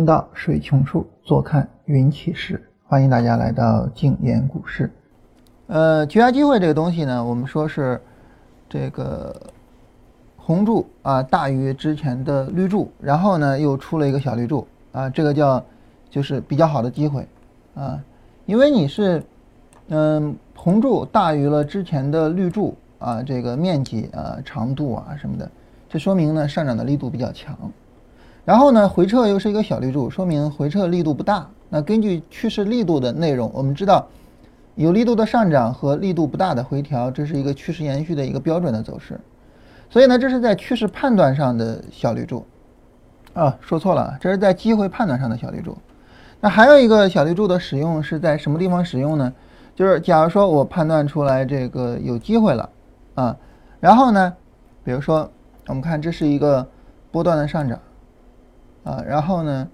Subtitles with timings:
[0.00, 2.66] 行道，水穷处，坐看云起时。
[2.86, 4.90] 欢迎大家来到静言股市。
[5.66, 8.00] 呃，绝佳机会这个东西呢，我们说是
[8.66, 9.38] 这个
[10.38, 15.62] 红柱啊大于之前的绿柱，然后呢又出了一个小绿柱啊，这个叫
[16.08, 17.28] 就是比较好的机会
[17.74, 18.02] 啊，
[18.46, 19.22] 因为你是
[19.88, 25.50] 嗯红柱大于了之前的绿柱啊，这个面积啊长度啊什么的，
[25.90, 27.54] 这说明呢上涨的力度比较强。
[28.50, 31.46] 然后呢，回撤又是一个小绿柱，说明回撤力度不大。
[31.68, 34.04] 那根据趋势力度的内容，我们知道
[34.74, 39.20] 有力度的上涨和力度不大的回调，这是一个趋势延续的一个标准的走势。
[39.88, 42.44] 所以呢，这是在趋势判断上的小绿柱。
[43.34, 45.78] 啊，说错了，这是在机会判断上的小绿柱。
[46.40, 49.32] 那还有一个小绿柱的使用是在什么地方使用呢？
[49.76, 52.68] 就是假如说我判断出来这个有机会了
[53.14, 53.36] 啊，
[53.78, 54.34] 然后呢，
[54.82, 55.30] 比如说
[55.68, 56.66] 我们看这是一个
[57.12, 57.78] 波段的上涨。
[58.84, 59.68] 啊，然后呢，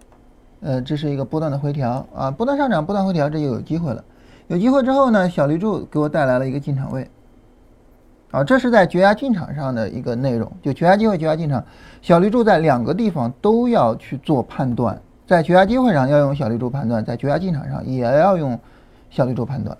[0.61, 4.03] 呃，这是一个波段的回调啊，波段上涨，波段回调，这就有机会了。
[4.49, 7.09] 有机会之后呢，小绿柱给我带来了一个进场位。
[8.33, 11.65] 啊，这是在绝佳进场上的一个内容，就绝佳机会、绝佳进场，
[12.03, 18.59] 小绿柱在两个地方都要去做判断，在绝佳机会上要用小绿柱判断，在绝佳进场上也要用
[19.09, 19.77] 小绿柱判断。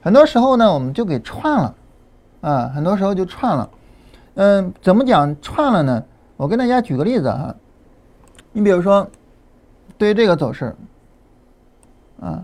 [0.00, 1.74] 很多时候呢，我们就给串了，
[2.42, 3.70] 啊，很多时候就串了。
[4.34, 6.04] 嗯，怎么讲串了呢？
[6.36, 7.54] 我跟大家举个例子哈。
[8.58, 9.06] 你比如说，
[9.96, 10.74] 对于这个走势，
[12.20, 12.42] 啊，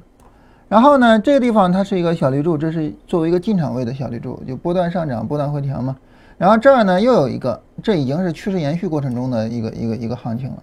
[0.68, 5.96] 然后呢，这个地方它是一个小绿柱，这是作为一个进场位的小绿柱，就波段上涨、波段回调嘛。
[6.38, 10.62] 然后这儿呢又有一个，这已经是趋势延续过程中的一个一个一个行情了。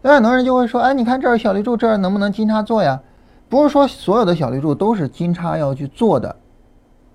[0.00, 3.00] 那很多人就会说，哎，你看这儿小绿柱，这儿能不能金叉做呀？
[3.48, 6.36] 不是说所有的小绿柱都是金叉要去做的，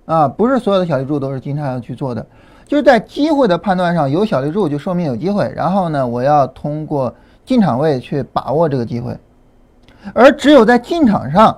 [0.03, 2.25] 啊，不是所有的小绿柱都是金叉要去做的，
[2.65, 5.49] 就是在机会的判断上，有小绿柱就说明有机会。
[5.55, 7.13] 然后呢，我要通过
[7.47, 9.17] 进场位去把握这个机会，
[10.13, 11.57] 而只有在进场上，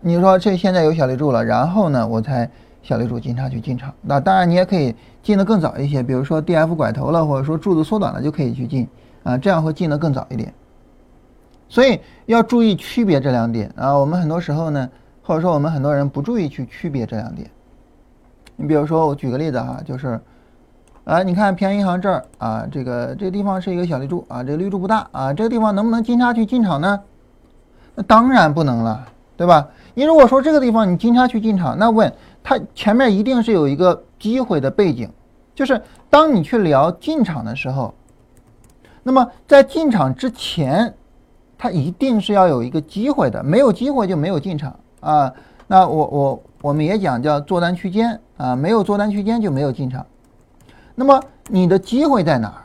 [0.00, 2.48] 你说这现在有小绿柱了，然后呢，我才
[2.82, 3.90] 小绿柱进场去进场。
[4.02, 8.86] 那当然你也可以进的更早一些，比如说 D F 拐头了，或者说柱子缩短了就可以去进
[9.22, 10.52] 啊，这样会进的更早一点。
[11.70, 13.96] 所以要注意区别这两点啊。
[13.96, 14.90] 我们很多时候呢，
[15.22, 17.50] 或者说我们很多人不注意去区别这两点。
[18.56, 20.20] 你比如说我举个例子哈，就是。
[21.04, 26.98] 啊，你看平安银行这儿啊，这个这个地方是一个小绿柱啊，这个绿柱不大啊，这个地方能不能金叉去进场呢？
[27.94, 29.06] 那当然不能了，
[29.36, 29.68] 对吧？
[29.92, 32.10] 你如果说这个地方你金叉去进场，那问
[32.42, 35.10] 它前面一定是有一个机会的背景，
[35.54, 37.92] 就是当你去聊进场的时候，
[39.02, 40.94] 那么在进场之前，
[41.58, 45.30] 它一定是要有一个机会的，没有机会就没有进场啊。
[45.66, 50.04] 那我我我们也讲叫做单区间啊，没有做单区间就没有进场。
[50.94, 52.62] 那么你的机会在哪儿？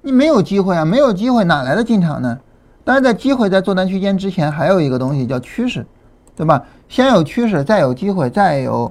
[0.00, 2.38] 你没有机会啊，没有机会哪来的进场呢？
[2.84, 5.84] 当然，在机会在做单区间之前，还有一个东西叫趋势，
[6.36, 6.62] 对吧？
[6.88, 8.90] 先有趋势，再有机会，再有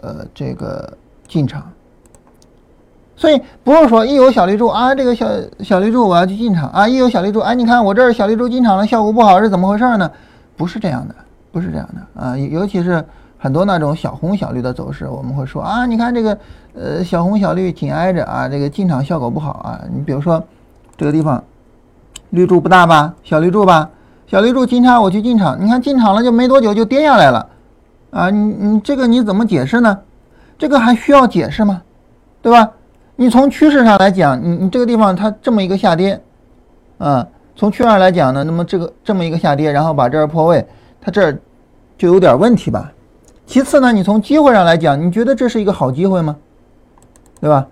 [0.00, 0.96] 呃这个
[1.28, 1.70] 进场。
[3.16, 5.28] 所以不是说一有小绿柱啊，这个小
[5.60, 10.10] 小绿柱我要去进场啊，一有小绿柱，哎，你看我这儿小绿柱进场了，效果不好是怎么回事呢？
[10.56, 11.14] 不是这样的，
[11.52, 13.04] 不是这样的啊，尤其是。
[13.36, 16.38] 很多那种小红小绿的走势，我们会说啊，你看这个，
[16.74, 19.80] 呃，小红小绿紧挨着啊，这个进场效果不好啊。
[19.94, 20.42] 你比如说
[20.96, 21.42] 这个地方，
[22.30, 23.88] 绿柱不大吧，小绿柱吧，
[24.26, 27.48] 小绿柱金叉我去进场，你看进场了就没多久就跌下来了，
[28.10, 29.98] 啊，你你这个你怎么解释呢？
[30.58, 31.82] 这个还需要解释吗？
[32.42, 32.70] 对吧？
[33.16, 36.20] 你从趋势上来讲，你你这个地方它这么一个下跌，
[36.98, 37.24] 啊，
[37.54, 40.66] 从趋势上来讲呢，那么这个这么一个下跌，然后把这儿破位，
[41.00, 41.38] 它这儿
[41.96, 42.90] 就有点问题吧？
[43.46, 46.36] 其次呢，你从机会上来讲，你觉得这是一个好机会吗？
[47.44, 47.66] 对吧？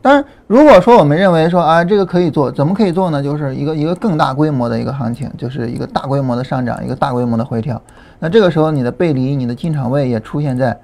[0.00, 3.22] 当然，如果说我们认为说啊，这个可以做，怎么可以做呢？
[3.22, 7.80] 就是一个一个更大规模的一个行情，就是一个大规模的上涨，一个大规模的回调。
[8.18, 10.76] 那这个时候你的背离，你的进场位也出现在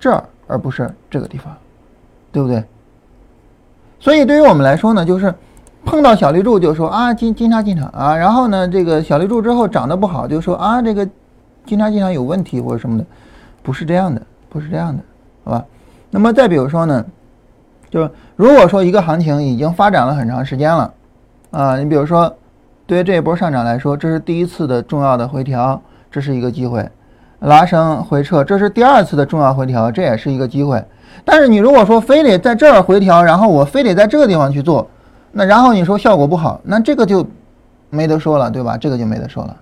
[0.00, 1.54] 这儿，而不是这个地方，
[2.32, 2.64] 对不对？
[4.00, 5.34] 所以对于我们来说呢，就是
[5.84, 11.06] 碰到小绿柱就说啊金金叉进场啊，然后呢这个小绿柱之后涨得不好就说啊这个
[11.66, 13.04] 金叉进场有问题或者什么的。
[13.62, 15.02] 不是这样的，不是这样的，
[15.44, 15.62] 好吧？
[16.08, 17.04] 那么再比如说呢，
[17.90, 20.92] 就是如果说一个行情已经发展了很长时间了，
[21.50, 22.32] 啊，你比如说，
[22.86, 25.80] 对于这一波上涨来说，这是第一次的重要的回调，
[26.10, 26.88] 这是一个机会，
[27.40, 30.84] 拉升回撤，这是第二次的重要回调，这也是一个机会。
[31.24, 34.86] 但是你如果说非得在这儿回调，然后我非得在这个地方去做，
[35.32, 37.26] 那然后你说效果不好，那这个就
[37.90, 38.76] 没得说了，对吧？
[38.76, 39.56] 这个就没得说了，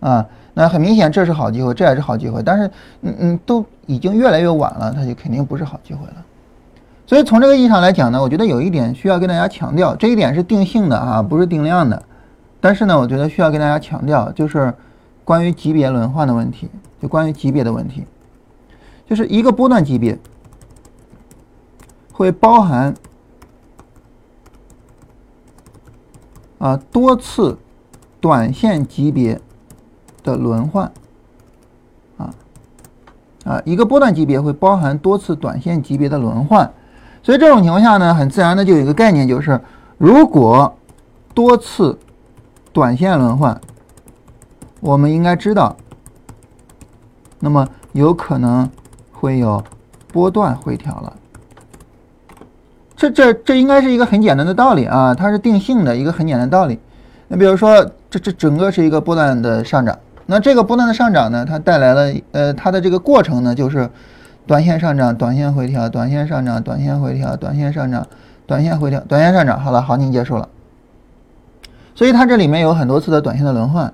[0.00, 0.26] 啊。
[0.54, 2.70] 那很明显，这是好机会，这也是好机会，但是，
[3.00, 6.16] 嗯嗯，都已经越来越晚了，它就肯定不是好机会了。
[7.12, 12.02] 所以从这个意义上来讲呢，我觉得有一点需要跟大家强调，这一点是定性的啊，不是定量的，
[12.58, 14.72] 但是呢，我觉得需要跟大家强调，就是
[15.22, 16.70] 关于级别轮换的问题，
[17.02, 18.06] 就关于级别的问题，
[19.06, 20.18] 就是一个波段级别
[22.14, 22.94] 会包含
[26.60, 27.58] 啊多次
[28.22, 29.38] 短线级别
[30.22, 30.90] 的轮换。
[32.16, 32.34] 啊
[33.44, 36.72] 啊，一个波段级别会包含多次短线级别的轮换，
[37.22, 39.60] 所以这种情况下呢，很自然的就有一个概念，就是
[39.98, 40.76] 如果
[41.32, 41.98] 多次
[42.72, 43.60] 短线轮换，
[44.80, 45.76] 我们应该知道，
[47.38, 48.68] 那么有可能
[49.12, 49.62] 会有
[50.12, 51.12] 波段回调了。
[52.96, 56.78] 这这这应该是一个很简单的道理啊，它是定性的一个很简单的道理。
[57.28, 59.98] 那比如说，这这整个是一个波段的上涨。
[60.26, 63.90] 那这个波段的上涨呢，它带来了呃，它的这个过程呢，就是
[64.46, 68.06] 短线上涨、短线回调、短线上涨、短线回调、短线上涨、
[68.46, 69.60] 短线回调、短线上涨。
[69.60, 70.48] 好了，行情结束了。
[71.94, 73.92] 所以它这里面有很多次的短线的轮换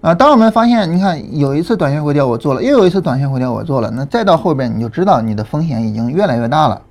[0.00, 0.14] 啊。
[0.14, 6.82] 当我们发现，你看有一次短线回调我做了，又有一次短线回调我做了，那再到后边你就知道你的风险已经越来越大了，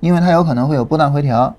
[0.00, 1.54] 因为它有可能会有波段回调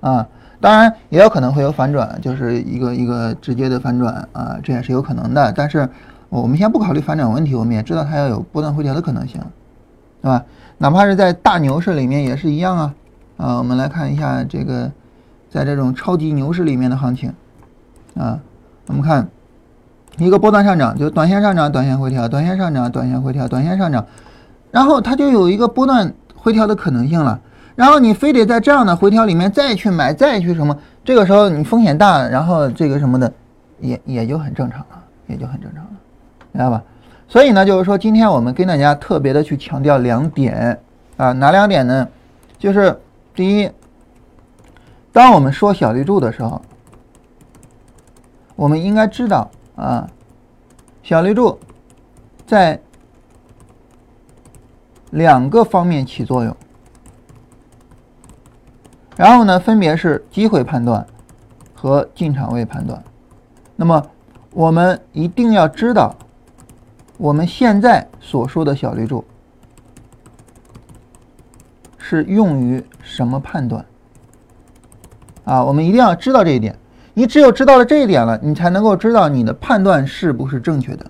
[0.00, 0.26] 啊。
[0.60, 5.88] 当然也有可能会有反转，就是一个一个直接的反转啊，这也是有可能的，但是。
[6.30, 9.40] 我们先不考虑反转问题，我们也知道它要有波段回调的可能性，
[10.24, 10.42] 对吧？
[10.78, 12.94] 哪怕是在大牛市里面也是一样啊。
[13.36, 14.90] 啊，我们来看一下这个，
[15.50, 17.30] 在这种超级牛市里面的行情，
[18.16, 18.40] 啊，
[18.86, 19.28] 我们看
[20.16, 24.06] 一个波段上涨，就短线上涨，短线回调，短线上涨，短线回调，短线上涨，
[24.70, 27.38] 然后它就有一个波段回调的可能性了。
[27.74, 30.74] 然后你非得在这样的回调里面再去买，再去什么，
[31.04, 33.30] 这个时候你风险大，然后这个什么的，
[33.80, 35.90] 也也就很正常了，也就很正常了。
[36.52, 36.82] 明白吧？
[37.34, 40.80] 所以呢，就是说，今天我们跟大家特别的去强调两点
[41.16, 42.08] 啊，哪两点呢？
[42.56, 42.96] 就是
[43.34, 43.68] 第一，
[45.12, 46.62] 当我们说小绿柱的时候，
[48.54, 50.08] 我们应该知道啊，
[51.02, 51.58] 小绿柱
[52.46, 52.80] 在
[55.10, 56.56] 两个方面起作用，
[59.16, 61.04] 然后呢，分别是机会判断
[61.74, 63.02] 和进场位判断。
[63.74, 64.06] 那么，
[64.52, 66.14] 我们一定要知道。
[67.16, 69.24] 我们现在所说的小绿柱
[71.98, 73.84] 是用于什么判断？
[75.44, 76.76] 啊，我们一定要知道这一点。
[77.12, 81.06] 你只有知道了这一点了，你才能够知道你的判断是不是正确的。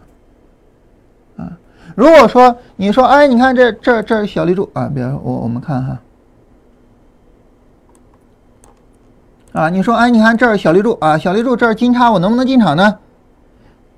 [1.39, 1.59] 啊，
[1.95, 6.01] 如果说你说，哎，你看这这这小绿柱啊，比如我我们看哈，
[9.53, 12.99] 啊，你说，哎，你看这儿小绿柱啊，小绿柱这儿金叉，我能不能进场呢？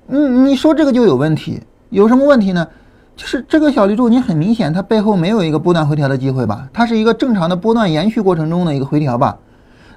[0.07, 1.61] 嗯，你说这个就有问题。
[1.89, 2.67] 有什么问题呢？
[3.15, 6.69] 就是这个小绿柱，你很明显它背后没有一个波段回调的机会吧？
[6.71, 9.35] 它是一个正常的波段延续过程中的一个回调吧？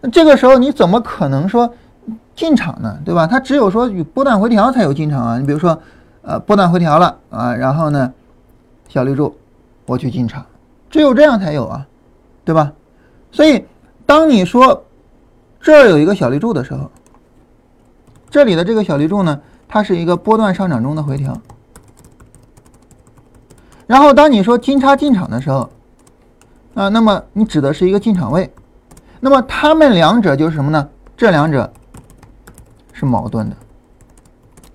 [0.00, 1.70] 那这个时候你怎么可能说
[2.34, 2.98] 进场呢？
[3.04, 3.26] 对吧？
[3.26, 5.38] 它只有说与波段回调才有进场啊。
[5.38, 5.78] 你比如说，
[6.22, 8.10] 呃，波段回调了啊，然后呢，
[8.88, 9.36] 小绿柱
[9.84, 10.46] 我去进场，
[10.88, 11.86] 只有这样才有啊，
[12.42, 12.72] 对吧？
[13.30, 13.66] 所以
[14.06, 14.82] 当你说
[15.60, 16.90] 这儿有一个小绿柱的时候，
[18.30, 19.38] 这里的这个小绿柱呢，
[19.68, 21.36] 它是一个波段上涨中的回调。
[23.90, 25.68] 然后，当你说金叉进场的时候，
[26.74, 28.48] 啊，那么你指的是一个进场位，
[29.18, 30.88] 那么它们两者就是什么呢？
[31.16, 31.68] 这两者
[32.92, 33.56] 是矛盾的，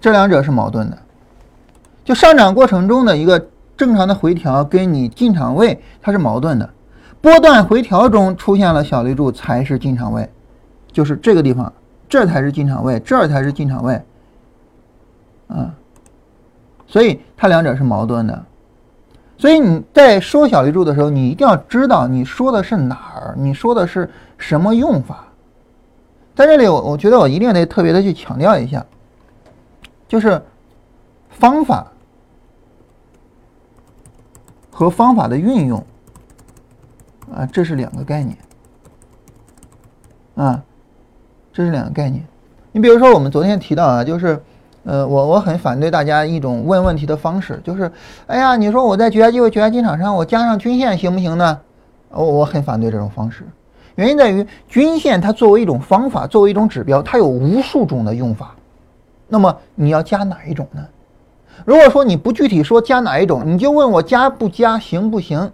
[0.02, 0.98] 这两者是矛盾的。
[2.04, 6.70] 就上涨过程中的一个正常的回调，跟你进场位它是矛盾的。
[7.22, 10.30] 波段回调中出现了小绿柱才是进场位，
[10.92, 11.72] 就是这个地方，
[12.10, 14.02] 这才是进场位，这才是进场位，
[15.48, 15.74] 啊，
[16.86, 18.44] 所以它两者是矛盾的。
[19.38, 25.26] 所以你在说小绿柱的时候，你一定要知道你说的是哪儿，你说的是什么用法。
[26.34, 28.86] 在这里，我我觉得我一定得特别的去强调一下，
[30.08, 30.42] 就是
[31.30, 31.86] 方法
[34.72, 35.86] 和方法的运用
[37.34, 38.38] 啊，这是两个概念
[40.36, 40.64] 啊，
[41.52, 42.26] 这是两个概念。
[42.72, 44.42] 你比如说，我们昨天提到啊，就是。
[44.86, 47.92] 呃，我我很反对大家一种问问题的方式，就是，
[48.28, 51.60] 哎呀，你说我在绝佳机会、绝佳进场上，我加上均线行不行呢？
[52.10, 53.44] 我我很反对这种方式，
[53.96, 58.56] 原因在于均线它作为一种方法，作为一种指标，它有无数种的用法。
[59.28, 60.86] 那么你要加哪一种呢？
[61.66, 65.52] 如果说你不具体说加哪一种，你就问我加不加行不行？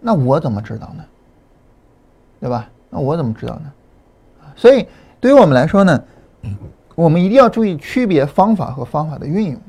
[0.00, 1.04] 那我怎么知道呢？
[2.40, 2.68] 对吧？
[2.88, 3.72] 那我怎么知道呢？
[4.56, 4.86] 所以
[5.20, 6.02] 对于我们来说呢？
[6.96, 9.60] 我们一定要注意区别方法和方法的运用。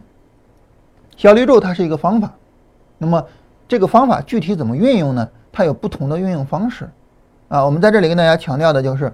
[1.15, 2.34] 小绿柱它是一个方法，
[2.98, 3.24] 那么
[3.67, 5.27] 这个方法具体怎么运用呢？
[5.51, 6.89] 它有不同的运用方式。
[7.50, 9.12] 啊，我们在这里跟大家强调的就是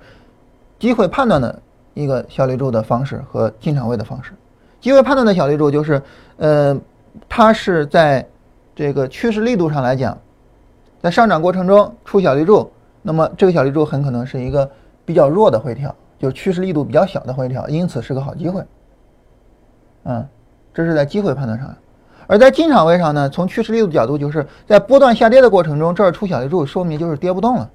[0.80, 1.62] 机会判断的
[1.94, 4.32] 一个小绿柱的方式和进场位的方式。
[4.80, 6.02] 机会判断的小绿柱就是，
[6.38, 6.78] 呃，
[7.30, 8.26] 它是在
[8.76, 10.18] 这个趋势力度上来讲，
[11.02, 12.70] 在上涨过程中出小绿柱，
[13.02, 14.70] 那么这个小绿柱很可能是一个
[15.06, 18.64] 比较弱的回调，就趋势力度比较小的回调，因此是个好机会。
[20.06, 20.26] 嗯，
[20.74, 21.76] 这是在机会判断上。
[22.26, 27.70] 而在进场位上呢，从趋势力度角度，就是在波段下跌的过程中，这儿出小绿柱，说明就是跌不动了。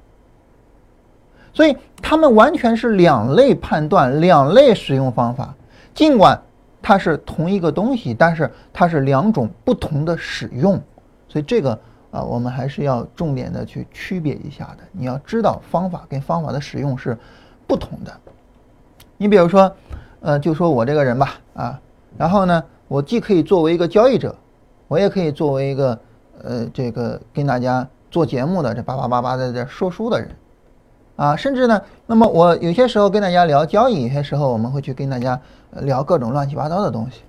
[1.53, 5.55] 所以它们完全是两类判断，两类使用方法，
[5.95, 6.41] 尽管。
[6.81, 10.81] 它是同一个东西，但是它是两种不同的使用，
[11.29, 11.79] 所以这个
[12.13, 14.85] 啊，我们还是要重点的去区别一下的。
[14.93, 17.19] 你要知道方法跟方法的使用是
[17.67, 18.13] 不同的。
[19.19, 19.71] 你比如说，
[20.21, 21.81] 呃，就说我这个人吧，啊，
[22.17, 24.35] 然后呢，我既可以作为一个交易者，
[24.87, 25.99] 我也可以作为一个
[26.43, 30.31] 呃，这个跟大家做节目的这叭叭叭叭在这说书的人。
[31.17, 35.41] 啊，甚至呢，那么我有些时候跟大家聊交易，有些时候我们会去跟大家
[35.83, 37.23] 聊各种乱七八糟的东西，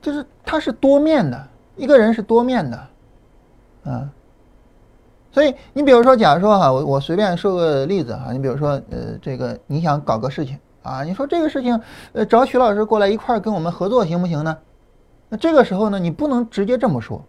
[0.00, 1.40] 就是它是多面的，
[1.76, 2.76] 一个人是多面的，
[3.84, 4.08] 啊，
[5.32, 11.80] 所以你比如说，假如说哈，我我随便说个例子哈，你比如说，呃，这个你想搞个事情啊，你说这个事情，
[12.12, 14.56] 呃，找徐老师过来一块儿跟我们合作行不行呢？
[15.30, 17.24] 那这个时候呢，你不能直接这么说，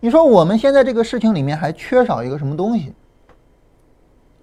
[0.00, 2.94] 你说我们现在这个事情里面还缺少一个什么东西？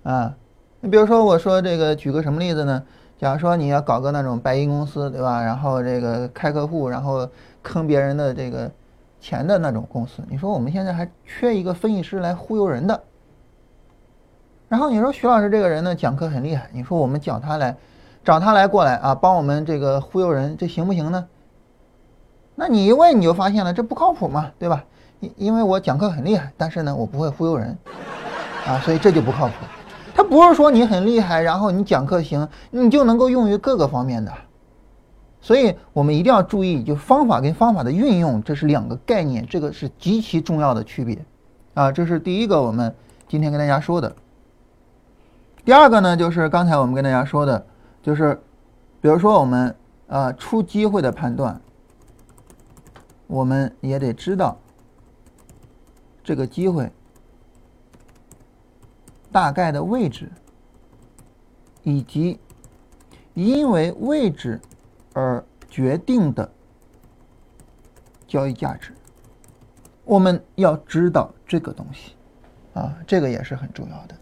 [0.04, 0.36] 啊，
[0.80, 2.84] 你比如说，我说这个，举个什么例子呢？
[3.18, 5.42] 假如说你要搞个那种白银公司，对吧？
[5.42, 7.28] 然后这个开客户，然后
[7.64, 8.72] 坑别人的这个
[9.20, 13.04] 钱的那种公司，你说我们现在还缺一个分析师来忽悠人的。
[14.70, 17.76] 然后你说徐老师这个人呢，讲课很厉害，你说我们找他来，
[18.24, 21.26] 找他来过来啊，帮我们这个忽悠人，这行不行呢？
[22.56, 24.84] 那你一问你就发现了，这不靠谱嘛，对吧？
[25.20, 27.78] 因因为我讲课很厉害，但是呢，我不会忽悠人，
[28.66, 29.54] 啊，所以这就不靠谱。
[30.14, 34.32] 他不是说你很厉害，然后你讲课行，你就能够用于各个方面的，
[35.48, 41.18] 所以我们一定要注意，就方法跟方法的运用，这是两个概念，这个是极其重要的区别，
[41.74, 42.94] 啊，这是第一个我们
[43.30, 44.14] 今天跟大家说的。
[45.64, 47.66] 第二个呢，就是刚才我们跟大家说的，
[48.04, 48.38] 就是
[49.00, 49.74] 比如说我们
[50.10, 51.62] 啊出机会的判断，
[53.26, 54.58] 我们也得知道
[56.26, 56.92] 这个机会。
[59.32, 60.30] 大概的位置，
[61.84, 62.38] 以及
[63.34, 64.60] 因为位置
[65.18, 66.48] 而决定的
[68.28, 68.94] 交易价值，
[70.06, 72.14] 我们要知道这个东西
[72.76, 74.16] 啊，这个也是很重要的。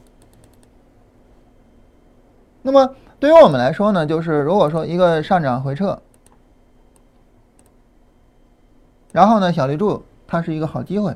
[2.61, 6.01] 那么对于我们来说呢，就是如果说一个上涨回撤，
[9.11, 11.13] 然后呢小绿柱它是一个好机会。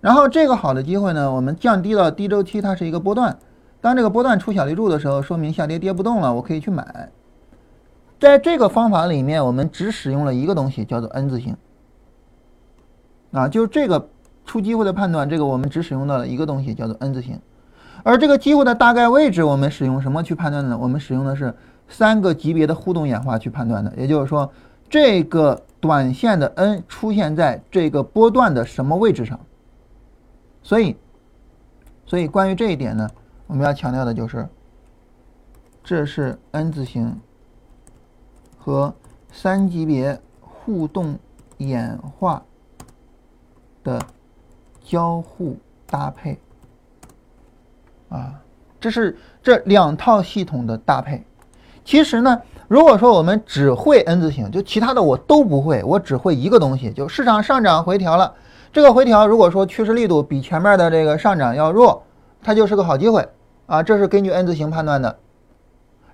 [0.00, 3.38] 然后这个好的机会呢，我们降低到低周期，它是一个波段。
[3.80, 7.12] 当这个波段出小绿柱的时候，说明下跌跌不动了，我可以去买。
[8.18, 11.56] 在这个方法里面，我们只使用了一个东西，叫做 N 字形。
[13.32, 14.08] 啊，就是这个
[14.46, 17.38] 出机会的判断，这个我们只使用到了一个东西，叫做 N 字形。
[18.02, 20.78] 而这个机会的大概位置，我们使用什么去判断呢？
[20.78, 21.54] 我们使用的是
[21.88, 23.92] 三个级别的互动演化去判断的。
[23.96, 24.50] 也就是说，
[24.88, 29.38] 这个短线的 N 出现在这个波段的什么位置上？
[30.62, 30.96] 所以，
[32.06, 33.08] 所以关于这一点呢，
[33.48, 34.48] 我们要强调的就是，
[35.82, 37.20] 这是 N 字形
[38.66, 38.92] 和
[39.30, 41.16] 三级别互动
[41.58, 42.42] 演化
[43.84, 43.96] 的
[44.82, 45.56] 交互
[45.86, 46.36] 搭配
[48.08, 48.34] 啊，
[48.80, 51.24] 这是这两套系统的搭配。
[51.84, 58.34] 其实呢，如果说我们只会 N 字形，就其他的我都不会，我只会一个东西，就市场上涨回调了。
[58.72, 62.02] 这个回调如果说趋势力度比前面的这个上涨要弱，
[62.42, 63.28] 它就是个好机会
[63.66, 65.16] 啊，这是根据 N 字形判断的。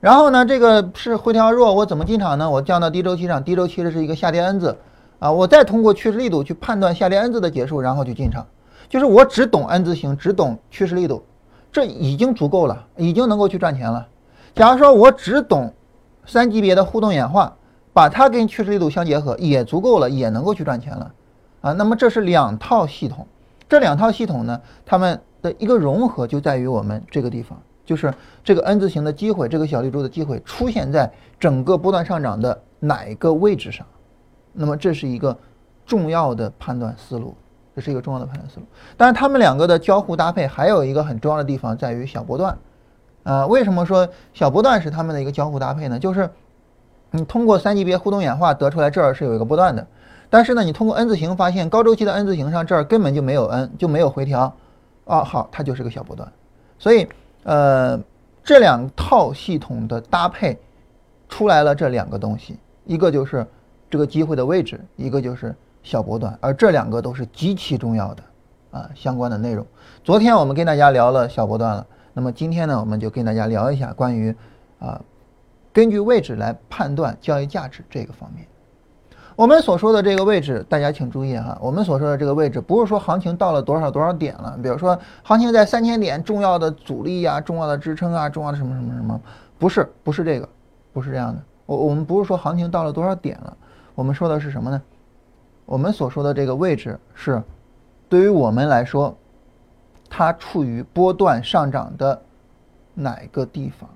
[0.02, 2.50] 然后呢，这个是回调弱，我怎么进场呢？
[2.50, 4.76] 我降到低周期上，低周期的是一个下跌 N 字
[5.20, 8.44] 啊，我再通过趋势力度去判断下跌 N 字的结束，然后去进场。
[8.88, 11.22] 就是我只懂 N 字形，只懂趋势力度，
[11.70, 14.08] 这已经足够了，已经能够去赚钱了。
[14.56, 15.72] 假如说我只懂
[16.26, 17.54] 三级别的互动演化，
[17.92, 21.12] 把它跟趋势力度相结合，也足够了，也能够去赚钱了。
[21.60, 23.24] 啊，那么这是两套系统，
[23.68, 27.56] 这两套系统呢，它们的一个融合就在于我们这个地方，
[27.92, 28.10] 就是
[28.42, 33.86] 这个 N 字形的机会，这个小绿柱的机会出现在整个波段上涨的哪一个位置上，
[34.54, 35.36] 那么这是一个
[35.84, 37.34] 重要的判断思路，
[37.76, 38.66] 这是一个重要的判断思路。
[38.96, 42.56] 但是它们两个的交互搭配还有一个很重要的地方在于小波段，
[43.24, 45.98] 啊，为什么说小波段是它们的一个交互搭配呢？
[45.98, 46.30] 就是
[47.10, 49.86] 你通过三级别互动演化得出来这儿是有一个波段的。
[50.30, 54.50] 但是呢，你通过 N 字形发现高周期的 N 字形上这儿根本就没有 N，就没有回调，
[55.04, 56.26] 啊，好，它就是个小波段。
[56.78, 57.06] 所以，
[57.44, 58.00] 呃，
[58.44, 60.58] 这两套系统的搭配
[61.28, 63.46] 出来了这两个东西，一个就是
[63.90, 68.22] 这个机会的位置，一个就是小波段，而这两个都是极其重要的
[68.70, 69.66] 啊相关的内容。
[70.04, 74.34] 昨天我们跟大家聊了小波段了，那么今天呢，我们就跟大家聊一下关于
[74.78, 75.00] 啊
[75.72, 78.46] 根据位置来判断交易价值这个方面。
[79.34, 81.56] 我们所说的这个位置，大家请注意哈。
[81.60, 89.20] 我们所说的这个位置，不是说行情到了多少多少点了，比如说行情在三千点，重要的阻力啊，重要的支撑啊，重要的什么什么什么，
[89.58, 90.48] 不是，不是这个，
[90.92, 91.40] 不是这样的。
[91.66, 93.56] 我我们不是说行情到了多少点了，
[93.94, 94.82] 我们说的是什么呢？
[95.64, 97.42] 我们所说的这个位置是，
[98.08, 99.16] 对于我们来说，
[100.10, 102.20] 它处于波段上涨的
[102.92, 103.88] 哪个地方？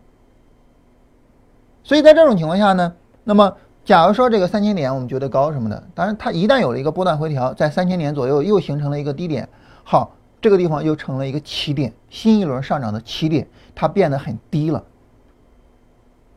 [1.84, 3.54] 所以在这种情况下呢，那么。
[3.86, 9.48] 假如说这个三千点我们觉得高什么的，当然它一旦有了一个波段回调，在三千点左右又形成了一个低点，
[9.84, 14.82] 好，这个地方又成了一个起点，新一轮上涨的起点，它变得很低了。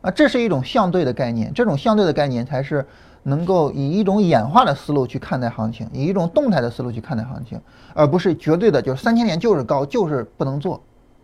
[0.02, 2.86] 啊，这是一种相对的概念，这种相对的概念才是
[3.24, 7.60] 能够以一种演化的思路去看待行情，以一种动态的思路去看待行情，
[7.96, 10.80] 而不是绝对的，就是三千点就是高，就是不能做，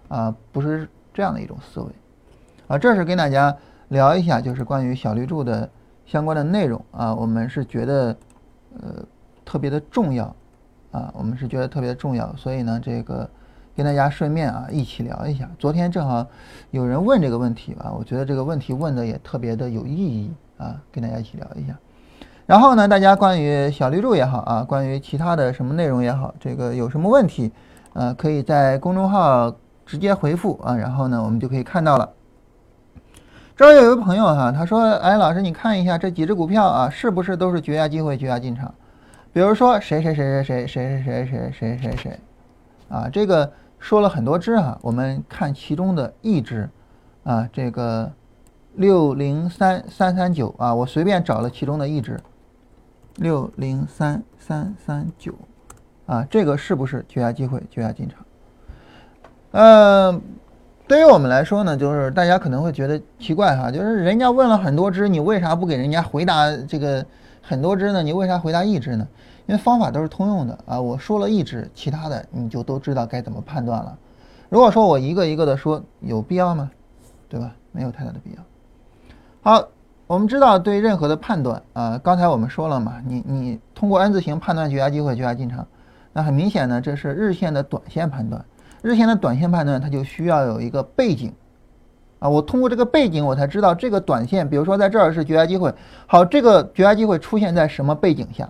[0.08, 1.88] 啊，不是这样的一种思维。
[2.68, 3.56] 啊，这是跟大家
[3.90, 5.70] 聊一下，就是关于小绿柱的。
[6.06, 8.16] 相关的内容啊，我们是觉得，
[8.80, 9.04] 呃，
[9.44, 10.26] 特别的重要，
[10.92, 13.28] 啊，我们是觉得特别的重要，所以呢，这个
[13.76, 15.50] 跟大家顺便啊一起聊一下。
[15.58, 16.26] 昨天正好
[16.72, 21.76] 有人问这个问题啊，我觉得这个问题问的也特别的有意义啊，跟大家一起聊一下。
[22.46, 27.52] 然后呢，大家关于小绿柱也好啊，关于其他的什么内容也好，这个有什么问题，
[27.94, 29.52] 呃，可以在公众号
[29.86, 32.08] 直接回复啊，然后呢，我们就可以看到了。
[33.56, 38.74] 这儿有一个朋友哈，他说：“哎，老师，你看一下这几只股票啊，是不是都是绝佳机会、绝佳进场？
[39.32, 42.20] 比如说谁谁谁谁谁谁谁谁谁谁谁，
[42.90, 43.50] 啊，这个
[43.80, 46.70] 说了很多只啊，我们看其中的一只，
[47.24, 48.12] 啊，这个
[48.74, 52.20] 六零三三三九啊，我随便找了其中的一只，
[53.16, 55.34] 六零三三三九，
[56.08, 58.26] 啊，这个是不是绝佳机会、绝佳进场？
[59.52, 60.22] 嗯。”
[60.88, 67.04] 对于我们来说呢，就是大家可能会觉得奇怪哈，就是人家问了很多只，你为啥不给人家回答这个
[67.42, 68.04] 很多只呢？
[68.04, 69.08] 你为啥回答一只呢？
[69.48, 70.80] 因为方法都是通用的啊。
[70.80, 73.98] 我说了一只，其他的你就都知道该怎么判断了。
[74.48, 76.70] 如果说我一个一个的说，有必要吗？
[77.28, 77.52] 对吧？
[77.72, 78.44] 没有太大的必要。
[79.42, 79.68] 好，
[80.06, 85.66] 我们知道对任何的判断啊，刚才我们说了嘛，你你通过 N 字形判断绝佳机会、绝佳进场，
[86.14, 88.46] 那很明显呢，这是日线的短线判断。
[88.86, 91.34] 日线的短线判断，它就需要有一个背景，
[92.20, 95.74] 啊，我通过这个背景，我才知道这个短线，比如说在这儿是绝佳机会，
[96.06, 98.48] 好，这个绝佳机会出现在什么背景下，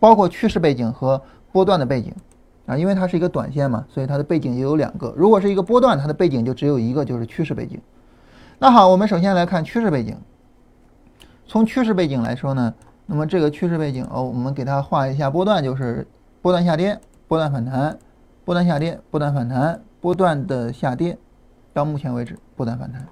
[0.00, 1.22] 包括趋势背景和
[1.52, 2.12] 波段的背景，
[2.66, 5.14] 啊，因为它是一个短线嘛，所以它的背景也有两个。
[5.16, 7.80] 如果是一个波段，它的背景就只有一个，就是趋势背景。
[8.58, 10.16] 那好，我们首先来看趋势背景。
[11.46, 12.74] 从趋势背景来说呢，
[13.06, 16.04] 那么这个趋势背景哦，我们给它画一下波段，就是
[16.42, 17.96] 波段下跌，波段反弹。
[18.46, 21.18] 波段下跌，波段反弹，波段的下跌，
[21.72, 23.04] 到目前为止波段反弹，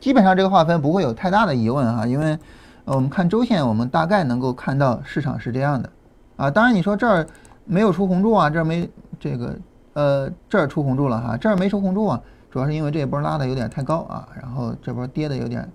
[0.00, 2.38] 基本上这个划分不会有太大的疑问哈，因为
[2.86, 5.90] 我们看周线，我们大概能够看到市场是这样的
[6.36, 6.50] 啊。
[6.50, 7.26] 当然你说这儿
[7.66, 8.88] 没有出红柱啊，这儿没
[9.18, 9.58] 这个
[9.92, 15.70] 呃这儿出红柱了哈，这儿没出红柱啊，主要是因为这一波拉的有点太高啊，然后这波跌的有点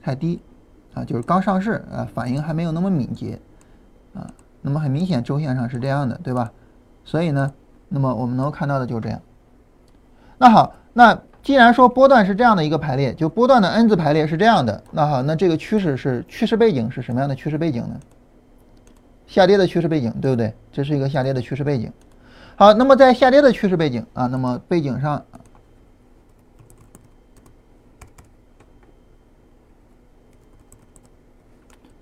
[0.00, 0.40] 太低
[0.94, 3.36] 啊，就是刚上市啊，反应还没有那么敏捷
[4.14, 4.30] 啊。
[4.62, 6.52] 那么很明显周线上是这样的，对吧？
[7.04, 7.52] 所以呢。
[7.94, 9.20] 那么我们能够看到的就是这样。
[10.36, 18.00] 那好，那既然说波段是这样的一个排列，就波段的 N 字排列是这样的，那好，那这个趋势是趋势背景是什么样的趋势背景呢？
[19.28, 20.52] 下跌的趋势背景，对不对？
[20.72, 21.92] 这是一个下跌的趋势背景。
[22.56, 25.24] 好，那么在下跌的趋势背景啊，那么背景上，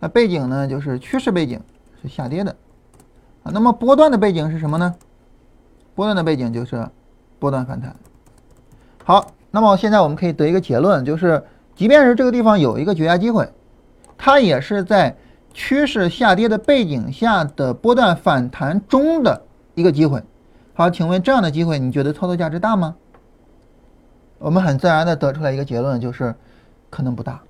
[0.00, 1.61] 那背景呢就是趋势背景
[2.00, 2.57] 是下跌的
[3.42, 3.52] 啊。
[3.52, 4.94] 那么波段的背景是什么呢？
[5.94, 6.88] 波段的背景就是
[7.38, 7.94] 波段反弹。
[9.05, 13.48] 好，那么现在我们可以得一个结论，就是即便是这个地方有一个绝佳机会，
[14.16, 15.16] 它也是在
[15.52, 19.42] 趋势下跌的背景下的波段反弹中的
[19.74, 20.22] 一个机会。
[20.74, 22.94] 好，请问这样的机会你觉得操作价值大吗？
[24.38, 26.35] 我们很自然的得出来一个结论，就是
[26.90, 27.40] 可能不大。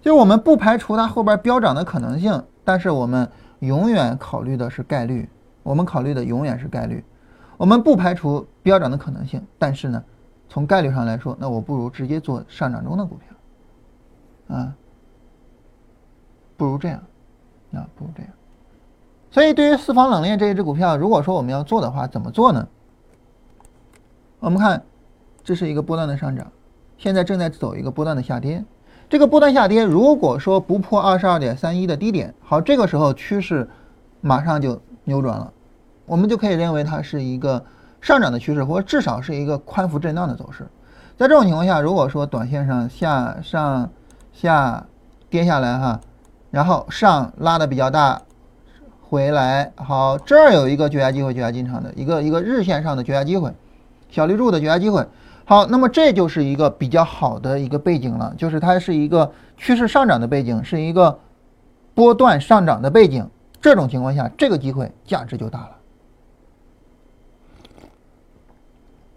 [0.00, 3.28] 就是我们不排除它后边飙涨的可能性，但是我们
[3.60, 5.28] 永远考虑的是概率。
[5.62, 7.04] 我们考虑的永远是概率，
[7.56, 10.02] 我们不排除飙涨的可能性，但是呢，
[10.48, 14.74] 从概率上来说，那我不如直接做上涨中的股票，啊，
[16.56, 17.02] 不如这样，
[17.72, 18.32] 啊，不如这样。
[19.30, 22.66] 所以对于四方冷链这一只股票，如果说我们要做的话，怎么做呢？
[24.40, 24.82] 我们看，
[25.44, 26.50] 这是一个波段的上涨，
[26.96, 28.64] 现在正在走一个波段的下跌。
[29.10, 33.68] 这个波段下跌，如果说不破二十二点三一的低点，好，这个时候趋势
[34.20, 35.50] 马上就扭转了，
[36.04, 37.64] 我们就可以认为它是一个
[38.02, 40.68] 上涨的趋势，或者至少是一个宽幅震荡的走势。
[41.16, 43.90] 在这种情况下，如果说短线上下上
[44.34, 44.84] 下
[45.30, 46.00] 跌下来哈，
[46.50, 48.20] 然后上拉的比较大，
[49.08, 53.50] 回来好，这儿有一个绝佳机会，绝佳进场的一个一个日线上的绝佳机会，
[54.10, 55.04] 小绿柱的绝佳机会。
[55.46, 61.18] 好，那么这就是一个比较好的一个背景了，就是它是一个趋势上涨的背景，是一个
[61.94, 63.26] 波段上涨的背景。
[63.60, 65.76] 这种情况下，这个机会价值就大了。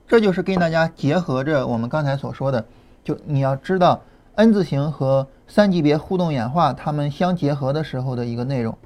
[0.08, 2.66] 这就是跟大家结合着我们刚才所说的，
[3.04, 4.02] 就你要知道
[4.36, 8.78] N 字形和三级别互动演化它们相结合的时候的一个内容，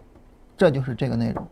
[0.58, 1.48] 这就是这个内容。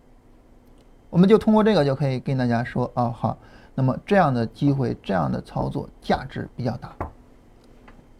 [1.09, 3.37] 我们就通过这个就可以跟大家说啊，好。
[3.75, 6.95] 那么这样的机会，这样的操作价值比较大，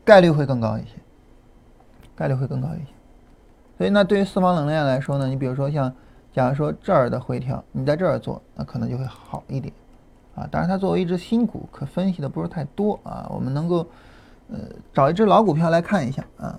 [0.04, 0.94] 概率会更高一些，
[2.16, 2.93] 概率会更高一些。
[3.84, 5.94] 所以那对于四方能量来说呢，你比如说像，
[6.32, 9.74] 假如说这儿的回调，你在这儿做，那可能就会好一点，
[10.36, 13.30] 啊，当然它作为一只新股，可分析的不是太多啊。
[13.30, 13.86] 我们能够，
[14.50, 14.60] 呃，
[14.94, 16.58] 找一只老股票来看一下啊，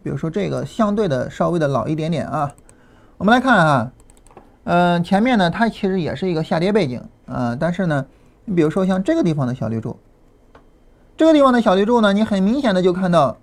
[0.00, 2.54] 比如说这个相对的稍微的老一点点啊，
[3.16, 3.92] 我们来看啊。
[4.62, 8.06] 嗯，前面呢，它其实也是一个下跌背景啊，但是呢，
[8.44, 9.98] 你比如说像这个地方的小绿柱，
[11.16, 13.38] 这个地方的小绿柱呢，你很明显的就看到，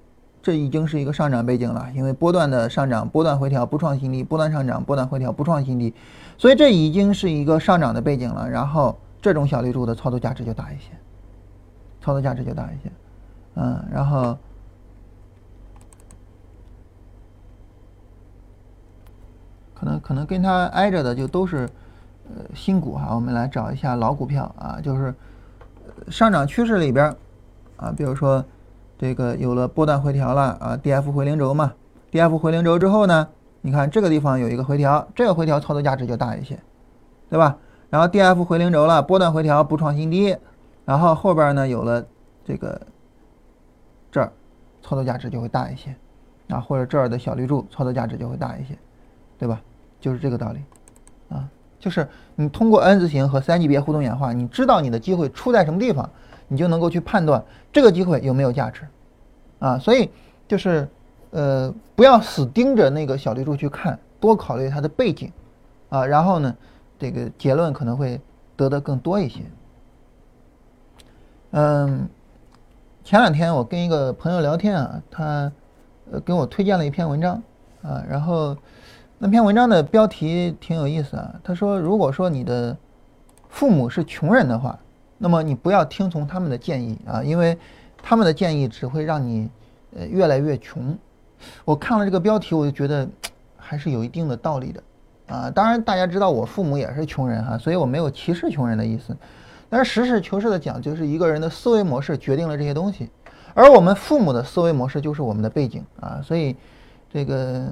[0.46, 5.92] 这已经是一个上涨背景了，因为波段的上涨，波段回调不创新低，波段上涨，波段回调不创新低，
[6.38, 8.48] 所以这已经是一个上涨的背景了。
[8.48, 10.92] 然后这种小绿柱的操作价值就大一些，
[12.00, 12.92] 操作价值就大一些，
[13.56, 14.38] 嗯，然后。
[19.74, 21.68] 可能可能跟它挨着的就都是，
[22.30, 25.14] 呃新股哈，我们来找一下老股票啊，就是
[26.08, 27.14] 上涨趋势里边
[27.78, 28.46] 啊，比如说
[28.98, 31.74] 这个有了波段回调了啊，D F 回零轴嘛
[32.12, 33.28] ，D F 回零轴之后呢，
[33.62, 36.60] 你看这个地方有一个回调，这个回调操作价值就大一些，
[37.30, 37.58] 对吧？
[37.90, 40.36] 然后 D F 回零轴了，波段回调不创新低，
[40.86, 42.06] 然后后边呢有了
[42.44, 42.82] 这个
[44.12, 44.32] 这儿
[44.82, 45.96] 操作价值就会大一些
[46.50, 48.78] 啊，或者这儿的小绿柱操作价值就会大一些。
[49.38, 49.62] 对吧？
[50.00, 50.64] 就是这个道理，
[51.28, 51.46] 啊，
[51.78, 56.10] 就是你通过 N 字形和三级别互动演化，你知道你的机会出在什么地方，
[56.48, 58.88] 你就能够去判断这个机会有没有价值，
[59.60, 60.10] 啊，所以
[60.48, 60.88] 就是
[61.32, 65.32] 呃，不要死盯着那个小绿柱去看，多考虑它的背景，
[65.90, 66.56] 啊，然后呢，
[66.98, 68.20] 这个结论可能会
[68.56, 69.42] 得的更多一些。
[71.52, 72.08] 嗯，
[73.04, 75.52] 前两天我跟一个朋友聊天啊，他
[76.12, 77.42] 呃给我推荐了一篇文章
[77.82, 78.56] 啊，然后。
[79.18, 81.34] 那篇文章的标题挺有意思啊。
[81.42, 82.76] 他说：“如果说你的
[83.48, 84.78] 父母是穷人的话，
[85.26, 87.58] 那么你不要听从他们的建议啊，因为
[87.98, 89.50] 他们的建议只会让你
[89.98, 90.96] 呃越来越穷。”
[91.66, 93.10] 我看了这个标题，我就觉得
[93.58, 94.84] 还是有一定的道理的
[95.26, 95.50] 啊。
[95.50, 99.18] 当然，大家知道我父母也是穷人哈，所以我没有歧视穷人的意思。
[99.68, 103.10] 但是实事求是的讲，就是一个人的思维模式决定了这些东西，
[103.56, 106.22] 而我们父母的思维模式就是我们的背景啊。
[106.24, 106.56] 所以
[107.12, 107.66] 这个。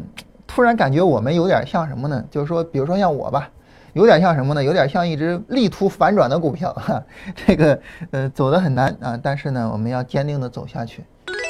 [0.45, 2.23] 突然感觉我们有点像什么呢？
[2.29, 3.49] 就是说，比如说像我吧，
[3.93, 4.63] 有点像什么呢？
[4.63, 7.03] 有点像一只力图反转的股票，哈，
[7.35, 7.79] 这个
[8.11, 11.03] 呃走得很难啊，但是呢，我们要坚定的走下去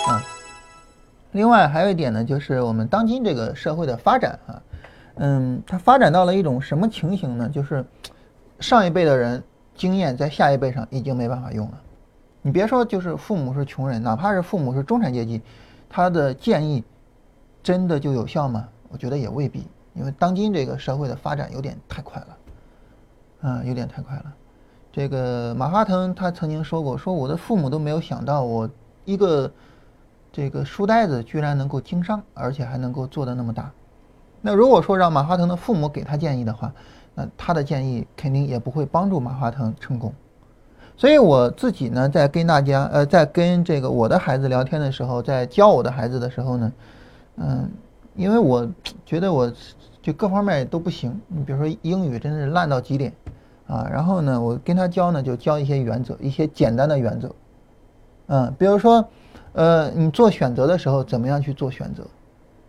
[0.10, 0.22] 啊。
[1.32, 4.62] 另外还有一点呢，就是我们当今这个社会的发展啊，
[5.16, 7.50] 嗯，它发展到了一种什么情形呢？
[7.50, 7.84] 就是
[8.60, 9.42] 上一辈的人
[9.74, 11.82] 经验在下一辈上已经没办法用了。
[12.42, 15.42] 你别说，就是父母是穷人，哪怕是父母是中产阶级，
[15.90, 16.84] 他的建议
[17.64, 18.68] 真的就有效吗？
[18.90, 24.34] 我觉得也未必，因为当今这个社会的发展有点太快了，啊，有点太快了。
[24.92, 28.68] 这个马化腾他曾经说过，说我的父母都没有想到我
[29.06, 29.52] 一个
[30.32, 33.72] 这个书呆子居然能够经商，而且还能够做得那么大。
[34.42, 36.74] 那如果说让马化腾的父母给他建议的话，
[37.14, 40.12] 那他的建议肯定也不会帮助马化腾成功。
[40.98, 46.74] 所以我自己呢，在跟大家呃，在跟这个我的孩子聊天的时候，在教我的孩子的时候呢，
[47.36, 47.70] 嗯。
[48.16, 48.70] 因为我
[49.08, 49.52] 觉得我
[50.04, 53.14] 就各方面都不行，你比如说英语真是烂到极点，
[53.68, 57.34] 啊，然后呢，我跟他教呢就教一些原则，一些简单的原则，
[58.28, 59.08] 嗯，比如说，
[59.54, 62.06] 呃，你做选择的时候怎么样去做选择，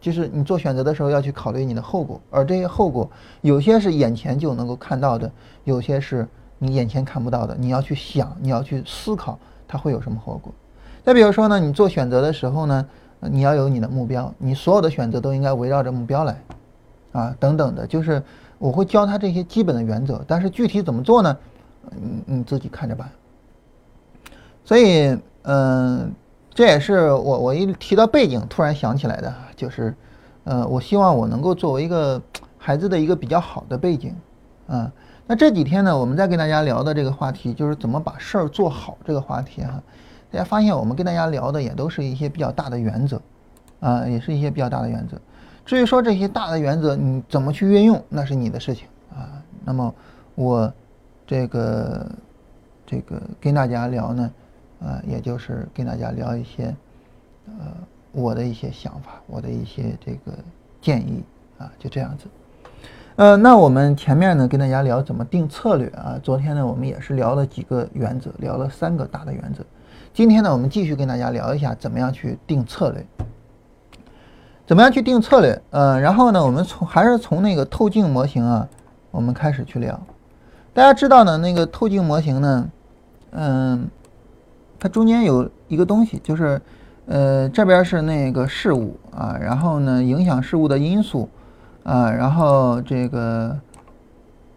[0.01, 3.11] 就是你做选择的时候要去考虑你的后果，而这些后果
[3.43, 5.31] 有些是眼前就能够看到的，
[5.65, 6.27] 有些是
[6.59, 10.55] 你眼前看不到的，你要去想，你要去思考它会有什么后果。
[11.03, 12.87] 再比如说呢，你做选择的时候呢。
[13.31, 16.37] 你要有你的目标，你所有的选择都应该围绕着目标来，
[17.15, 18.21] 啊，等等的，就是
[18.59, 21.37] 我会教他这些基本的原则，但是具体怎么做呢？
[21.95, 23.09] 你你自己看着办。
[24.65, 26.13] 所以，嗯，
[26.53, 29.95] 这也是我我一提到背景突然想起来的，就是
[30.43, 32.21] 呃，我希望我能够作为一个
[32.59, 34.13] 孩子的一个比较好的背景
[34.67, 34.91] 啊。
[35.27, 39.81] 那这几天呢，我们在跟大家聊的这个话题就是怎么把事儿做好这个话题哈。
[40.33, 43.23] 大家发现我们跟大家聊的也都是一些比较大的原则
[43.79, 45.17] 啊，也是一些比较大的原则。
[45.65, 49.43] 至于说这些大的原则你怎么去运用，那是你的事情啊。
[49.65, 49.95] 那么
[50.35, 50.73] 我
[51.27, 52.07] 这个
[52.87, 54.31] 这个跟大家聊呢，
[54.83, 56.75] 啊，也就是跟大家聊一些
[57.47, 57.67] 呃
[58.13, 60.37] 我的一些想法，我的一些这个
[60.81, 61.25] 建议
[61.59, 62.27] 啊，就这样子。
[63.17, 69.65] 呃，那我们前面呢跟大家聊怎么定策略啊，昨天呢我们也是聊了几个原则，聊了三个大的原则。
[70.13, 73.07] 今天呢我们继续跟大家聊一下怎么样去定策略，
[74.67, 75.61] 怎么样去定策略。
[75.71, 78.69] 呃，然后呢我们从还是从那个透镜模型啊，
[79.11, 80.01] 我们开始去聊。
[80.73, 82.69] 大家知道呢那个透镜模型呢，
[83.31, 83.89] 嗯，
[84.79, 86.61] 它中间有一个东西，就是
[87.07, 91.29] 呃这边是那个事物啊，然后呢影响事物的因素。
[91.85, 93.61] 啊，然后这个，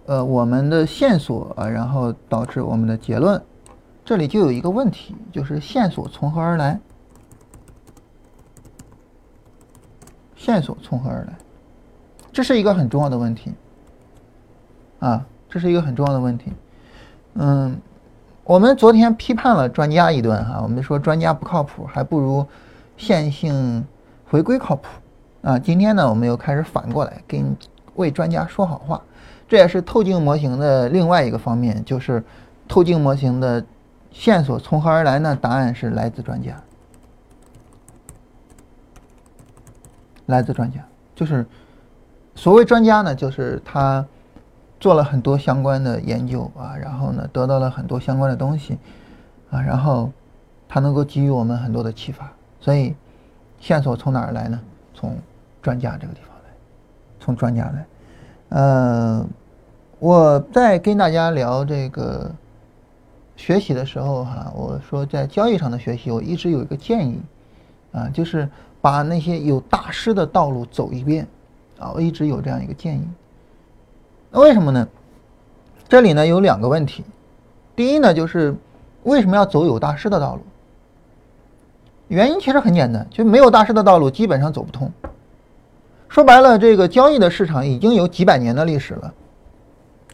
[0.05, 3.41] 呃，我们的线索啊，然后导致我们的结论，
[4.05, 6.79] 这里就有一个问题，就是线索从何而来？
[10.47, 11.33] 线索从何而来？
[12.31, 13.53] 这是一个很重要的问题。
[14.99, 16.53] 啊，这是一个很重要的问题。
[17.33, 17.77] 嗯，
[18.45, 22.45] 我们昨天批判了专家一顿哈，我们说专家不靠谱，还不如
[22.95, 23.85] 线性
[24.29, 24.87] 回归靠谱。
[25.41, 27.53] 啊，今天呢，我们又开始反过来跟
[27.95, 29.01] 为专家说好话，
[29.49, 32.23] 这也是透镜模型的另外一个方面，就是
[32.69, 33.61] 透镜模型的
[34.11, 35.37] 线索从何而来呢？
[35.41, 36.55] 答案是来自专家，
[40.27, 40.79] 来自专家，
[41.15, 41.45] 就是
[42.35, 44.05] 所谓专家呢，就是他
[44.79, 48.77] 做了很多相关的研究啊，然后呢，得到了很多相关的东西
[49.49, 50.11] 啊，然后
[50.69, 52.93] 他能够给予我们很多的启发，所以
[53.59, 54.59] 线索从哪儿来呢？
[54.93, 55.17] 从
[55.61, 56.51] 专家这个地方来，
[57.19, 57.85] 从专家来，
[58.49, 59.25] 呃，
[59.99, 62.31] 我在跟大家聊这个
[63.35, 67.21] 学习的时候哈，我说在交易上的学习，我一直有一个建议
[67.91, 68.49] 啊，就是
[68.81, 71.27] 把那些有大师的道路走一遍
[71.79, 73.07] 啊，我一直有这样一个建议。
[74.29, 74.87] 那为什么呢？
[75.87, 77.03] 这里呢有两个问题，
[77.75, 78.55] 第一呢就是
[79.03, 80.41] 为什么要走有大师的道路？
[82.09, 84.91] 原因其实很简单，就没有大师的道路基本上走不通。
[86.09, 89.13] 说白了，这个交易的市场已经有几百年的历史了。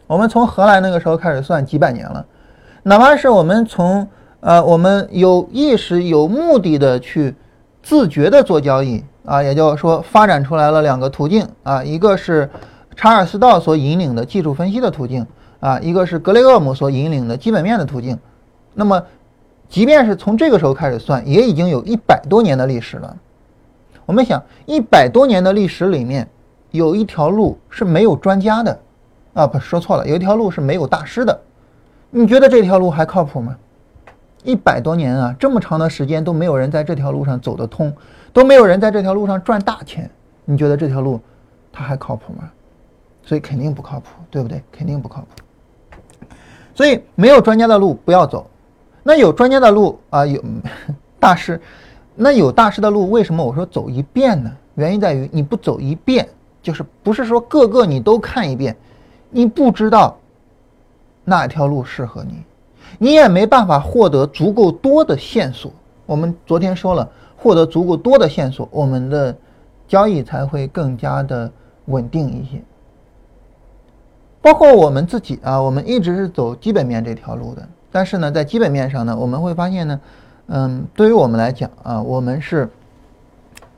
[0.06, 2.26] 我们从荷兰那个时候开始算几百年了，
[2.82, 4.06] 哪怕是我们从
[4.40, 7.34] 呃我们有意识、有目的的去
[7.84, 12.48] 自觉的做交易啊，也就是说发展出来了两个途径啊，一个是
[12.96, 15.24] 查尔斯道所引领的技术分析的途径
[15.60, 18.18] 啊，一个是格雷厄姆所引领的基本面的途径。
[18.72, 19.00] 那么，
[19.68, 23.14] 即便是从这个时候开始算，也已经有一百多年的历史了。
[24.06, 26.26] 我们想，一百多年的历史里面，
[26.70, 28.80] 有一条路是没有专家的，
[29.34, 31.38] 啊，不说错了，有一条路是没有大师的。
[32.10, 33.54] 你觉得这条路还靠谱吗？
[34.44, 37.92] 一百多年啊，这么长的时间都没有人在这条路上走得通，
[38.32, 40.08] 都没有人在这条路上赚大钱。
[40.44, 41.18] 你觉得这条路
[41.72, 42.48] 它还靠谱吗？
[43.24, 44.62] 所以肯定不靠谱，对不对？
[44.70, 46.28] 肯定不靠谱。
[46.74, 48.46] 所以没有专家的路不要走，
[49.02, 50.42] 那有专家的路啊，有
[51.18, 51.60] 大师。
[52.14, 54.52] 那有大师的路，为什么我说走一遍呢？
[54.74, 56.28] 原因在于你不走一遍，
[56.62, 58.76] 就是不是说个个你都看一遍，
[59.30, 60.16] 你不知道
[61.24, 62.42] 哪条路适合你，
[62.98, 65.70] 你也没办法获得足够多的线索。
[66.06, 69.36] 我们昨天说了，获得足够多的线索，我们的
[69.88, 71.50] 交易才会更加的
[71.86, 72.62] 稳定一些。
[74.40, 80.00] 包括我们自己啊，我们一直是走基本面这条路的，但是呢，在基本面上呢，我们会发现呢。
[80.48, 82.68] 嗯，对于我们来讲啊，我们是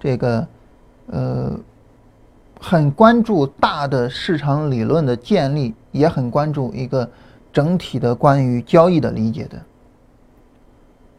[0.00, 0.44] 这个
[1.06, 1.52] 呃
[2.58, 7.08] 很关注大的市场理论的建立，也很关注一个
[7.56, 9.56] 整体的关于交易的理解的。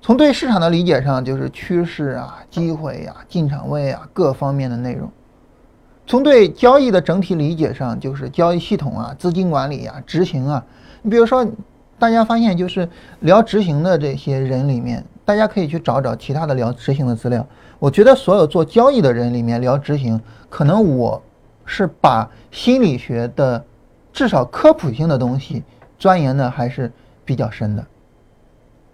[0.03, 5.09] 从对市场的理解上，就是趋势啊、机会呀、进场位啊各方面的内容；
[6.05, 10.63] 从对交易的整体理解上，就是交易系统啊、资金管理啊、执行啊。
[11.01, 11.43] 你比如说，
[11.97, 12.87] 大家发现就是
[13.21, 15.03] 聊执行的这些人里面。
[15.25, 17.43] 大家可以去找找其他的聊执行的资料。
[17.79, 21.19] 我觉得所有做交易的人里面聊执行，可能我
[21.65, 23.65] 是把心理学的
[24.13, 25.63] 至少科普性的东西
[25.97, 26.91] 钻研的还是
[27.25, 27.85] 比较深的。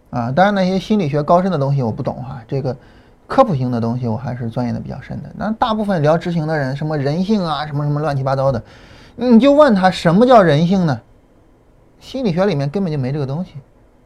[0.10, 2.76] 啊，当然那些心理学高深的东西我不懂哈，这个
[3.26, 5.30] 科普性的东西我还是钻研的比较深的。
[5.36, 8.62] 那大部分聊执行的人，什么人性啊，什么什么乱七八糟的，
[9.16, 11.02] 你就问他什么叫人性呢？
[12.00, 13.54] 心理学里面根本就没这个东西。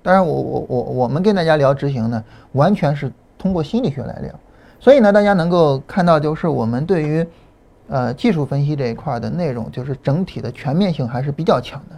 [0.01, 4.31] 当然，我我我我们跟大家聊执行呢，完全是通过心理学来聊。
[4.79, 7.27] 所以呢，大家能够看到，就是我们对于
[7.89, 11.96] 呃技术分析这一块的内容，就是整体的全面性还是比较强的。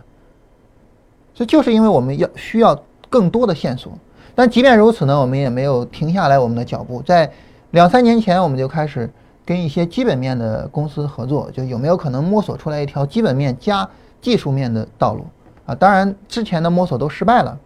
[1.40, 2.78] 这就是因为我们要需要
[3.10, 3.94] 更多的线索。
[4.36, 7.02] 但即便如此呢，我们也没有停下来我们的脚步。
[7.02, 7.32] 在
[7.72, 9.10] 两三年前，我们就开始
[9.46, 15.26] 跟一些基本面的公司合作，就有没有可能摸索出来一条基本面加技术面的道路
[15.66, 15.74] 啊？
[15.74, 17.58] 当然，之前的摸索都失败了，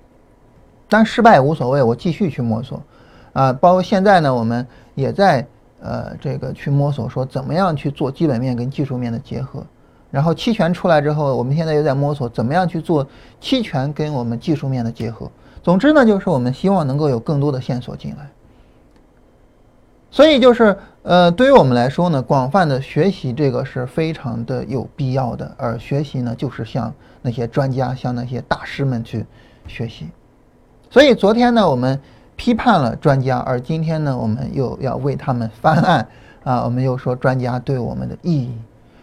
[0.87, 2.79] 但失败无所谓，我继续去摸索
[3.33, 3.51] 啊。
[3.53, 5.43] 包括现在呢，我们也在
[5.81, 9.65] 呃这个去摸索，说怎么样去做基本面跟技术面的结合。
[10.13, 13.07] 然后期权出来之后，我们现在又在摸索怎么样去做
[13.41, 15.27] 期权跟我们技术面的结合。
[15.63, 18.29] 总之呢，就是我们希望能够有更多的线索进来，
[20.11, 25.51] 所以就是呃，对于我们来说呢，广泛的学习这个是非常的有必要的。
[25.57, 29.25] 而学习呢，就是向那些专家、向那些大师们去
[29.65, 30.07] 学习。
[30.91, 31.99] 所以昨天呢，我们
[32.35, 36.07] 批判了专家，而今天呢，我们又要为他们翻案
[36.43, 36.63] 啊。
[36.65, 38.51] 我们又说专家对我们的意义。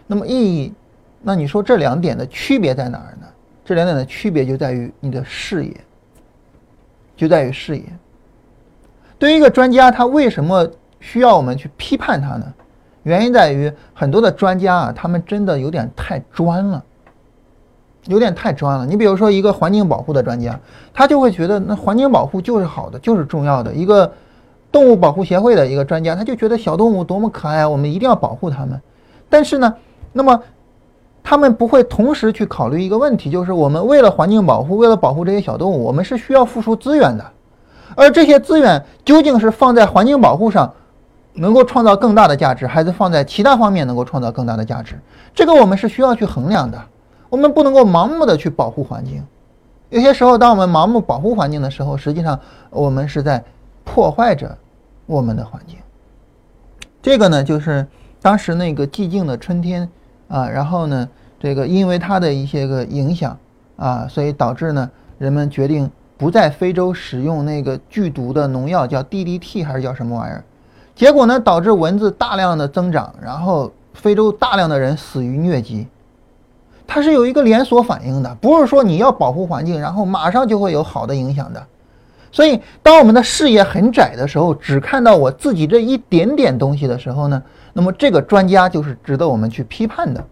[0.07, 0.73] 那么意义，
[1.21, 3.27] 那你说这两点的区别在哪儿呢？
[3.63, 5.75] 这两点的区别就在于你的视野。
[7.15, 7.83] 就在于视野。
[9.19, 10.67] 对于一个专家，他为什么
[10.99, 12.53] 需要我们去批判他呢？
[13.03, 16.83] 原因在于很多的专家啊，他们真的有点太专了，
[18.07, 18.87] 有点太专了。
[18.87, 20.59] 你比如说一个环境保护的专家，
[20.91, 23.71] 他就会觉得那环境保护就是好的，就是重要的。
[23.71, 24.11] 一个
[24.71, 28.81] 动物保护协会的一个专家，他就觉得小动物多么可爱，我们一定要保护它们。
[29.29, 29.71] 但是呢，
[30.11, 30.41] 那么。
[31.23, 37.23] 他们不会同时去考虑一个问题，就是我们为了环境保护，为了保护这些小动物，我们是需要付出资源的，
[37.95, 40.73] 而这些资源究竟是放在环境保护上，
[41.33, 44.99] 能够创造更大的价值，还是放在其他方面能够创造更大的价值？
[45.33, 46.81] 这个我们是需要去衡量的。
[47.29, 49.23] 我们不能够盲目的去保护环境，
[49.89, 52.37] 有些时候，当我们盲目保护环境的时候，实际上
[52.71, 53.41] 我们是在
[53.83, 54.57] 破坏着
[55.05, 55.77] 我们的环境。
[57.01, 57.87] 这个呢，就是
[58.21, 59.87] 当时那个寂静的春天。
[60.31, 61.07] 啊，然后呢，
[61.39, 63.37] 这个因为它的一些个影响
[63.75, 70.43] 啊，所以导致呢，人们决定不在非洲使用那个剧毒的农药，叫 DDT 还是叫什么玩意儿？
[70.95, 75.85] 结果呢，导致蚊子大量的增长，然后非洲大量的人死于疟疾。
[76.87, 81.61] 它是有一个连锁反应的，不是说你要保护环境，然后马上就会有好的影响的。
[82.31, 87.41] 所以，当我们的视野很窄的时候，只看到我自己这一点点东西的时候呢？
[87.73, 90.23] 那么这个专家就是值得我们去批判的，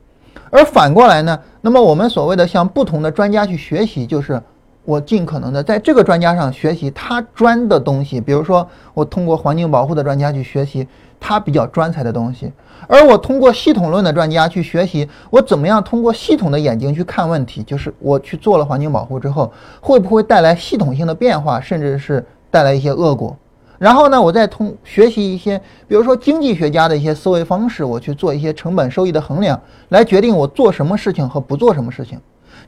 [0.50, 4.42] 而反过来呢，那么我们所谓的向不同的专家去学习，就是
[4.86, 10.88] 我尽可能的在这个专家上学习他专的东西，比如说我通过环境保护的专家去学习
[11.20, 12.52] 他比较专才的东西，
[12.88, 23.36] 而我通过系统论的专家去学习我怎么样通过系统的眼睛去看问题，就是我去做了环境保护之后，会不会带来系统性的变化，甚至是带来一些恶果。
[23.80, 32.20] 然后呢，我再通学习一些，比如说经济学家的一些思维方式，我去做一些成本收益的衡量，来决定我做什么事情和不做什么事情。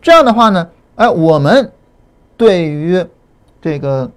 [0.01, 1.69] 这样的话呢，哎，我们
[2.37, 3.05] 对于
[3.61, 4.09] 这个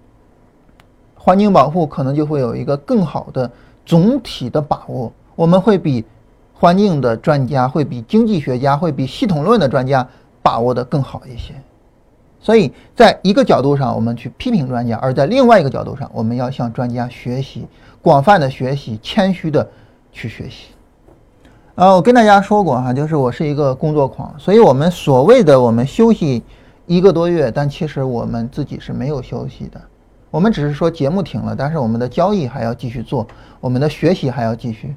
[1.16, 3.50] 环境保护可能就会有一个更好的
[3.84, 5.12] 总体的把握。
[5.34, 6.04] 我们会比
[6.54, 10.06] 环境的专家，会比经济学家，会比系统论的专家
[10.40, 11.54] 把握的更好一些。
[12.44, 17.66] 所以，在一个角度上，我们去批评专家；而在另外一个角度上，我们要向专家学习，
[18.02, 19.66] 广泛的学习，谦虚的
[20.12, 20.66] 去学习。
[21.74, 26.42] 呃，我跟大家说过哈，就是我是一个工作狂，所以我们所谓的我们休息
[26.84, 29.80] 一个多月，但其实我们自己是没有休息的。
[30.30, 33.26] 我们只是说节目停了，但是我们的交易还要继续做，
[33.58, 34.94] 我们的学习还要继续。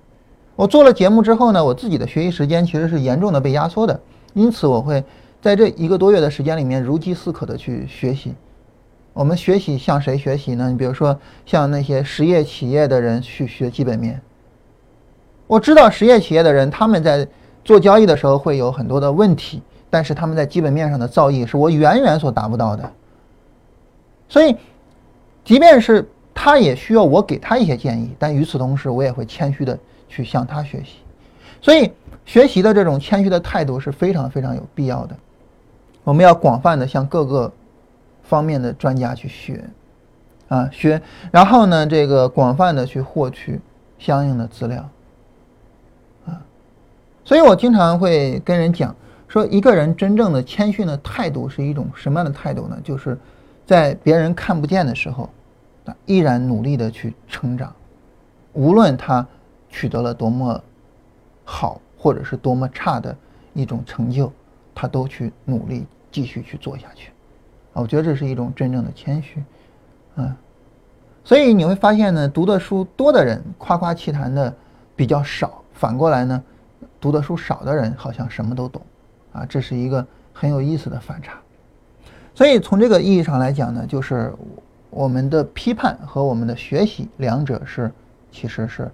[0.58, 3.98] 我做了节目之后呢，我自己的学习时间其实是严重的被压缩的，
[4.34, 5.02] 因此我会。
[5.42, 8.34] 在这一个多月的时间里面，如饥似渴的去学习。
[9.14, 10.70] 我们学习向谁学习呢？
[10.70, 14.22] 你比如说，向那些实业企业的人去学基本面。
[15.48, 17.28] 我知道实业企业的人他们在
[17.64, 22.92] 做交易的时候会有很多的问题，但是他们在基本面上的造诣是我远远所达不到的。
[24.30, 24.56] 所以，
[25.44, 29.78] 即便是他也需要我给他一些建议，但与此同时，我也会谦虚的
[30.10, 30.98] 去向他学习。
[31.62, 31.92] 所以，
[32.26, 35.16] 学习的这种谦虚的态度是非常非常有必要的。
[36.08, 37.52] 我们要广泛的向各个
[38.24, 39.62] 方面的专家去学，
[40.48, 41.02] 啊学，
[41.34, 43.60] 然后呢，这个广泛的去获取
[44.00, 44.90] 相应的资料，
[46.26, 46.42] 啊，
[47.26, 48.96] 所以我经常会跟人讲
[49.28, 52.80] 说，一个人真正的谦逊的态度是一种什么样的态度呢？
[52.82, 53.20] 就是
[53.66, 55.30] 在别人看不见的时候，
[56.06, 57.76] 依然努力的去成长，
[58.54, 59.28] 无论他
[59.68, 60.64] 取得了多么
[61.44, 63.14] 好或者是多么差的
[63.54, 64.32] 一种成就，
[64.74, 65.86] 他都去努力。
[66.12, 67.12] 继续去做下去，
[67.74, 69.44] 啊，我觉得这是一种真正的谦虚，
[70.16, 70.36] 嗯，
[71.24, 74.54] 所以你会发现呢，读的书多的人夸夸其谈的
[74.96, 76.44] 比较少，反过来呢，
[77.00, 78.82] 读的书少的人好像什么都懂，
[79.34, 81.38] 啊，这是一个很有意思的反差。
[82.34, 84.34] 所以从这个意义上来讲呢，就是
[84.90, 87.92] 我们的批判和我们的学习两者是
[88.32, 88.92] 其实是，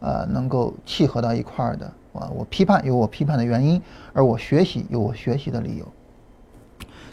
[0.00, 1.92] 呃，能够契合到一块儿的。
[2.12, 3.80] 啊，我批判有我批判的原因，
[4.12, 5.86] 而我学习有我学习的理由。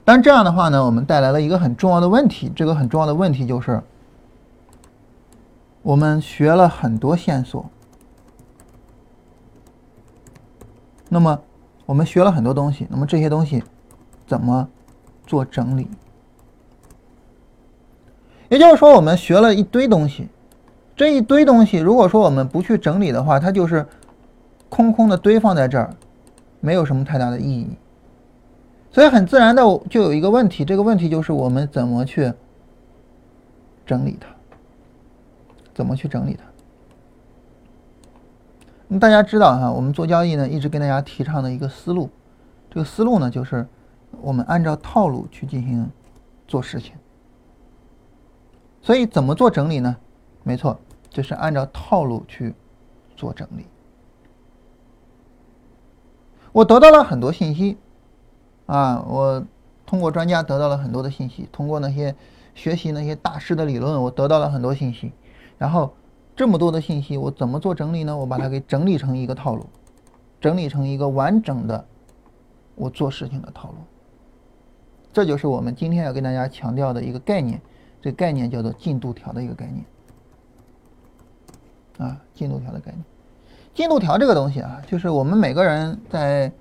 [0.07, 3.83] 但这样的话呢，我们带来了一个很重要的问题，这个很重要的问题就是。
[5.81, 7.69] 我们学了很多线索，
[11.09, 11.41] 那么
[11.85, 13.61] 我们学了很多东西，那么这些东西
[14.25, 14.69] 怎么
[15.25, 15.89] 做整理？
[18.47, 20.29] 也就是说，我们学了一堆东西，
[20.95, 23.85] 这一堆东西，如果说我们不去整理的话，它就是
[24.69, 25.89] 空空的堆放在这儿，
[26.61, 27.67] 没有什么太大的意义。
[28.97, 32.33] 所以很自然的就有一个问题，这个问题就是我们怎么去
[33.85, 34.27] 整理它。
[35.75, 36.43] 怎么去整理它？
[38.87, 42.09] 那大家知道哈，我们做交易呢，一直跟大家提倡的一个思路，
[42.71, 43.67] 这个思路呢，就是
[44.19, 45.87] 我们按照套路去进行
[46.47, 46.95] 做事情。
[48.81, 49.95] 所以怎么做整理呢？
[50.41, 50.79] 没错，
[51.11, 52.55] 就是按照套路去
[53.15, 53.67] 做整理。
[56.51, 57.77] 我得到了很多信息
[58.67, 59.43] 啊，我
[59.85, 62.13] 通过专家得到了很多的信息，通过那些
[62.53, 65.11] 学习那些大师的理论，我得到了很多信息。
[65.57, 65.91] 然后
[66.35, 68.15] 这么多的信息，我怎么做整理呢？
[68.15, 69.65] 我把它给整理成一个套路，
[70.39, 71.83] 整理成一个完整的
[72.75, 73.77] 我做事情的套路。
[75.11, 77.59] 这就是我们今天要跟大家强调的一个概念，
[78.01, 79.85] 这概念叫做进度条的一个概念。
[81.97, 83.03] 啊，进度条的概念，
[83.73, 86.51] 进度条这个东西啊，就是我们每个人在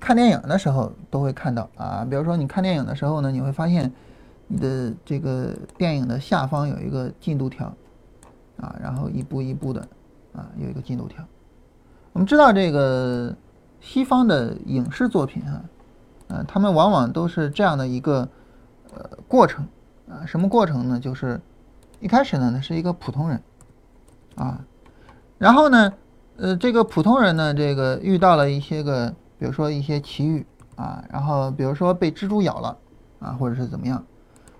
[0.00, 2.06] 看电影的时候都会看到啊。
[2.08, 3.92] 比如说你看电影的时候呢，你会发现
[4.48, 7.72] 你的这个电影的下方有一个进度条。
[8.58, 9.86] 啊，然后一步一步的，
[10.32, 11.22] 啊，有一个进度条。
[12.14, 13.36] 我们知道这个
[13.82, 15.60] 西方的影视作品啊，
[16.28, 18.26] 呃，他们往往都是这样的一个
[18.94, 19.66] 呃过程
[20.08, 20.98] 啊，什么过程呢？
[20.98, 21.38] 就是
[22.00, 23.42] 一开始呢，那是一个普通人
[24.36, 24.64] 啊，
[25.36, 25.92] 然后呢，
[26.38, 32.78] 呃，这个普通人呢，这个遇到了一些个，比如说一些奇遇啊，然后比如说被蜘蛛咬了
[33.18, 34.04] 啊，或者是怎么样，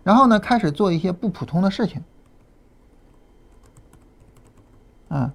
[0.03, 2.03] 然后呢，开始做一些不普通的事情。
[5.09, 5.33] 啊，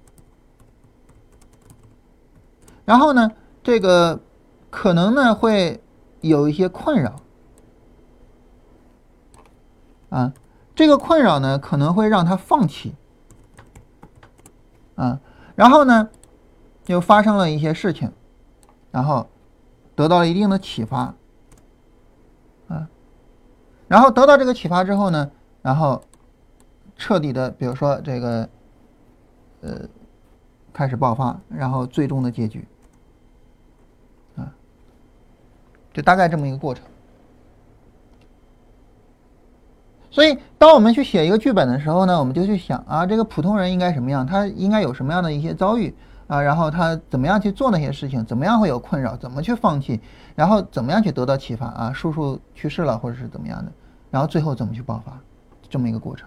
[2.84, 3.32] 然后呢，
[3.62, 4.20] 这个
[4.68, 5.82] 可能呢会
[6.20, 7.16] 有一些困扰，
[10.10, 10.34] 啊，
[10.74, 12.94] 这个困扰呢可能会让他放弃，
[14.94, 15.20] 啊，
[15.54, 16.10] 然后呢
[16.84, 18.12] 又发生了一些事情，
[18.90, 19.26] 然后
[19.94, 21.14] 得到了一定的启发，
[22.68, 22.88] 啊，
[23.88, 25.30] 然后得到这个启发之后呢，
[25.62, 26.02] 然后
[26.96, 28.48] 彻底的，比如说这个。
[29.64, 29.78] 呃，
[30.72, 32.66] 开始爆发，然后最终的结局，
[34.34, 34.52] 啊，
[35.92, 36.84] 就大概这么一个过程。
[40.10, 44.26] 所以，当我们去写一个剧本的时候呢，我们就去想啊，这个普通人应该什么样？
[44.26, 45.94] 他应该有什么样的一些遭遇
[46.32, 46.40] 啊？
[46.40, 48.24] 然后他怎么样去做那些事情？
[48.24, 49.14] 怎么样会有困扰？
[49.16, 50.00] 怎么去放弃？
[50.34, 51.92] 然后怎么样去得到启发啊？
[51.92, 53.70] 叔叔去世了，或者是怎么样的？
[54.10, 55.18] 然后最后怎么去爆发？
[55.68, 56.26] 这么一个过程。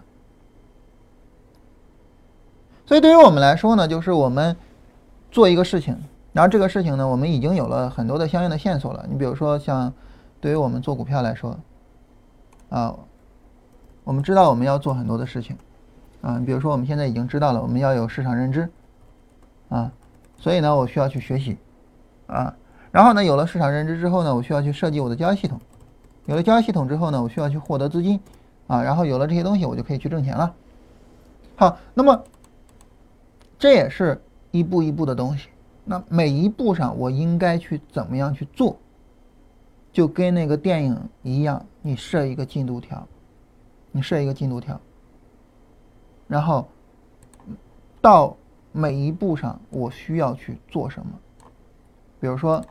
[2.85, 4.55] 所以对于我们来说呢，就是我们
[5.31, 5.97] 做一个事情，
[6.33, 9.05] 然后这个事情呢，我们已经有了很多的相应的线索了。
[9.09, 9.91] 你比如说，像
[10.39, 11.57] 对于我们做股票来说，
[12.69, 12.95] 啊，
[14.03, 15.57] 我们知道我们要做很多的事情，
[16.21, 18.69] 啊，比如说我们现在已经知道了我们要有市场认知，
[19.69, 19.91] 啊，
[20.37, 21.57] 所以呢，我需要去学习，
[22.27, 22.55] 啊，
[22.91, 25.59] 然后呢，有了市场认知之后呢，我需要去设计我的交易系统，
[26.25, 28.19] 有了交易系统之后呢，我需要去获得资金，
[28.67, 30.53] 啊，然后有了这些东西，我就可以去挣钱了。
[31.55, 32.23] 好，那么。
[33.57, 35.47] 这也是一步一步的东西，
[35.85, 38.77] 那每一步上我应该去怎么样去做，
[39.93, 43.07] 就跟那个电影一样，你设一个进度条，
[43.93, 44.79] 你设一个进度条，
[46.27, 46.67] 然后
[48.01, 48.35] 到
[48.77, 51.13] 每一步上我需要去做什么，
[52.19, 52.61] 比如说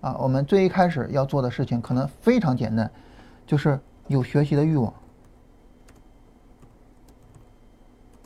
[0.00, 2.90] 啊，我们最一开始要做的事情可能非常简单，
[3.46, 4.94] 就是有学习的欲望。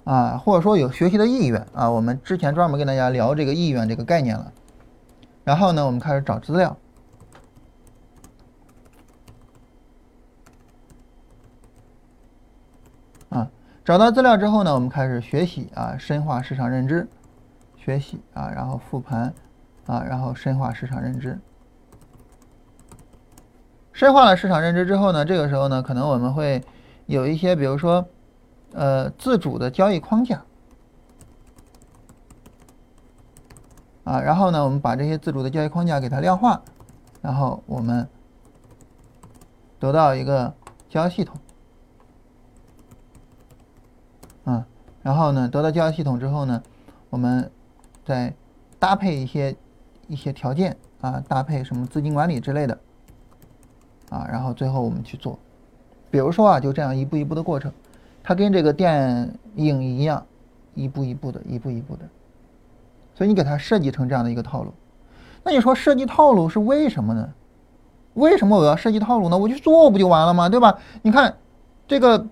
[0.05, 4.53] 啊，或者说有学习的意愿啊，我们之前专门跟大家聊这个意愿这个概念了。
[5.43, 6.77] 然后呢，我们开始找资料。
[13.31, 13.51] 啊，
[13.85, 17.07] 找到资料之后呢，我们开始学习啊，深化市场认知，
[17.77, 19.35] 学习啊，然后复盘
[19.87, 21.39] 啊，然后深化市场认知。
[23.93, 26.65] 深化了市场认知之后呢，这个时候呢，可能我们会
[27.07, 28.07] 有一些，比如说。
[28.77, 30.43] 呃自主的交易框架
[34.03, 36.61] 啊，然后呢，我们把这些自主的交易框架给它量化，
[37.23, 38.09] 然后我们
[39.79, 40.53] 得到一个
[40.89, 41.37] 交易系统
[44.43, 44.67] 啊，
[45.05, 46.63] 然后呢，得到交易系统之后呢，
[47.11, 47.49] 我们
[48.07, 48.35] 再
[48.79, 49.55] 搭配一些
[50.09, 52.79] 一些条件啊，搭配什么资金管理之类的
[54.09, 55.39] 啊，然后最后我们去做。
[56.11, 57.71] 比如说啊，就这样一步一步的过程，
[58.23, 60.25] 它跟这个电影一样，
[60.75, 62.05] 一步一步的，一步一步的。
[63.15, 64.73] 所以你给它设计成这样的一个套路，
[65.43, 67.29] 那你说设计套路是为什么呢？
[68.15, 69.37] 为什么我要设计套路呢？
[69.37, 70.49] 我去做不就完了吗？
[70.49, 70.79] 对吧？
[71.03, 71.37] 你看，
[71.87, 72.27] 这个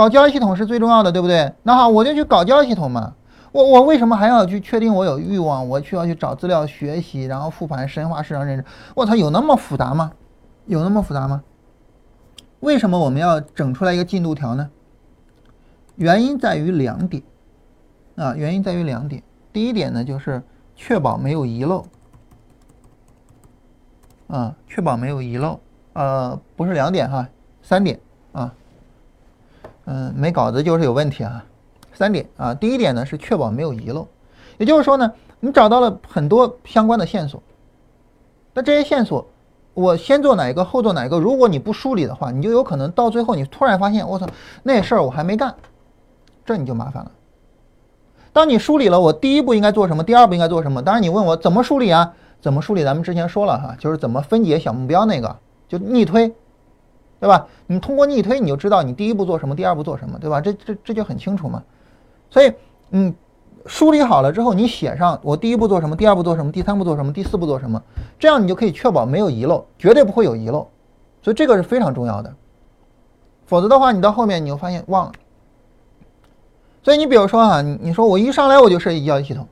[0.00, 1.52] 搞交易系统是最重要的，对不对？
[1.62, 3.14] 那好，我就去搞交易系统嘛。
[3.52, 5.68] 我我为什么还要去确定我有欲望？
[5.68, 8.64] 我需要去找资料学习，然后复盘深化市场认知。
[8.94, 10.12] 我操，有那么复杂吗？
[10.64, 11.42] 有那么复杂吗？
[12.60, 14.70] 为什么我们要整出来一个进度条呢？
[15.96, 17.22] 原因在于两点，
[18.16, 19.22] 啊，原因在于两点。
[19.52, 20.42] 第一点呢，就是
[20.74, 21.84] 确保没有遗漏，
[24.28, 25.60] 啊，确保没有遗漏。
[25.92, 27.28] 呃，不是两点哈，
[27.60, 28.00] 三点
[28.32, 28.54] 啊。
[29.84, 31.44] 嗯，没稿子就是有问题啊。
[31.92, 34.06] 三点啊，第一点呢是确保没有遗漏，
[34.58, 37.42] 也就是说呢，你找到了很多相关的线索，
[38.54, 39.26] 那这些线索。
[39.72, 41.18] 我先做哪一个，后做哪一个？
[41.18, 44.26] 如果你不梳理的话，你就有可能到最后你突然发现，我操，
[44.64, 45.54] 那事儿我还没干，
[46.44, 47.10] 这你就麻烦了。
[48.32, 50.82] 当你梳理了，我第一步应该做什么，第二步应该做什么？
[50.82, 52.12] 当然你问我怎么梳理啊？
[52.40, 52.82] 怎么梳理？
[52.82, 55.36] 咱们之前说了哈，就是怎么分解小目标那个，
[55.68, 56.34] 就逆推，
[57.20, 57.46] 对吧？
[57.66, 60.40] 你通过逆推，你就知道你第一步做什么，第二步做什么，对吧？
[60.40, 61.62] 这这这就很清楚嘛。
[62.30, 62.52] 所以，
[62.90, 63.14] 嗯。
[63.66, 67.80] 梳理好了之后，你写上我第一步做什么，第二步做什么，第三步做什么，第四步做什么，
[68.18, 70.66] 这样你就可以确保没有遗漏，绝对不会有遗漏。
[71.20, 72.34] 所以这个是非常重要的，
[73.44, 75.12] 否则的话，你到后面你就发现忘了。
[76.82, 79.46] 所以你比如说啊，你你说我一上来我就设计交易系统，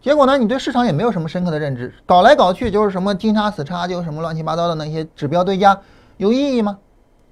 [0.00, 5.78] 结果呢，你对市场也没有什么深刻的认知，搞来搞去就是什么金叉死叉，就什么乱七八糟的那些指标堆加，
[6.18, 6.78] 有意义吗？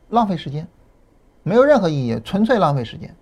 [0.09, 0.67] 浪费时间，
[1.43, 3.15] 没有任何意义，纯粹浪费时间。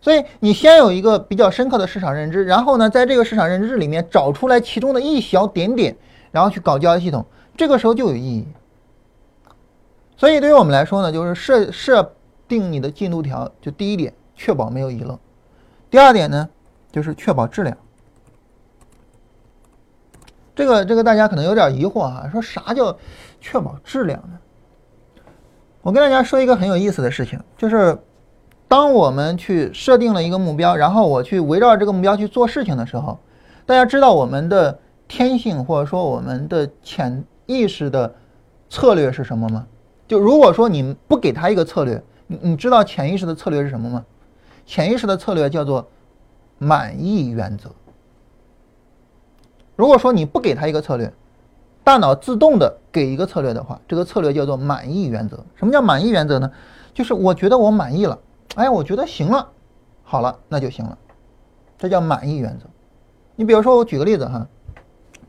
[0.00, 5.96] 所以你先有一个比较深刻的市场认知，然后呢，在这个市场认知里面找出来其中的一小点点，
[6.30, 7.24] 然后去搞交易系统，
[7.56, 8.46] 这个时候就有意义。
[10.16, 12.14] 所以对于我们来说呢，就是设设
[12.46, 15.14] 定你的进度条，就第一点，确保没有遗漏；
[15.90, 16.48] 第二点呢，
[16.92, 17.74] 就是确保质量。
[20.54, 22.96] 这个这个大家可能有点疑惑哈，说啥叫
[23.44, 24.38] 确保质量呢？
[25.82, 27.98] 我跟大家说一个很有意思的事情，就是。
[28.66, 33.16] 当我们去设定了一个目标，然后我去围绕这个目标去做事情的时候，
[33.66, 34.76] 大家知道我们的
[35.06, 38.12] 天性或者说我们的潜意识的
[38.68, 39.66] 策略是什么吗？
[40.08, 44.04] 就如果说你不给他一个策略，你你知道潜意识的策略是什么吗？
[44.66, 45.86] 潜意识的策略叫做
[46.58, 47.70] 满意原则。
[49.76, 51.12] 如果说你不给他一个策略，
[51.84, 55.36] 大脑自动的给一个策略的话，这个策略叫做满意原则。
[55.54, 56.50] 什么叫满意原则呢？
[56.94, 58.18] 就是我觉得我满意了。
[58.56, 59.46] 哎，我觉得行了，
[60.02, 60.96] 好了，那就行了，
[61.76, 62.66] 这叫满意原则。
[63.36, 64.46] 你比如说，我举个例子哈，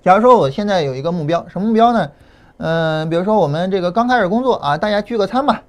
[0.01, 2.11] 假如说我现在有一个目标，什么目标呢？
[2.57, 5.61] 嗯，比如说我们这个刚开始工作啊，大家聚个餐吧。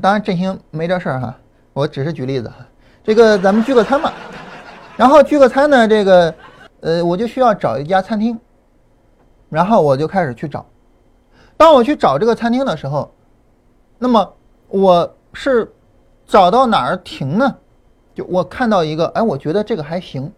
[0.00, 1.36] 当然振兴没这事儿哈，
[1.72, 2.66] 我只是举例子哈。
[3.04, 4.12] 这个咱们聚个餐吧，
[4.96, 6.34] 然后聚个餐呢，这个
[6.80, 8.38] 呃，我就需要找一家餐厅，
[9.48, 10.64] 然后我就开始去找。
[11.56, 13.10] 当我去找这个餐厅的时候，
[13.98, 14.34] 那么
[14.68, 15.72] 我是。
[16.28, 17.56] 找到哪儿停呢？
[18.12, 20.32] 就我看到一个，哎，我觉得这个还行。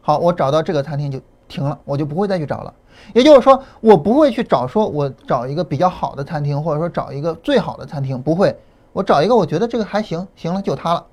[0.00, 2.72] 好，我找到这个餐厅就停了，我就不会再去找了。
[3.12, 8.58] 也就是说，我不会去找，说我找一个比较好的餐厅，或者说找一个最好的餐厅，不会。
[8.94, 11.04] 我找一个我觉得这个还行，行了就它了，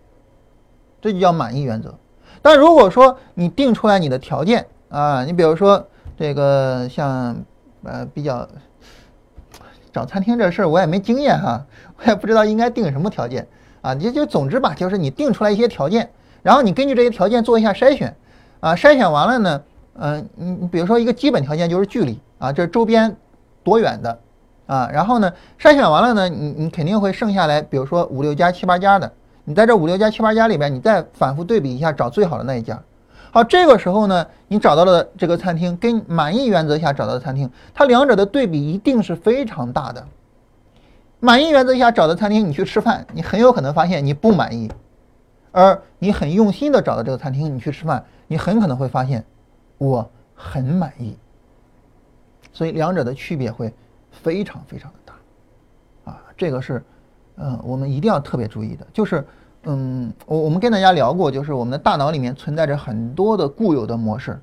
[1.01, 1.93] 这就叫满意原则。
[2.41, 5.85] 但如果说你定出来你的条件啊，你比如说
[6.21, 7.35] 这个像
[7.83, 8.47] 呃比较
[9.91, 11.65] 找餐厅这事儿，我也没经验哈，
[11.97, 13.47] 我也不知道应该定什么条件。
[13.81, 16.11] 啊，你就总之吧，就是你定出来一些条件，
[16.43, 18.15] 然后你根据这些条件做一下筛选，
[18.59, 19.63] 啊，筛选完了呢，
[19.95, 23.17] 嗯，你你比如说一个基本条件就是距离啊，这周边
[23.63, 24.19] 多远的，
[24.67, 29.11] 啊，然后呢，筛选完了呢，你你肯定会剩下来，比如说五六家、七八家的，
[29.43, 32.79] 你在这五六家、七八家里边，你再反复对比一下，找最好的那一家。
[33.31, 40.05] 好，这个时候呢，你找到了这个餐厅，跟满意原则下找到的餐厅，它两者的对比一定是非常大的。
[41.21, 44.67] 满意原则下找的餐厅，你去吃饭，你很有可能发现你不满意；
[45.51, 49.23] 而你很用心的找到这个餐厅，你去吃饭，你很可能会发现
[49.77, 51.15] 我很满意。
[52.51, 53.73] 所以两者的区别会
[54.11, 56.83] 非常非常的大，啊，这个是
[57.37, 59.25] 嗯，我们一定要特别注意的，就是，
[59.63, 64.39] 嗯，我我们跟大家聊过，就是我们的大脑里面存在着很多的固有的模式，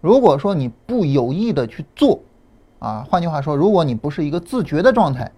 [0.00, 2.18] 如果说你不有意的去做，
[2.78, 5.30] 啊，换句话说，如果你不是一个自觉的状态，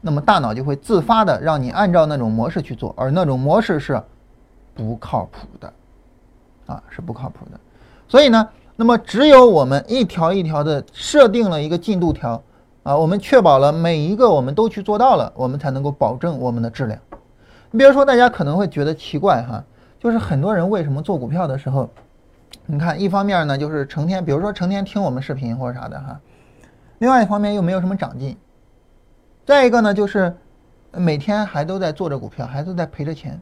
[0.00, 4.00] 那么大脑就会自发的让你按照那种模式去做，而那种模式是
[4.74, 5.72] 不靠谱的，
[6.66, 7.58] 啊，是不靠谱的。
[8.06, 12.40] 所以呢，那么只有我们一条一条的设定了一个进度条。
[12.84, 16.98] 啊，我们确保了每一个我们都去做到了，我们才能够保证我们的质量。
[17.70, 19.62] 你比如说，大家可能会觉得奇怪哈，
[19.98, 21.90] 就是很多人为什么做股票的时候，
[22.66, 26.20] 你看，一方面呢就是成天，比如说成天听我们视频或者啥的哈，
[26.98, 28.36] 另外一方面又没有什么长进，
[29.44, 30.34] 再一个呢就是
[30.92, 33.40] 每天还都在做着股票，还都在赔着钱。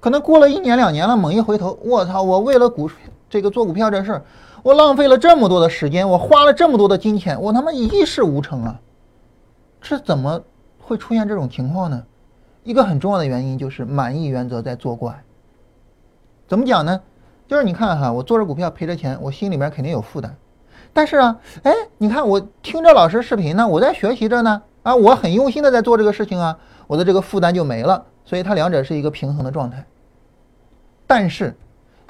[0.00, 2.90] 可能过了一年两年了，猛一回头，我操，我为了股
[3.28, 4.22] 这个做股票这事儿。
[4.64, 8.80] 我浪费了这么多的时间，我花了这么多的金钱，我他妈一事无成啊！
[9.80, 10.42] 这怎么
[10.80, 12.02] 会出现这种情况呢？
[12.68, 15.24] 一个很重要的原因就是满意原则在作怪。
[16.46, 17.00] 怎么讲呢？
[17.46, 20.36] 就是你看哈，我做着股票赔着钱，我心里面肯定有负担。
[20.92, 28.04] 但是啊，哎，你看我听着老师视频呢，我在学习着呢，啊，我很用心的在做这个事情啊，我的这个负担就没了。
[28.26, 29.82] 所以它两者是一个平衡的状态。
[31.06, 31.56] 但是，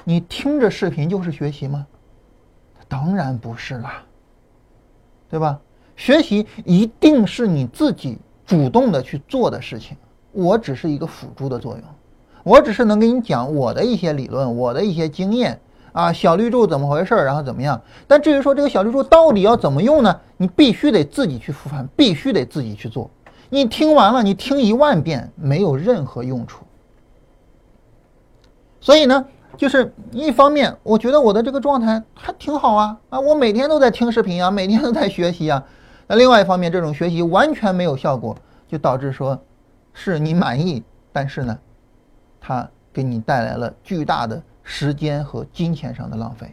[0.03, 1.87] 你听着视频就是学习吗？
[2.89, 4.03] 当然不是啦，
[5.29, 5.57] 对吧？
[5.95, 9.95] 学习一定是你自己主动的去做的事情，
[10.39, 11.83] 我只是一个辅助的作用，
[12.43, 15.59] 我只是能给你讲我的一些理论，我的一些经验
[15.91, 17.81] 啊，小绿柱怎么回事，然后怎么样？
[18.07, 20.19] 但至于说这个小绿柱到底要怎么用呢？
[20.37, 23.09] 你必须得自己去复盘，必须得自己去做。
[23.49, 26.63] 你听完了，你听一万遍没有任何用处。
[28.79, 29.25] 所以呢？
[29.57, 33.19] 就是一方面，我觉得我的这个状态还挺好啊啊！
[33.19, 35.61] 我每天都在听视频啊，每天都在学习啊。
[36.07, 38.37] 那另外一方面，这种学习完全没有效果，
[38.69, 39.37] 就导致说，
[39.93, 41.59] 是你满意，但是呢，
[42.39, 46.51] 它给你带来了巨大的时间和金钱上的浪费。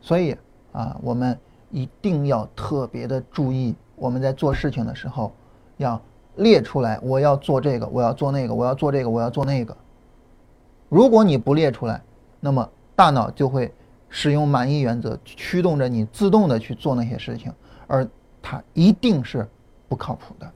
[0.00, 0.36] 所以
[0.72, 1.38] 啊，我们
[1.70, 5.32] 一定要特别的注意，我们在做事情的时候
[5.76, 6.00] 要
[6.36, 9.76] 列出来，我要做这个，我要做那个，我要做这个，我要做那个。
[10.88, 12.00] 如果你不列出来，
[12.40, 13.72] 那么大脑就会
[14.08, 17.52] 使用满意原则驱动着你自动的去做那些事情，
[17.86, 18.08] 而
[18.40, 19.46] 它一定是
[19.88, 20.50] 不靠谱的，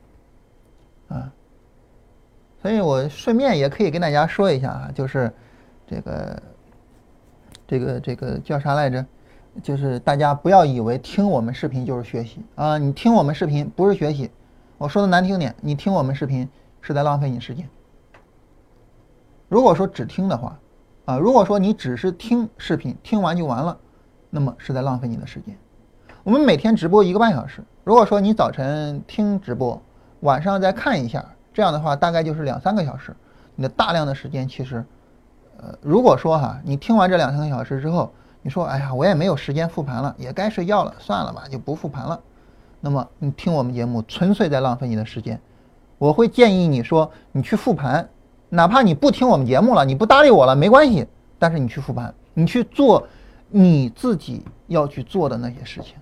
[2.62, 5.30] 所以我顺便也可以跟大家说一下啊，就是
[5.84, 6.42] 这个
[7.66, 9.04] 这个这个叫啥来着？
[9.62, 14.30] 就是大家不要以为听我们视频就是学习啊，你听我们视频不是学习，
[14.78, 16.48] 我说的难听点，你听我们视频
[16.80, 17.68] 是在浪费你时间。
[19.48, 20.58] 如果说只听的话，
[21.04, 23.76] 啊，如果说你只是听视频，听完就完了，
[24.30, 25.54] 那么是在浪费你的时间。
[26.22, 29.82] 我们每天直播一个半小时，如果说你早晨听直播，
[30.20, 33.14] 晚上再看一下，这样的话大概就是两三个小时。
[33.54, 34.84] 你的大量的时间其实，
[35.58, 42.18] 呃，如果说哈，你听完这两三个小时之后，你说，哎呀，我也没有时间复盘了，也该睡觉了，算了吧，就不复盘了。
[42.80, 45.40] 那么你听我们节目，纯粹在浪费你的时间。
[45.98, 48.08] 我会建议你说，你去复盘。
[48.48, 51.06] 哪怕你不听我们节目了，你不搭理我了，没关系。
[51.38, 53.06] 但是你去复盘，你去做
[53.48, 55.94] 你自己要去做的那些事情，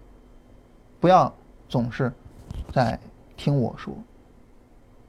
[0.98, 1.32] 不要
[1.68, 2.12] 总是
[2.72, 2.98] 在
[3.36, 3.92] 听我说，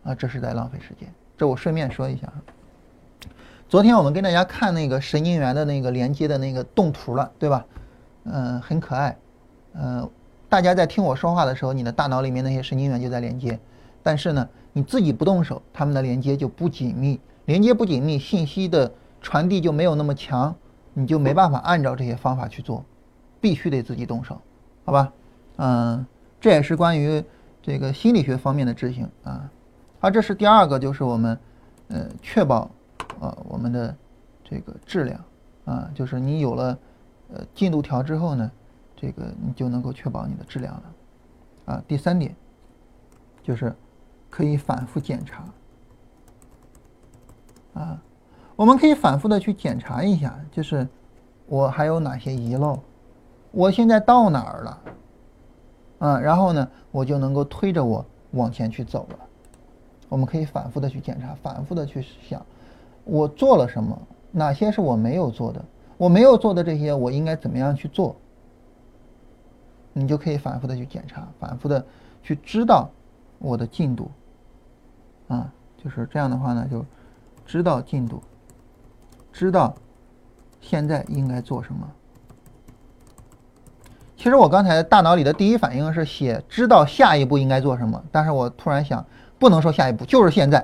[0.04, 1.12] 啊，这是在浪费时间。
[1.38, 2.32] 这我顺便说一下。
[3.68, 7.66] 昨天我们跟大家看那个神经元的那个连接的那个动图了，对吧？
[8.26, 9.18] 嗯，很可爱。
[9.74, 10.10] 嗯，
[10.49, 13.58] 大家在听我说话的时候，你的大脑里面那些神经元就在连接，
[14.04, 17.20] 但是呢，你自己不动手，它们的连接就不紧密。
[17.45, 18.91] 连接不紧密，信息的
[19.22, 20.54] 传递就没有那么强，
[20.93, 22.84] 你就没办法按照这些方法去做，
[23.39, 24.39] 必须得自己动手，
[24.84, 25.14] 好吧？
[25.58, 26.06] 嗯，
[26.39, 27.24] 这也是关于
[27.62, 29.49] 这个心理学方面的执行啊。
[30.02, 31.39] 啊，这是第二个，就是我们
[31.88, 32.70] 呃确保
[33.20, 33.95] 呃我们的
[34.43, 35.24] 这个质量
[35.64, 36.78] 啊，就是你有了
[37.34, 38.52] 呃进度条之后呢，
[38.95, 40.84] 这个你就能够确保你的质量了
[41.66, 41.84] 啊。
[41.88, 42.36] 第三点
[43.43, 43.74] 就是
[44.30, 45.45] 可以反复检查。
[47.74, 48.02] 啊，
[48.56, 50.86] 我们可以反复的去检查一下，就是
[51.45, 52.78] 我还有哪些遗漏，
[53.52, 54.82] 我现在到哪儿了，
[55.99, 59.20] 啊，然后呢，我就能够推着我往前去走了。
[60.12, 62.45] 我们可以反复的去检查，反复的去想，
[63.05, 63.97] 我做了什么，
[64.32, 65.64] 哪些是我没有做的，
[65.95, 68.18] 我没有做的这些，我应该怎么样去做？
[69.93, 71.86] 你就可以反复的去检查，反复的
[72.22, 72.89] 去知道
[73.39, 74.12] 我的进度，
[75.30, 75.49] 啊，
[75.82, 76.86] 就是这样的话呢，就。
[77.43, 78.24] 知道进度，
[79.34, 79.76] 知道
[80.62, 81.91] 现在应该做什么。
[84.16, 89.05] 其实我刚才大脑里的第一反应是写知道下一步应该做什么，但是我突然想，
[89.41, 90.63] 不能说下一步，就是现在，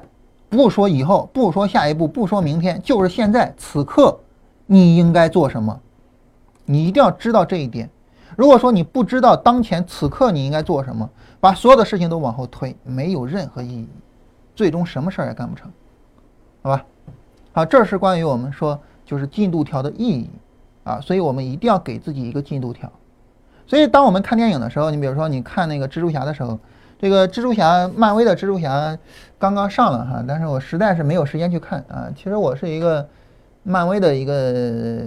[0.49, 4.15] 不说以后，不说下一步，不说明天，就是现在此刻，
[4.67, 5.81] 你应该做什么？
[6.63, 7.89] 你一定要知道这一点。
[8.35, 11.09] 如果说你不知道当前此刻你应该做什么，
[11.39, 13.89] 把所有的事情都往后推，没有任何意义，
[14.55, 15.67] 最终什么事儿也干不成，
[16.61, 16.85] 好吧？
[17.53, 20.29] 好，这是关于我们说就是进度条的意义
[20.83, 22.87] 啊，所以我们一定要给自己一个进度条。
[23.65, 26.59] 所以当我们看电影的时候，你比如说你看那个蜘蛛侠的时候，
[26.99, 28.97] 这个蜘蛛侠，漫威的蜘蛛侠
[29.37, 32.09] 刚刚上了哈，但是我实在是没有时间去看啊。
[32.15, 33.07] 其实我是一个
[33.63, 35.05] 漫威的一个。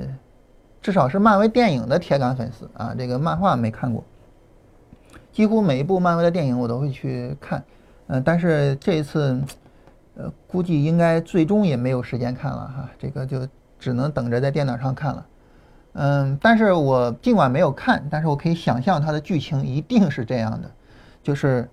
[0.82, 4.03] 至少是漫威电影的铁杆粉丝啊，这个漫画没看过，
[5.30, 7.62] 几乎每一部漫威的电影我都会去看，
[8.07, 9.38] 嗯，但是这一次，
[10.16, 13.47] 呃，估计应该最终也没有时间看了哈，这个就
[13.78, 15.26] 只能等着在电脑上看了，
[15.93, 20.70] 嗯，但是我 尽管没有看，但是我可以想象它的剧情一定是这样的，
[21.22, 21.68] 就是，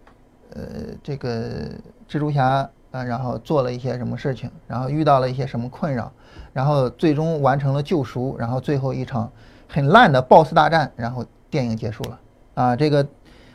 [0.58, 0.66] 呃，
[1.04, 1.70] 这个
[2.10, 2.70] 蜘蛛侠。
[2.90, 6.10] 啊，然后做了一些什么事情，然后遇到了一些什么困扰，
[6.54, 9.30] 然后最终完成了救赎，然后最后一场
[9.68, 12.20] 很烂的 BOSS 大战，然后电影结束了。
[12.54, 13.06] 啊，这个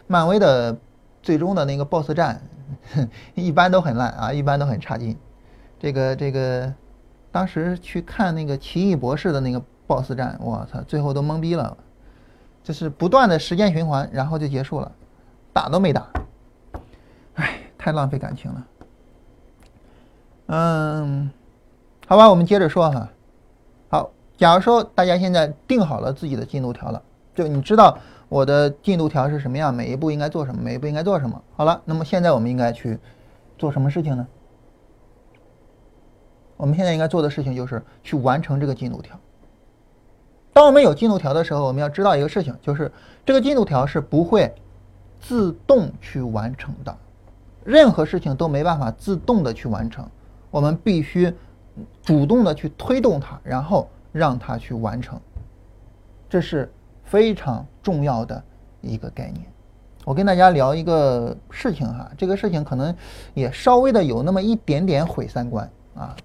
[0.07, 0.77] 漫威的
[1.23, 2.43] 最终的那个 BOSS 战
[3.35, 5.17] 一般都很烂啊，一般都很差劲。
[5.81, 6.73] 这个这个，
[7.33, 11.75] 当时去看那个奇异博士的那个 BOSS 战，我操，最后都懵逼了，
[12.63, 14.93] 就是不断的时间循环，然后就结束了，
[15.55, 16.07] 打都没打，
[17.35, 18.67] 唉，太浪费感情了。
[20.47, 21.31] 嗯，
[22.07, 23.09] 好吧，我们接着说哈。
[23.89, 27.03] 好，假如说大家现在定好了自己的进度条了，
[27.35, 31.43] 就你知道我的进度条是什么样，每一步应该做什么，每一步应该做什么。
[31.57, 32.99] 好了，那么现在我们应该去
[33.57, 34.27] 做什么事情呢？
[36.57, 39.19] 我们现在应该做的事情就是去完成这个进度条。
[40.53, 42.93] 当我们有进度条的时候，我们要知道一个事情，就是
[43.25, 44.55] 这个进度条是不会
[45.19, 46.97] 自动去完成的，
[47.65, 50.07] 任何事情都没办法自动的去完成。
[50.51, 51.33] 我们必须
[52.03, 55.19] 主动的去推动它，然后让它去完成，
[56.29, 56.71] 这是
[57.05, 58.43] 非常重要的
[58.81, 59.47] 一个概念。
[60.05, 62.95] 我跟大家聊一个事情哈，这个事情可能
[63.35, 66.17] 也稍微的有那么一点点毁三观啊。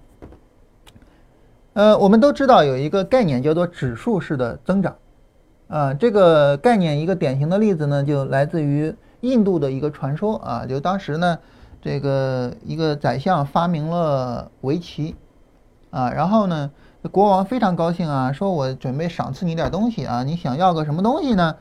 [1.74, 4.96] 呃，我们都知道有一个概念叫做指数式的增长
[5.68, 11.38] 啊，这个概念一个典型的例子呢，就来自于印度的一个传说啊，就当时呢。
[11.80, 15.14] 这个一个宰相发明了围棋，
[15.90, 16.68] 啊，然后呢，
[17.12, 21.54] 国王非常高兴啊，说我准备赏赐你点东西啊，你想要个什么东西呢？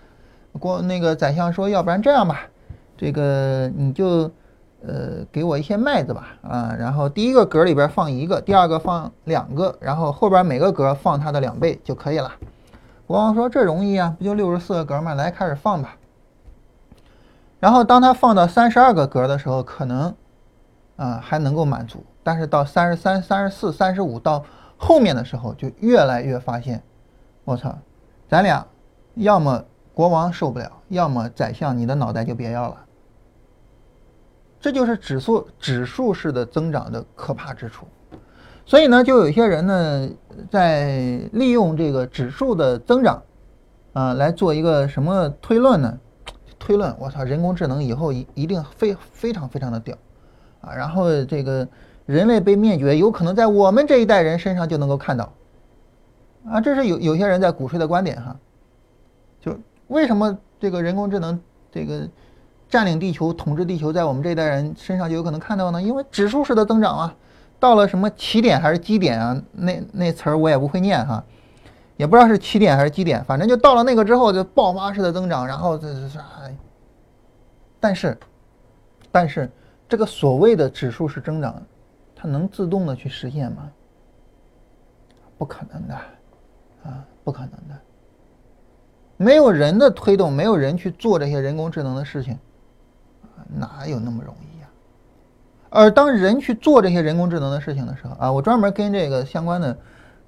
[0.60, 2.48] 国那个宰相说，要不然这样吧，
[2.98, 4.32] 这个你就
[4.84, 12.32] 呃给我一些麦子吧，啊，然后第一个格里边放一个，第二个放两个，然后后边每个格放它的两倍就可以了。
[13.06, 15.14] 国王说这容易啊，不就六十四个格吗？
[15.14, 15.96] 来，开始放吧。
[17.60, 20.14] 然后当它放到三十二个格的时候，可能，
[20.96, 24.44] 啊还能够满足，但是到三十三、三十四、三十五到
[24.78, 26.84] 后面的时候，就越来越发现，
[27.44, 27.76] 我操，
[28.30, 28.66] 咱俩
[29.16, 32.78] 要么国王受不了，要么宰相你的脑袋就别要了。
[34.60, 37.88] 这就是指数指数式的增长的可怕之处。
[38.66, 40.10] 所以呢，就有些人呢，
[40.52, 43.24] 在利用这个指数的增长，
[43.94, 45.98] 啊来做一个什么推论呢？
[46.60, 49.96] 推论，我操，人工智能以后一一定非非常非常的屌，
[50.62, 51.68] 啊，然后这个
[52.06, 55.32] 人类被灭绝，有可能在我们这一代人身上就能够看到，
[56.50, 58.36] 啊，这是有有些人在鼓吹的观点哈，
[59.40, 61.40] 就为什么这个人工智能
[61.72, 62.08] 这个
[62.68, 65.82] 占领地球、统治地球，在我们这一代人身上就有可能看到呢？
[65.82, 67.16] 因为指数式的增长啊，
[67.60, 69.42] 到了什么起点还是基点啊？
[69.54, 71.24] 那那词儿我也不会念哈。
[71.98, 76.20] 也不知道是起点还是基点，反正就到了那个之后就爆发式的增长，然后这这这，
[77.80, 78.18] 但是，
[79.12, 79.50] 但是
[79.90, 81.62] 这个所谓的指数式增长，
[82.16, 83.70] 它能自动的去实现吗？
[85.40, 85.96] 不可能的，
[86.84, 87.76] 啊，不可能的，
[89.18, 92.38] 没有人的推动，没有人去做这些人工智能的事情，
[93.48, 94.68] 哪有那么容易呀？
[95.70, 99.76] 而当人去做这些人工智能的事情的时候啊，我专门跟这个相关的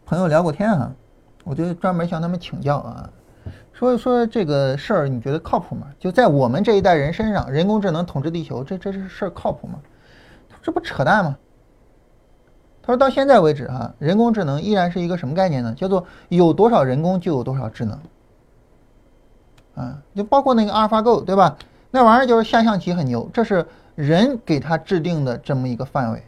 [0.06, 0.96] 朋友聊过天啊。
[1.44, 3.10] 我就专门向他们请教啊，
[3.74, 5.88] 说说这个事儿，你觉得靠谱吗？
[5.98, 9.80] 就在我们这一代人身上，人工智能统治地球，这这这事儿靠谱吗？
[10.62, 11.38] 这不扯淡吗？
[12.82, 15.74] 他说到现在为止哈，人工智能依然是一个什么概念呢？
[15.74, 18.00] 叫做有多少人工就有多少智能。
[19.76, 21.58] 啊，就包括那个阿尔法狗对吧？
[21.90, 23.66] 那玩意儿就是下象棋很牛，这是
[23.96, 26.22] 人给他制定的这么一个范围，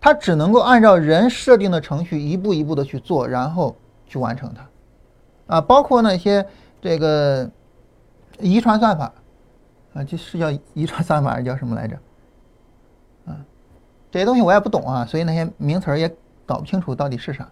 [0.00, 3.74] 他只能够按照人设定的程序一步一步的去做，然后。
[4.06, 6.46] 去完成它，啊，包括那些
[6.80, 7.50] 这个
[8.38, 9.12] 遗传算法，
[9.94, 11.96] 啊，这是叫遗传算法还是叫什么来着？
[13.26, 13.36] 啊，
[14.10, 17.48] 这些东西我也不懂啊，所以那些名词儿也搞不清楚到底是啥，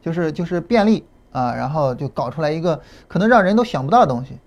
[0.00, 4.38] 就是就是便利啊，然后就搞出来一个可能让人都想不到的东西。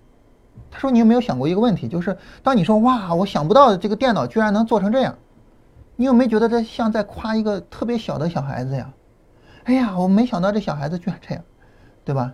[0.70, 1.88] 他说：“你有没有想过一个问题？
[1.88, 5.18] 就是当你说哇，我想不到这个电脑居然能做成这样，
[5.98, 8.90] 你有没有觉得这像在夸一个特别小的小孩子呀？
[9.66, 11.44] 哎呀，我没想到这小孩子居然这样，
[12.04, 12.34] 对吧？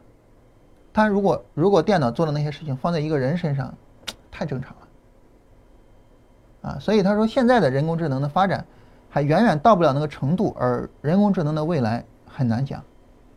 [0.94, 3.74] 他如果如果电脑做的那些事情放在一个人身上，
[4.32, 6.78] 太正常了啊！
[6.80, 8.66] 所以他说，现在的人工智能的发展
[9.10, 12.82] 还远远到不了那个程度，而人工智能的未来很难讲，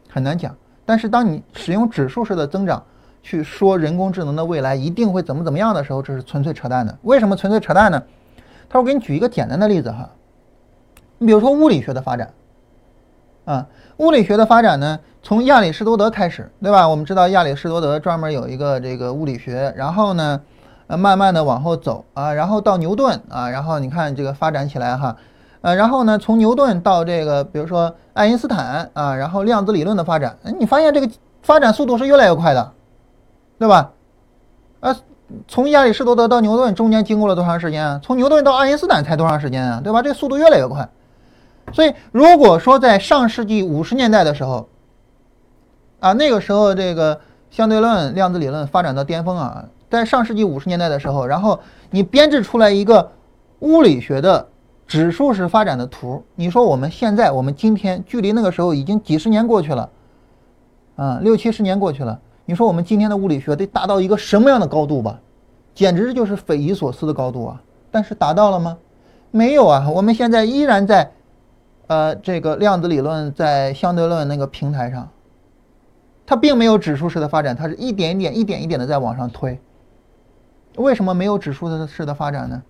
[0.08, 0.56] 很难讲。
[0.86, 2.82] 但是当你使用指数式的增长，
[3.22, 6.98] 去说人工智能的未来一定会怎么怎么样的时候，这是纯粹扯淡的。
[7.02, 8.02] 为什么纯粹扯淡呢？
[8.68, 10.08] 他说：“我给你举一个简单的例子哈，
[11.18, 12.32] 你比如说物理学的发展，
[13.44, 13.66] 啊，
[13.96, 16.88] 物理学的发展呢，从亚里士多德开始，对吧？
[16.88, 20.40] 我们知道亚里士多德专门有一个这个物理学，然后呢，
[20.86, 25.16] 呃，慢慢的往后走啊，然后到牛顿啊，然后你看这个发展起来哈，
[25.60, 31.08] 呃，然后呢，从牛顿到这个比如说爱因斯坦啊，然后量子理论的发展，你发现这个
[31.42, 32.72] 发展速度是越来越快的。”
[33.60, 33.92] 对吧？
[34.80, 34.96] 呃，
[35.46, 38.00] 从亚里士多德到牛顿中间经过了多长时间啊？
[38.02, 39.82] 从牛顿到爱因斯坦才多长时间啊？
[39.84, 40.00] 对吧？
[40.00, 40.88] 这个速度越来越快。
[41.72, 44.68] 所以，如果说在上世纪五十年代的时候，
[46.00, 51.58] 啊，那个时候这个相对论、量子理论发展到巅峰啊，在上世纪五十年代的时候，然后
[51.90, 53.12] 你编制出来一个
[53.60, 54.48] 物理学的
[54.86, 59.90] 指数式发展的图，你说我们现在，我们今天距离那个时候已经几十年过去了，
[60.96, 62.18] 啊，六七十年过去了。
[62.46, 65.20] 你说我们今天的物理学得达到一个什么样的高度吧？
[65.72, 67.62] 简直就是匪夷所思的高度啊！
[67.92, 68.76] 但是达到了吗？
[69.30, 69.88] 没有啊！
[69.94, 71.12] 我们现在依然在，
[71.90, 75.08] 呃，这个量子理论在相对论那个平台上，
[76.24, 79.60] 它并没有指数式的发展，它是一点一点、一点一点的在往上推。
[80.76, 82.62] 为什么没有指数的式的发展呢？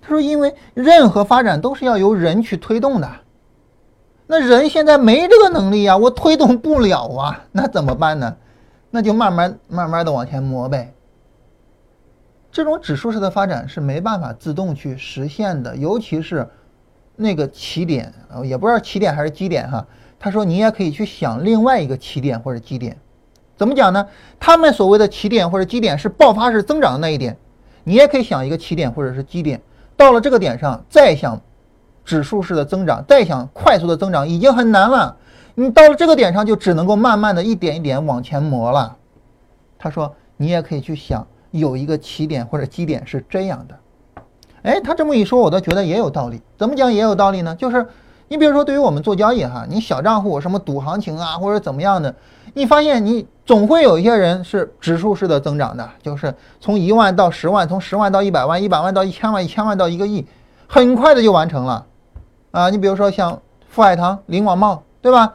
[0.00, 3.08] 他说，因为任何发展都是要由人去推动的。
[4.26, 8.36] 那人现在没这个能力呀，我推动不了啊，那怎么办呢？
[8.90, 10.92] 那就慢慢慢慢的往前磨呗。
[12.50, 16.48] 这种指数式的发展是没办法自动去实现的，尤其是
[17.22, 18.12] 那个起点，
[18.44, 19.86] 也不知道起点还是基点哈。
[20.18, 22.96] 他说你也可以去想另外一个起点或者基点，
[23.56, 24.06] 怎么讲呢？
[24.38, 27.36] 他们所谓的起点或者基点是爆发式增长的那一点，
[27.84, 29.60] 你也可以想一个起点或者是基点，
[29.96, 31.40] 到了这个点上再想
[32.04, 35.16] 指数式的增长，再想快速的增长已经很难了。
[35.54, 38.96] 你到了这个点上，就只能够慢慢的一点一点往前磨了。
[39.78, 43.78] 他说，你也可以去想，有一个起点或者基点是这样的。
[44.62, 46.40] 哎，他这么一说，我倒觉得也有道理。
[46.56, 47.54] 怎么讲也有道理呢？
[47.56, 47.86] 就是
[48.28, 52.14] 你比如说，对于我们做交易哈，你小账户什么赌行情啊，或者怎么样的，
[52.54, 60.24] 你发现你总会有一些人是指数式的增长的，就是从一万到十万，从十万到一百万，一百万到一千万，一千万到一个亿，
[60.68, 61.84] 很快的就完成了。
[62.52, 65.34] 啊，你比如说像富海堂、林广茂，对吧？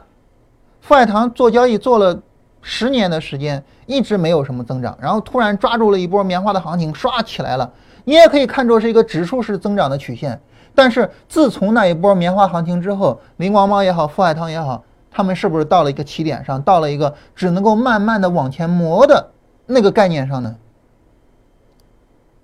[0.80, 2.18] 富海堂做交易做了
[2.62, 7.70] 十年的时间，一直没有什么增长，然后突然抓住了一波棉花的行情，唰起来了。
[8.08, 10.40] 你也可以看作是一个指数式增长的曲线。
[10.74, 19.28] 但是自从那一波棉花行情之后，林光猫也好，富海汤也好，他们是不是到了一个起点上，到了一个只能够慢慢的往前磨的
[19.66, 20.56] 那个概念上呢？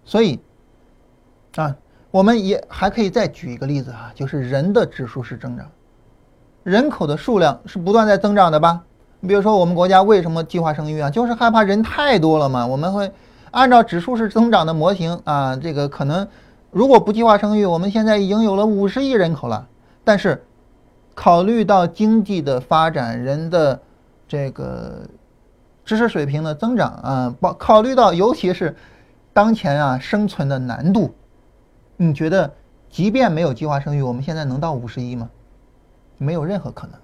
[0.04, 0.38] 所以，
[1.56, 1.74] 啊，
[2.10, 5.66] 我们也还可以再举一个例子啊，就是人的指数式增长。
[6.62, 8.82] 人口的数量是不断在增长的吧？
[9.20, 11.08] 你比如说，我们国家为什么计划生育啊？
[11.08, 12.66] 就是害怕人太多了嘛。
[12.66, 13.10] 我们会
[13.55, 16.26] 按照指数式增长的模型啊，这个可能
[16.72, 19.68] 如果不计划生育，我们现在已经有了五十亿人口了。
[20.02, 20.44] 但是
[21.14, 23.80] 考虑到经济的发展，人的
[24.26, 25.02] 这个
[25.84, 28.74] 知识水平的增长啊，包考虑到尤其是
[29.32, 31.14] 当前啊生存的难度，
[31.96, 32.52] 你觉得
[32.90, 35.30] 即便没有计划生育，我们现在能到五十亿吗？
[36.18, 36.98] 没有任何可能，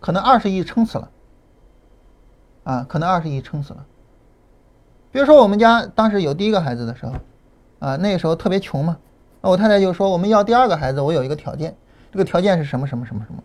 [0.00, 1.10] 可能二十亿撑死了，
[2.64, 3.84] 啊，可能二十亿撑死了。
[5.12, 7.12] 比如说我们家当时有第一个孩子的时候，
[7.78, 8.96] 啊，那个时候特别穷嘛，
[9.42, 11.76] 我太太就说我们要第二个孩子，我有一个条件，
[12.10, 13.42] 这个条件是什么什么什么什么，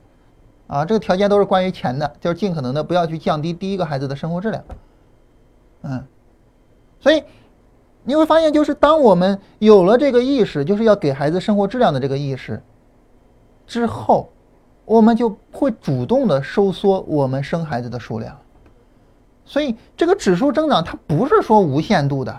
[0.67, 4.63] 啊，这个条件都是关于钱的，就是尽可能的不要去降低第一个孩子的生活质量，
[5.83, 6.03] 嗯，
[6.99, 7.23] 所以
[8.03, 12.61] 你会发现，就是当我们有了这个意识，就是要给孩子生活质量的这个意识
[13.65, 14.29] 之后。
[14.85, 18.39] 我们就会主动的收缩我们生孩子的数量，
[19.49, 22.37] 所以这个指数增长它不是说无限度的，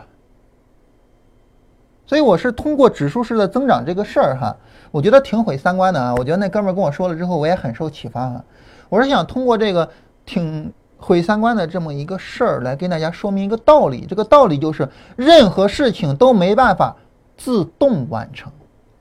[2.07, 4.55] 所以我是通过指数式的增长这个事儿哈，
[4.91, 6.15] 我觉得挺毁三观的啊！
[6.17, 8.45] 我觉得那哥们儿跟我说了之后，我也很受启发啊！
[8.91, 9.89] 我是想通过这个
[10.27, 14.87] 挺毁三观的这么一个事儿来跟大家说明一个道理，这个道理就是
[15.17, 16.95] 任何事情都没办法
[17.39, 18.53] 自动完成，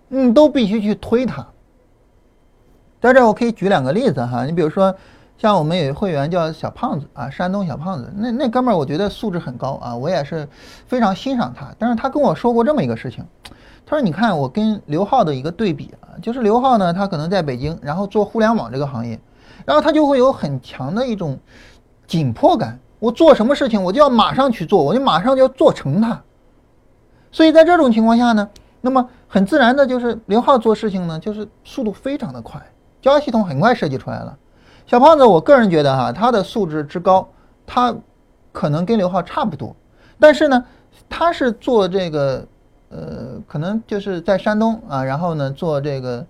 [0.07, 1.45] 你都必须去推它。
[3.01, 4.95] 在这儿我可以举两个例子哈，你比如说
[5.37, 10.47] 像我们有一会员叫小胖子啊，山东小胖子，那那哥们儿我觉得素质很高啊，我也是
[10.87, 11.67] 非常欣赏他。
[11.77, 13.23] 但是他跟我说过这么一个事情，
[13.85, 19.19] 他说你看我跟刘浩的一个对比啊，就是刘浩呢，他可能在北京，然后做互联网这个行业，
[19.63, 21.37] 然后他就会有很强的一种
[22.07, 26.19] 紧迫感，我做什么事情我就要马上去做，我就马上就要做成它。
[27.31, 28.49] 所以在这种情况下呢，
[28.81, 32.59] 那么很自然的就是刘浩做事情呢，就是速度非常的快。
[32.99, 34.35] 交易系统很快设计出来了，
[34.87, 37.27] 小胖子，我个人觉得哈，他的素质之高，
[37.65, 37.93] 他
[38.53, 39.75] 可能跟刘浩差不多，
[40.17, 40.63] 但是呢，
[41.09, 42.47] 他是做这个，
[42.89, 46.25] 呃，可能就是在山东啊，然后呢做这个，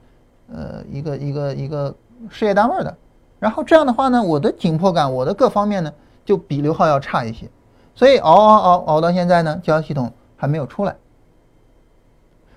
[0.52, 1.96] 呃，一个一个一个
[2.32, 2.98] 事业单位的，
[3.40, 5.94] 然后这样的话呢，我的紧迫感，我的各方面呢，
[6.26, 7.48] 就比刘浩要差一些，
[7.94, 10.96] 所以熬熬熬熬到现在呢，交易系统还没有出来。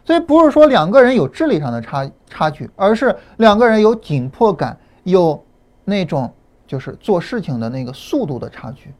[0.02, 5.44] 所以不是说两个人有智力上的差差距，而是两个人有紧迫感，有
[5.90, 6.32] 那种
[6.66, 8.94] 就是做事情的那个速度的差距。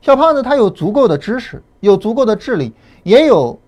[0.00, 2.72] 小胖子他有足够的知识，有足够的智力，
[3.02, 3.58] 也有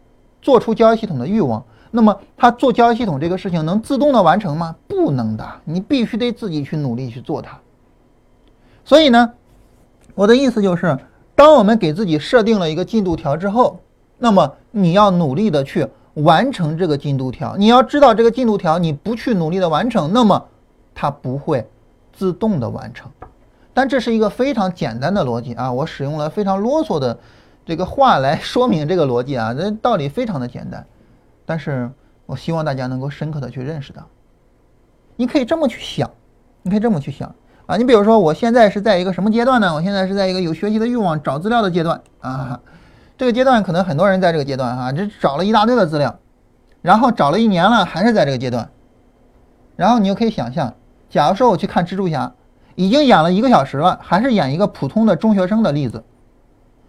[0.41, 1.63] 做出交易系统的欲望。
[1.91, 4.75] 那么他做交易系统这个事情能自动的完成吗？
[4.89, 7.59] 不能的，你必须得自己去努力去做它。
[8.85, 9.33] 所以呢，
[10.15, 10.99] 我的意思就是，
[11.35, 13.81] 当我们给自己设定了一个进度条之后。
[14.17, 20.43] 那么你要努力的去完成这个进度条，你要知道这个进度条你不去努力的完成，那么
[20.95, 21.69] 它不会
[22.13, 23.11] 自动的完成。
[23.73, 27.19] 但这是一个非常简单的逻辑啊，我使用了非常啰嗦的
[27.67, 30.87] 这个话来说明这个逻辑啊，这道理非常的简单，
[31.45, 31.91] 但是
[32.27, 34.07] 我希望大家能够深刻的去认识到。
[35.17, 36.11] 你可以这么去想，
[36.63, 37.35] 你可以这么去想
[37.67, 39.75] 啊，你比如说我现在是在一个什么阶段呢？
[39.75, 42.61] 我现在是在一个有学习的欲望、找资料的阶段啊。
[43.17, 46.19] 这个阶段可能很多人在这个阶段哈，这找了一大堆的资料，
[46.83, 48.69] 然后找了一年了，还是在这个阶段。
[49.77, 50.75] 然后你就可以想象，
[51.15, 52.35] 假如说我去看蜘蛛侠，
[52.75, 56.03] 已经演了一个小时了，还是演一个普通的中学生的例子，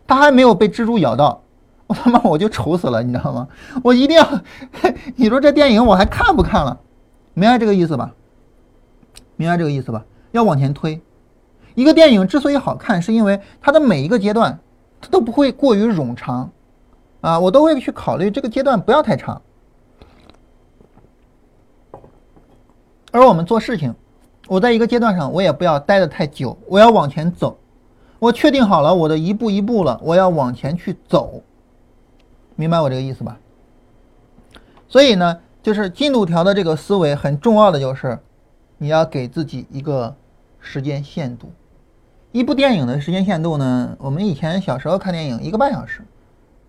[0.08, 1.44] 他还没有被蜘蛛咬到，
[1.86, 3.48] 我他妈我就愁死了，你知道吗？
[3.86, 4.28] 我一定要，
[5.16, 6.80] 你说这电影我还看不看了？
[7.36, 8.16] 明白这个意思吧？
[9.36, 10.04] 明白这个意思吧？
[10.32, 11.00] 要往前推，
[11.76, 14.58] 一个电影之所以好看，是因为它的每一个阶段。
[15.02, 16.50] 它都不会过于冗长，
[17.22, 19.40] 啊，我都会去考虑这个阶段不要太长。
[23.12, 23.94] 而我们做事情，
[24.48, 27.58] 我在一个阶段上，我也不要待得太久，我要往前走。
[28.20, 31.42] 我确定好了我的一步一步了，我要往前去走，
[32.56, 33.38] 明白我这个意思吧？
[34.88, 38.18] 所以呢，就是进度条的这个思维很重要的就是，
[38.78, 40.16] 你要给自己一个
[40.60, 41.52] 时间限度。
[42.32, 43.96] 一部电影的时间限度呢？
[44.00, 46.02] 我们以前小时候看电影一个半小时，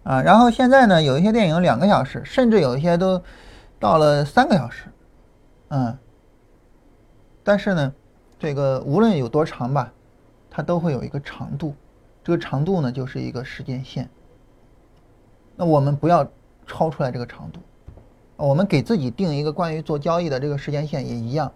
[0.03, 3.22] 啊，然后现在呢，有一些电影两个小时，甚至有一些都
[3.79, 4.85] 到了三个小时，
[5.68, 5.97] 嗯。
[7.47, 7.92] 但是呢，
[8.40, 9.92] 这个无论有多长吧，
[10.51, 11.72] 它都会有一个长度，
[12.24, 14.11] 这个长度呢就是一个时间线。
[15.55, 16.26] 那我们不要
[16.66, 17.61] 超出来这个长度，
[18.36, 21.53] 我们给自己定一个关于做交易的这个时间线也一样。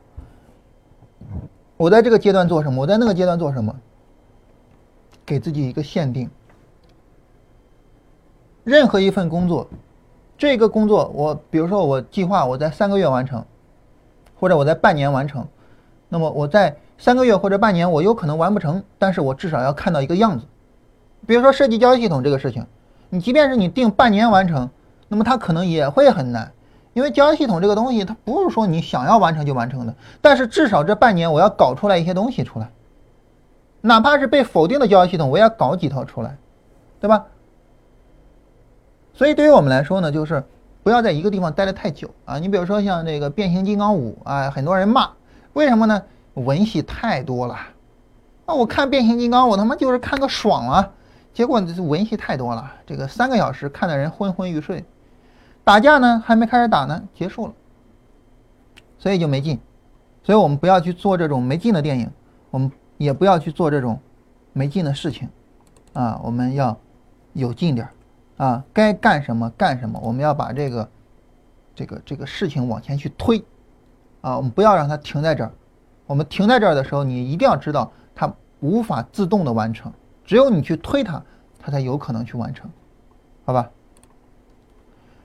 [1.77, 2.83] 我在这个阶段做什么？
[2.83, 3.75] 我在那个阶段做什么？
[5.27, 6.31] 给自己一个限定，
[8.63, 9.69] 任何一份工作，
[10.39, 13.45] 这个工作我比如说我计划我在三个月完成，
[14.39, 15.47] 或者我在半年完成，
[16.11, 20.45] 那么我在三个月或者半年我有可能完不成，但是我至少要看到一个样子。
[21.27, 22.67] 比如说设计交易系统这个事情，
[23.09, 24.69] 你即便是你定半年完成，
[25.09, 26.53] 那么它可能也会很难，
[26.93, 32.71] 因为交易系统这个东西它不是说你想要完成就完成的，但是至少这半年我要搞出来一些东西出来。
[33.81, 36.37] 哪怕是被否定的交易系统，我也要搞几套出来，
[37.01, 37.25] 对吧？
[39.15, 40.43] 所以对于我们来说呢，就是
[40.83, 42.39] 不要在一个地方待得太久啊。
[42.39, 45.11] 你比如说像这个变形金刚五啊，很多人骂，
[45.53, 46.03] 为什么呢？
[46.35, 47.57] 文戏太多了。
[48.47, 50.91] 那我看变形金刚，我他妈就是看个爽啊，
[51.33, 54.85] 结果文戏太多了，这个三个小时看的人昏昏欲睡，
[55.65, 57.53] 打架呢还没开始打呢，结束了，
[58.99, 59.59] 所以就没劲。
[60.23, 62.11] 所以我们不要去做这种没劲的电影，
[62.51, 62.71] 我们。
[63.01, 63.99] 也不要去做这种
[64.53, 65.27] 没劲的事情，
[65.95, 66.79] 啊，我们要
[67.33, 67.87] 有劲点
[68.37, 70.91] 儿，啊，该干什么干什么，我们要把这个
[71.75, 73.43] 这个这个事情往前去推，
[74.21, 75.51] 啊，我们不要让它停在这儿。
[76.07, 79.93] 我们停在这儿的时候，你一定要知道它无法自动的完成，
[80.25, 81.23] 只有你去推它，
[81.59, 82.69] 它才有可能去完成，
[83.45, 83.71] 好吧？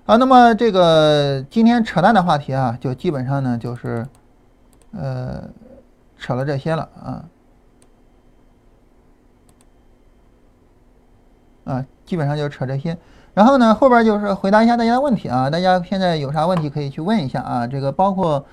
[0.06, 4.06] 啊，那么这个今天扯淡的话题啊，就基本上呢就是
[4.92, 5.44] 呃
[6.18, 7.26] 扯了这些了啊。
[11.64, 12.96] 啊，基本上就扯这些。
[13.34, 18.46] 然后呢，后边就是回答一下大家的问题啊，大家现在有啥问题可以去问一下啊，这个包括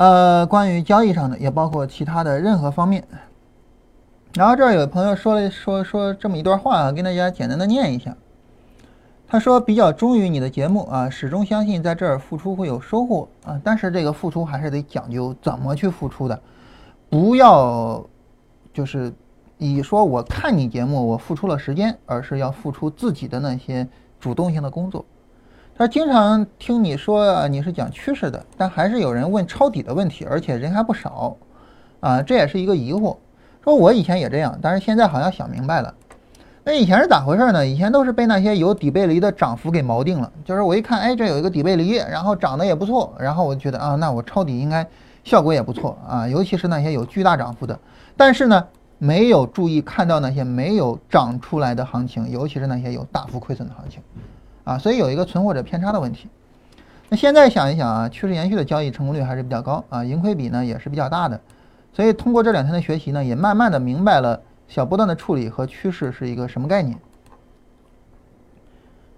[0.00, 3.04] 呃关于交易上的，也包括其他的任何方面。
[4.32, 8.16] 然后这儿有朋友说了说说这么一段话啊，跟大家简单的念一下。
[9.28, 16.40] 他说比较忠于你的节目啊，始终相信在这儿付出会有收获啊，但是这个付出还是得讲究怎么去付出的，
[17.10, 18.02] 不要
[18.72, 19.12] 就是
[19.58, 23.86] 以说我看你节目我付出了时间，而是要付出自己的那些
[24.18, 25.04] 主动性的工作。
[25.80, 31.34] 他经常听你说，你是讲趋势的，但还是有人问抄底的问题，而且人还不少
[32.00, 33.16] 啊，这也是一个疑惑。
[33.64, 35.94] 说我以前也这样，但是现在好像想明白了。
[36.64, 37.66] 那以前是咋回事呢？
[37.66, 40.30] 以前都是被那些有底背离的涨幅给锚定了。
[40.44, 44.86] 就是我一看，哎，这有一个底背离，然后涨得也不错，然后我觉得啊，那我抄底应该
[45.24, 46.28] 效果也不错啊。
[46.28, 47.80] 尤其是那些有巨大涨幅的，
[48.18, 48.66] 但是呢，
[48.98, 54.02] 没有注意看到那些没有涨出来的行情，尤其是那些有大幅亏损的行情
[54.64, 54.78] 啊。
[54.78, 56.28] 所以有一个存货者偏差的问题。
[57.08, 61.40] 那现在想一想啊，趋势延续的交易成功率还是比较高啊，盈亏比呢也是比较大的。
[61.92, 66.96] 所以通过这两天的学习呢，也慢慢的明白了小波段的处理和趋势是一个什么概念。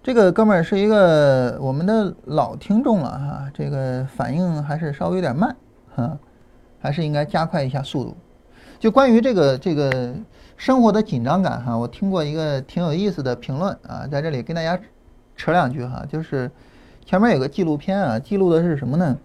[0.03, 5.55] 这个哥们儿是一个我们的老听众了哈，这个反应还是稍微有点慢
[5.95, 6.19] 哈，
[6.81, 8.17] 还是应该加快一下速度。
[8.81, 10.13] 就关于这个这个
[10.57, 14.77] 生活的紧张感哈，我听过一个挺有意思的评论啊，在这里跟大家
[15.37, 16.51] 扯两句哈，就是
[17.05, 19.17] 前面有个纪录片啊，记录的是什么呢？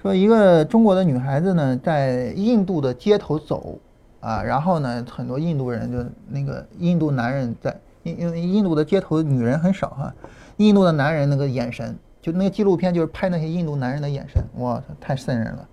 [0.00, 3.78] 说一个中国的女孩子呢，在印度的街头走，
[4.20, 10.14] 啊，然后呢，很多印度人就那个印度男人在，因因印度的街头女人很少哈，
[10.58, 15.68] 印度的男人那个眼神，就那个纪录片就是拍那些印度男人的眼神，哇，太瘆人了。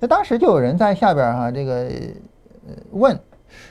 [0.00, 1.88] 那当时就有人在下边哈，这个
[2.90, 3.16] 问，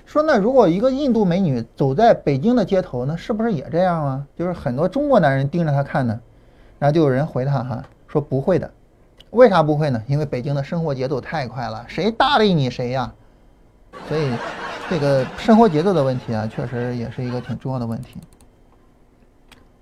[0.05, 4.27] 说那如果一个印度美女走在北京的街头，那是不是也这样啊？
[4.37, 6.19] 就是很多中国男人盯着她看呢，
[6.79, 8.69] 然后就有人回他哈，说不会的。
[9.31, 10.01] 为啥不会呢？
[10.05, 13.11] 因为北京的生活节奏太快了，谁搭理你谁呀？
[14.07, 14.31] 所以，
[14.89, 18.19] 这个生活节奏的问题啊，确实也是一个挺重要的问题。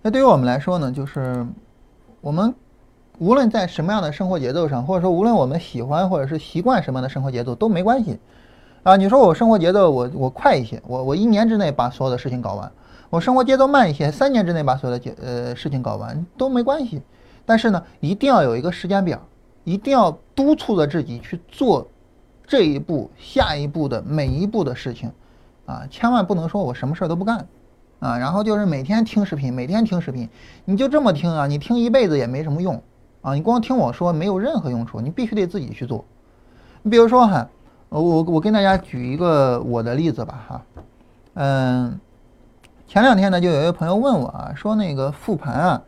[0.02, 1.46] 那对于我们来说呢，就是
[2.22, 2.54] 我们
[3.20, 8.20] 无论在什么样的生活节奏上，或者说无论我们喜欢或者是习惯什么样的生活节奏都没关系
[8.84, 8.96] 啊。
[8.96, 12.70] 你说我生活节奏我我快一些，我我一年之内把所有的事情搞完；
[13.10, 17.02] 我生活节奏慢一些，三年之内把所有的节呃事情搞完都没关系。
[17.46, 19.22] 但是呢，一定要有一个时间表。
[19.64, 21.88] 一定要督促着自己去做
[22.48, 25.12] 这一步、下一步的每一步的事情，
[25.68, 27.46] 啊，千万不能说我什么事儿都不干，
[28.00, 30.28] 啊，然后就是每天听视频，每天听视频，
[30.66, 32.82] 你就这么听啊，你听一辈子也没什么用，
[33.22, 36.04] 啊，你光听我说没有任何用处，你必须得自己去做。
[36.82, 37.48] 你比如说哈，
[38.00, 40.62] 我我跟大家举一个我的例子吧哈，
[41.34, 42.00] 嗯，
[42.88, 45.82] 前两天呢就有一个朋友问我啊，说那个复盘啊。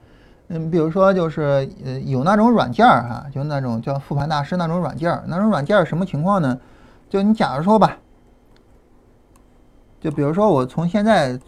[0.50, 6.60] 嗯，比如说就是呃有那种软件儿哈，就那种叫复盘大师那种软件儿，那种软件儿什么情况呢？
[7.10, 7.98] 就你假如说吧，
[10.02, 11.40] 就比如说我从现在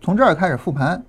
[0.00, 1.04] 从这儿开始复盘，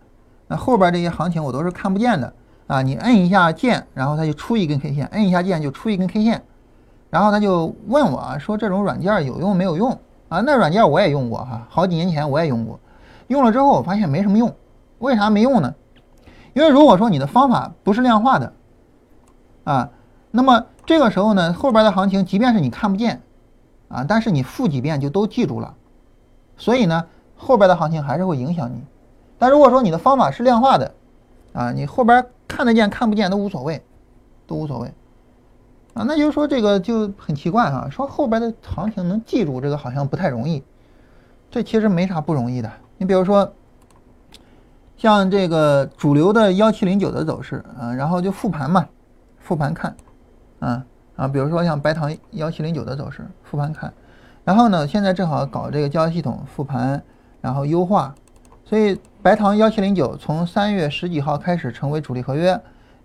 [0.48, 2.34] 那后边这些行情我都是看不见的
[2.68, 2.82] 啊。
[2.82, 6.44] 你摁一下键，然后它就出一根 K 线，摁一下键就出一根 K 线，
[7.14, 9.91] 然后他就问我啊，说这种软件有用没有用
[10.30, 10.41] 啊？
[10.41, 12.80] 那软件我也用过哈，好几年前我也用过，
[13.27, 14.52] 用了之后我发现没什么用，
[14.98, 15.76] 为啥没用呢？
[16.56, 18.53] 因为如果说你的方法不是量化的，
[19.64, 19.91] 啊，
[20.31, 23.22] 那么这个时候呢，后边的行情即便是你看不见，
[23.90, 25.76] 啊，但是你复几遍就都记住了，
[26.57, 28.84] 所以呢，后边的行情还是会影响你。
[29.38, 30.91] 但如果说你的方法是量化的，
[31.53, 33.84] 啊，你后边看得见看不见都无所谓，
[34.48, 34.91] 都无所谓，
[35.94, 40.64] 啊，那就是说这个就很奇怪哈，说后边的行情能记住这个好像不太容易，
[41.52, 42.72] 这其实没啥不容易的。
[42.98, 43.53] 你比如说。
[44.95, 48.88] 像这个主流的幺七零九的走势啊，然后就复盘嘛，
[49.38, 49.94] 复盘看，
[50.60, 50.86] 啊
[51.18, 53.91] 啊，比如说像白糖幺七零九的走势，复盘看，
[54.45, 57.03] 然后呢，现在正好搞这个交易系统复盘，
[57.41, 58.15] 然后优化，
[58.64, 62.57] 所以白糖幺七零九从三月十几号开始成为主力合约，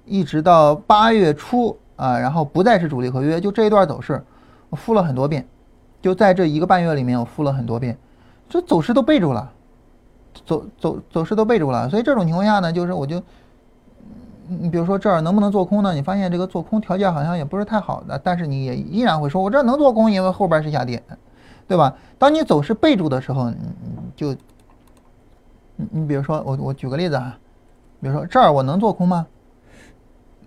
[0.05, 4.25] 一直到八月初啊，然后不再是主力合约，就这一段走势，
[4.71, 5.47] 我复了很多遍，
[6.01, 7.99] 就在这一个半月里面，我复了很多遍，
[8.49, 9.53] 这走势都背住了。
[10.47, 13.21] 走走走势都背住了，所以这种情况下呢，就是我就，
[14.47, 15.93] 你比如说这儿能不能做空呢？
[15.93, 21.03] 你发现这个做空条件好像也不是太好的，但是你也依然会说，我这能做空，因为后边是下跌，
[21.67, 21.93] 对吧？
[22.19, 23.57] 当你走势背住的时候，你
[24.15, 24.33] 就，
[25.75, 27.37] 你你比如说我我举个例子啊，
[28.01, 29.27] 比如说这儿我能做空吗？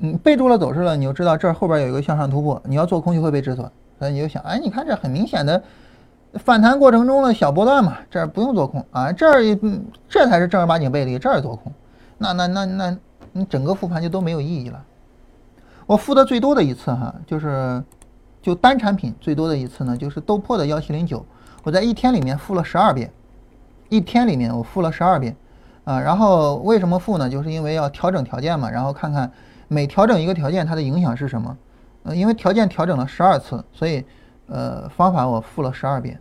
[0.03, 3.69] 嗯，背住了走势了，你就知道这儿后边有一个向上突破，你要做空就会被止损，
[3.99, 5.61] 所以你就想，哎，你看这很明显的。
[6.35, 9.43] 反弹过程中的小波段嘛，这儿不用做空啊，这儿
[10.07, 11.71] 这才是正儿八经背离，这儿做空，
[12.17, 12.97] 那那那那
[13.33, 14.81] 你整个复盘就都没有意义了。
[15.85, 17.83] 我复的最多的一次哈，就是
[18.41, 21.25] 就单产品最多的一次呢，就是豆粕的幺七零九，
[21.63, 23.11] 我在一天里面复了十二遍，
[23.89, 25.35] 一天里面我复了十二遍，
[25.83, 27.29] 啊，然后为什么复呢？
[27.29, 29.29] 就是因为要调整条件嘛，然后看看
[29.73, 31.57] 每调整一个条件它的影响是什么，
[32.03, 34.03] 呃，因为条件调整了十二次，所以
[34.47, 36.19] 呃方法我复了十二遍，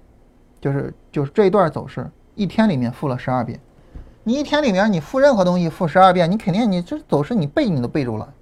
[0.61, 3.59] 就是就是这一段走势一天里面复了十二遍，
[4.23, 8.33] 你一天里面你复任何东西复十二遍，你肯定你这走势你背你都背住了。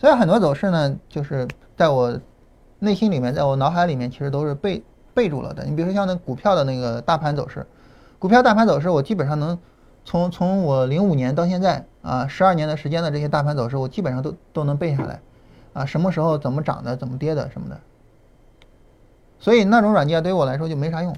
[0.00, 1.46] 所以很多走势呢，就是
[1.76, 2.18] 在我
[2.80, 4.82] 内心里面，在我脑海里面，其实都是背
[5.14, 5.64] 背住了的。
[5.64, 7.64] 你比如说像那股票的那个大盘走势，
[8.18, 9.56] 股票大盘走势，我基本上能
[10.04, 15.20] 从从我零五年到现在啊，十二年的时间的这些大盘走势，我基本上都都能背下来
[15.72, 17.80] 啊，什么时候怎么涨的，怎么跌的什么的。
[19.40, 21.12] 所以那种软件对于我来说就没啥用。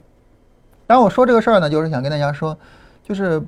[0.86, 2.56] 当然我说这个事儿呢，就是想跟大家说，
[3.02, 3.42] 就是。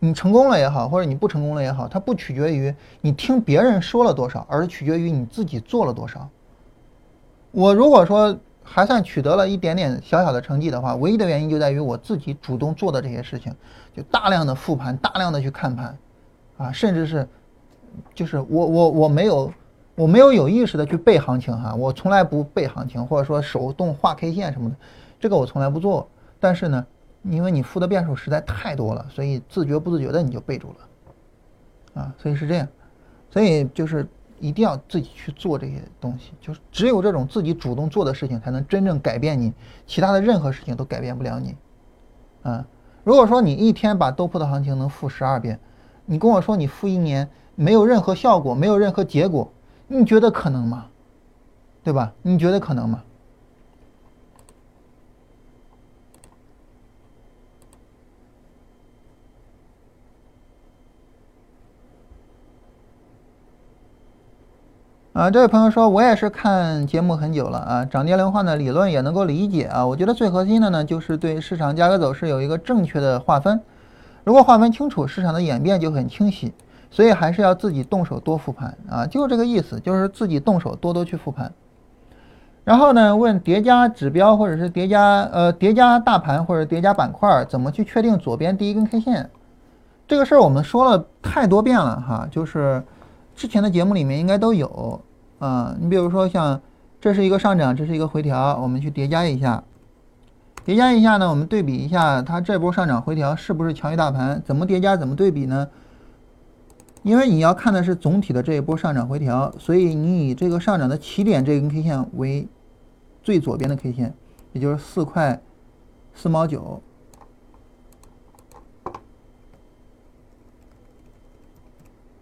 [0.00, 6.28] 你成功了也好，或者你不成功了也好，它不取决于你听别人说了多少，而是取决于你自己做了多少。
[7.52, 13.54] 我如果说还算取得了一点点小小的成绩的话，唯一的原因就在于我自己主动做的这些事情，
[13.96, 15.96] 就大量的复盘，大量的去看盘，
[16.56, 17.28] 啊，甚至是，
[18.14, 19.52] 就是我我我没有
[19.94, 24.76] 我没有有意识的去背行情哈，我从来不背行情，或者说手动画 K 线什么的，
[25.18, 26.08] 这个我从来不做。
[26.38, 26.86] 但是呢。
[27.30, 32.68] 因为你负的变数实在太多了，所以自觉不自觉的你就背住了，啊，所以是这样，
[33.30, 34.06] 所以就是
[34.38, 39.54] 一定要自己去做这些东西，就是只有这种自己主动做的事情，才能真正改变你，
[39.86, 41.56] 其他的任何事情都改变不了你，
[42.42, 42.66] 啊，
[43.04, 45.58] 如果说你一天把豆粕的行情能复十二遍，
[46.06, 49.52] 你跟我说你付一年没有任何效果，没有任何结果，
[49.88, 50.86] 你觉得可能吗？
[51.82, 52.12] 对吧？
[52.22, 53.02] 你觉得可能吗？
[65.12, 69.86] 啊，这位朋友说，我也是看节目很久了啊，涨跌轮换的理论也能够理解啊。
[69.86, 73.60] 我觉得最核心的呢，就是对市场价格走势有一个正确的划分。
[74.24, 76.52] 如果划分清楚，市场的演变就很清晰。
[76.90, 81.52] 所以还是要自己动手多复盘啊，就是这个意思，就是自己动手多多去复盘。
[82.64, 89.30] 然后呢，问叠加指标或者是叠加呃叠加大盘或者叠加板块怎么去确定左边第一根 K 线？
[90.08, 92.82] 这个事儿我们说了太多遍了哈，就是。
[93.36, 95.00] 之前的节目里面应该都有
[95.40, 96.60] 啊，你比如说像
[97.00, 99.60] 这是一个上涨，这是一个回调，我们去叠加一下，
[100.64, 104.42] 叠加一下呢，我们对比一下它这波上涨回调是不是强于大盘？
[104.46, 104.96] 怎么叠加？
[104.96, 105.68] 怎么对比呢？
[107.02, 112.48] 因为你要看的是总体的这一波上涨回调，所以你以这个上涨的起点这根 K 线为
[113.22, 114.14] 最左边的 K 线，
[114.52, 115.42] 也就是四块
[116.14, 116.82] 四毛九。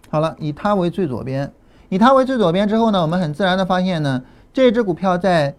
[0.08, 1.52] 好了，以它为最左边，
[1.88, 5.54] 以它为最左边之后呢，我们很自然的发现呢，这只股票在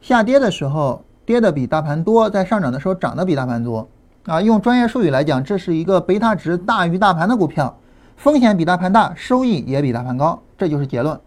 [0.00, 3.86] 下跌的时候跌的比大盘多，在上涨的时候涨的比大盘多
[4.24, 4.40] 啊。
[4.40, 7.76] 用专业术语来讲，这是一个贝塔值大于大盘的股票，
[8.16, 11.20] 风险比大盘大，收益也比大盘高，这就是结论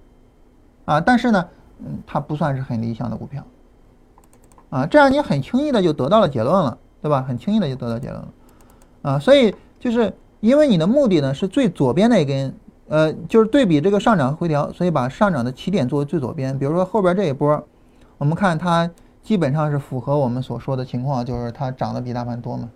[0.86, 1.00] 啊。
[1.00, 1.46] 但是呢，
[1.80, 3.44] 嗯，它不算是很理想的股票
[4.72, 4.86] 啊。
[4.88, 7.24] 这样你很轻易的就得到了结论了，对吧？
[7.28, 8.28] 很轻易的就得到结论了
[9.02, 9.20] 啊。
[9.20, 10.12] 所以就是。
[10.42, 12.56] 因为你的目的呢是最左边那一根，
[12.88, 16.58] 呃，就是对比这个上涨回调，所以把上涨的起点作为最左边。
[16.58, 17.62] 比如说后边这一波，
[18.18, 18.90] 我们看它
[19.30, 22.70] 基本上是符合我们所说的情况，就是它涨得比大盘多嘛，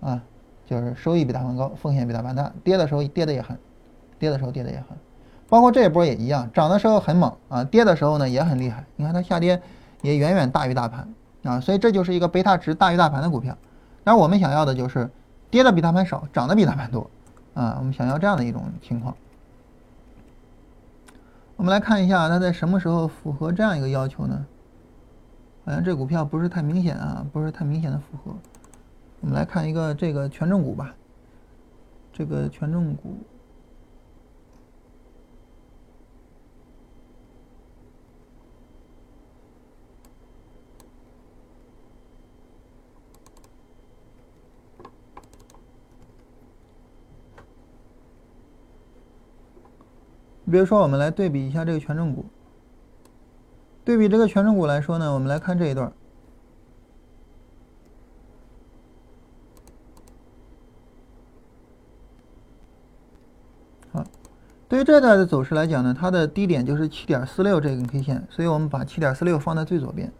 [0.00, 0.22] 啊，
[0.64, 3.58] 就是收益比大盘高，风险比大盘大，跌的时候跌的也狠，
[4.18, 4.96] 跌的时候跌的也狠，
[5.46, 8.82] 包括这一波也一样，涨的时候很猛啊，跌的时候呢也很厉害。
[8.96, 9.60] 你看它下跌
[10.00, 11.06] 也远远大于大盘
[11.42, 13.54] 啊，所以这就是一个贝塔值大于大盘的股票。
[14.04, 15.10] 但我们想要的就是。
[15.50, 17.10] 跌的比大盘少，涨的比大盘多，
[17.52, 19.14] 啊，我们想要这样的一种情况。
[21.56, 24.46] 我们来看一下，它在什么时候符合这样一个要求呢？
[25.64, 28.36] 好像这股票不是太明显啊，不是太明显的符合。
[29.22, 30.94] 我们来看一个这个权重股吧，
[32.12, 33.16] 这个权重股。
[50.50, 52.26] 比如说，我们来对比一下这个权重股。
[53.84, 55.92] 对比这个权重股来说呢，我们来看这一段。
[64.66, 70.10] 对于这段的走势来讲呢，它的低点就是七点四六这根 K 线，所以我们把七点四六放在最左边。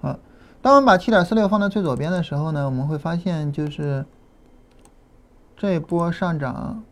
[0.00, 0.18] 好，
[0.60, 4.04] 当我们把七点四六放在最左边的时候呢，我们会发现就是
[5.56, 6.82] 这波上涨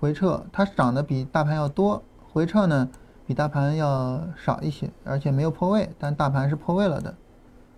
[0.00, 2.02] 回撤，它涨的比大盘要多，
[2.32, 2.88] 回撤呢
[3.26, 7.14] 比大盘要少一些，而且没有破位，但大盘是破位了的，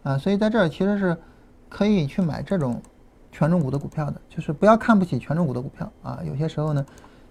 [0.02, 1.16] 啊，所以在这儿其实是
[1.68, 2.80] 可以去买这种
[3.32, 6.84] 权重股的股票的，就是不要看不起权重股的股票啊，有些时候呢，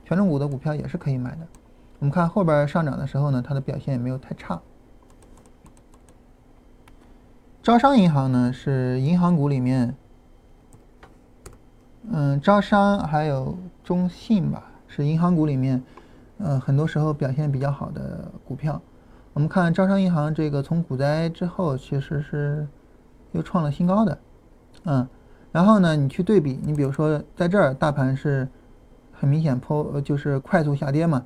[0.06, 1.48] 权重股的股票也是可以买的。
[2.00, 4.60] 我们看后边上涨的时候呢，它的表现也没有太差。
[7.62, 9.94] 招商银行呢是银行股里面，
[12.10, 15.82] 嗯，招商还有中信吧，是银行股里面，
[16.40, 18.82] 嗯，很多时候表现比较好的股票。
[19.34, 22.68] 我们看招商银行这个从股灾之后其实是
[23.32, 24.18] 又创了新高的，
[24.84, 25.08] 嗯，
[25.54, 28.50] 然后呢，你去对比，你比如说在这儿大盘是
[29.14, 31.24] 很明显破，就是快速下跌嘛。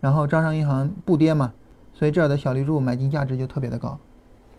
[0.00, 1.52] 然后招商银行不跌嘛，
[1.92, 3.98] 所以这儿的小绿柱买进价值就特别的高，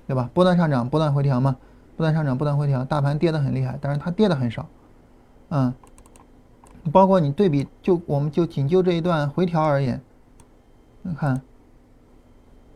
[0.06, 0.30] 对吧？
[0.36, 1.56] 波段上涨，波段回调嘛，
[1.98, 4.68] 波段上涨，波段回调，大盘跌得很厉害，但是它跌的很少，
[5.50, 5.74] 嗯，
[6.90, 10.02] 包括你对比，就我们就仅就这一段回调而言，
[11.02, 11.42] 你看，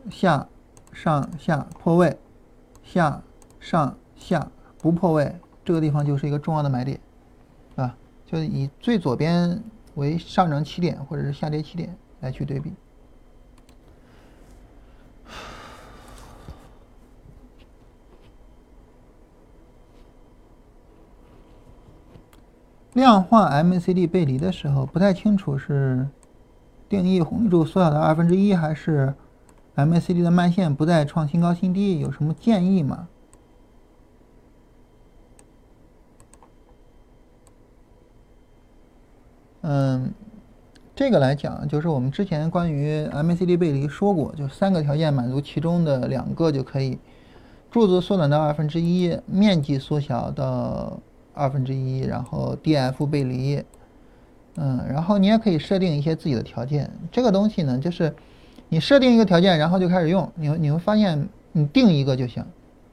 [0.09, 0.47] 下
[0.91, 2.17] 上下破位，
[2.83, 3.21] 下
[3.59, 6.99] 上下不破位，这个地方就是一个重要的买点，
[7.75, 7.95] 啊，
[8.25, 9.63] 就以最左边
[9.95, 11.95] 为上涨起点或者是下跌起点。
[12.21, 12.73] 来去对比，
[22.95, 26.07] 量化 MACD 背离的时候，不太清楚是
[26.87, 29.13] 定义红绿柱缩小到二分之一，还是
[29.75, 33.09] MACD 的慢线不再创新高新低，有什么建议吗？
[39.61, 40.13] 嗯。
[40.95, 46.97] 这个来讲，就是我们之前关于 MACD 背离说过，就三个条件满足其中的两个就可以，
[47.69, 50.97] 柱子缩短到二分之一，面积缩小到
[51.35, 53.61] 二分之一，然后 DF 背离，
[54.55, 56.89] 嗯，然后你也可以设定一些自己的条件。
[57.11, 58.15] 这个东西呢，就是
[58.69, 62.43] 你设定一个条件，然后就开始用，你你会发现你定一个就行，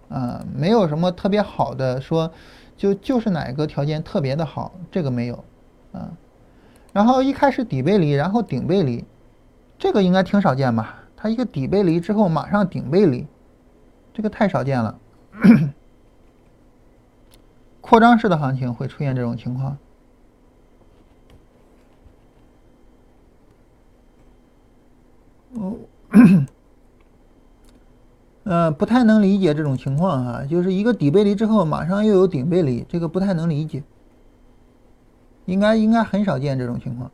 [0.08, 2.30] 啊，没有什么特别好的说，
[2.76, 5.44] 就就是哪个条件特别的好，这个没有，
[5.92, 6.10] 啊。
[6.92, 9.04] 然后一开始底背离，然后顶背离，
[9.78, 10.98] 这个应该挺少见吧？
[11.16, 13.26] 它一个底背离之后马上顶背离，
[14.12, 14.98] 这个太少见了。
[17.92, 19.76] 扩张式的行情会出现这种情况。
[25.52, 25.76] 哦，
[28.44, 33.82] 呃，不太能理解这种情况哈，就是一个底背离之后马上又有顶背离，这个不太能理解。
[35.44, 37.10] 应该应该很少见这种情况。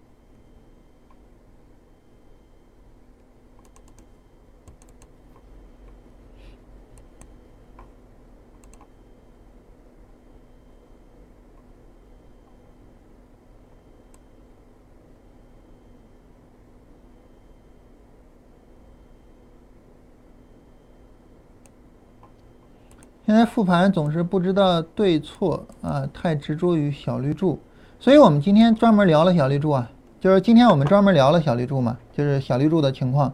[23.29, 27.61] 现在复盘总是不知道对错啊，太执着于小绿柱。
[28.01, 33.31] 所以我们今天专门聊了小绿柱啊，就是今天我们专门聊了小绿柱嘛，就是小绿柱的情况，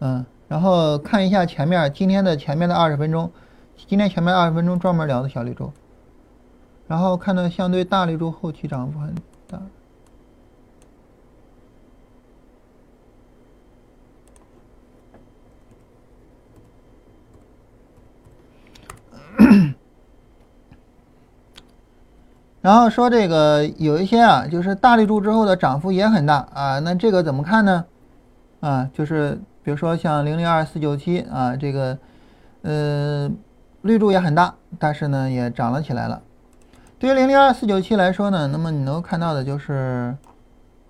[0.00, 3.32] 嗯，然后看一下前面今天的前面的二十分钟，
[3.86, 5.72] 今天前面二十分钟专门聊的小绿柱，
[6.86, 9.14] 然后看到相对大绿柱后期涨幅很
[9.48, 9.62] 大。
[22.66, 27.84] 然后说这个有一些啊，就是大绿柱之后的涨幅也很大啊，那这个怎么看呢？
[28.58, 31.96] 啊，就是比如说像零零二四九七啊，这个
[32.62, 33.30] 呃
[33.82, 36.20] 绿柱也很大，但是呢也涨了起来了。
[36.98, 40.16] 对于零零二四九七来说呢，那么你能看到的就是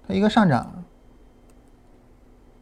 [0.09, 0.83] 它一个上涨，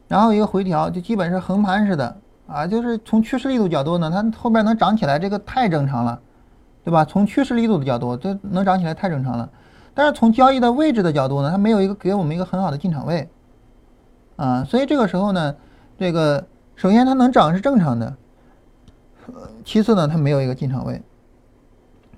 [0.09, 2.17] 然后一个回调，就基本是横盘似的
[2.47, 6.19] 啊，就是从趋势力度角度呢，它后边能涨起来，这个太正常了。
[6.85, 7.03] 对吧？
[7.03, 9.49] 从趋势力度的角度，这能涨起来太正常了。
[9.95, 13.27] 但是从交易的位置的角度呢，它没有一个给我们一个很好的进场位，
[14.35, 15.55] 啊，所以这个时候呢，
[15.97, 16.45] 这个
[16.75, 18.15] 首先它能涨是正常的，
[19.63, 21.01] 其次呢，它没有一个进场位。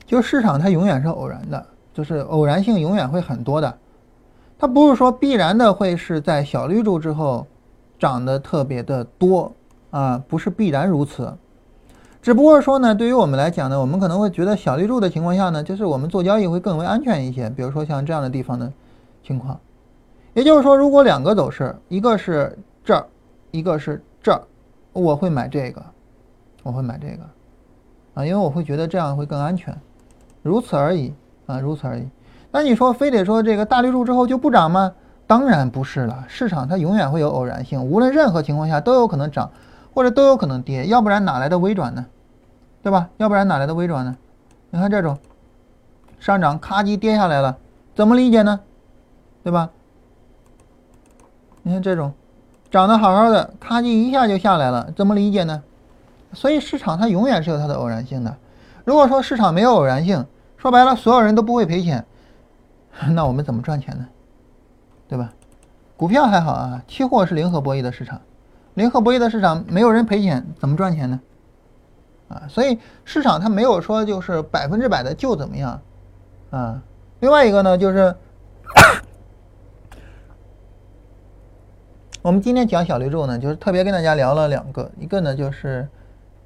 [0.06, 3.77] 就市场它永远是偶然的，就是偶然性永远会很多的，
[4.60, 7.48] 它不是说必然的会是在小绿柱之后
[7.98, 9.49] 涨得特别的多
[9.91, 11.34] 啊，不是必然如此。
[12.28, 17.49] 只不过说呢，对于我们来讲呢，我们可能会觉得小绿柱的情况下呢，就是我们做交易会更为安全一些。
[17.49, 18.70] 比如说像这样的地方的
[19.24, 19.58] 情况，
[20.34, 23.06] 也就是说，如果两个走势，一个是这儿，
[23.52, 24.41] 一个是这儿，
[24.91, 25.82] 我会买这个，
[26.64, 27.24] 我会买这个，
[28.16, 29.74] 啊，因为我会觉得这样会更安全，
[30.41, 31.14] 如此而已
[31.45, 32.06] 啊，如此而已。
[32.52, 34.91] 那你说非得说这个大绿柱之后就不涨吗？
[35.26, 39.49] 当然不是了，市场它永远会有偶然性，无论任何情况下都有可能涨，
[39.94, 42.06] 或者都有可能跌，要不然哪来的微转呢？
[42.88, 43.09] 对吧？
[43.18, 44.15] 要不然哪来的微转呢？
[44.69, 45.18] 你看这种
[46.22, 47.57] 上涨咔叽跌下来了，
[47.93, 48.61] 怎么理解呢？
[49.43, 49.69] 对吧？
[51.64, 52.14] 你看这种
[52.72, 55.61] 涨得好好的，咔叽一下就下来了，怎么理解呢？
[56.31, 58.34] 所以市场它永远是有它的偶然性的。
[58.85, 62.05] 如果说市场没有偶然性，说白了所有人都不会赔钱，
[63.11, 64.07] 那我们怎么赚钱呢？
[65.09, 65.34] 对吧？
[65.97, 68.22] 股票还好啊，期货是零和博弈的市场，
[68.76, 71.19] 零和博弈的市场没有人赔钱，怎么赚钱呢？
[72.30, 75.80] 啊，所以市场它没有说就是百分之百的就怎么样，
[76.49, 76.82] 啊，
[77.20, 78.14] 另外一个呢就是，
[82.22, 85.88] 我们今天讲小绿柱呢，就是特别跟大家聊了两个，一个呢就是，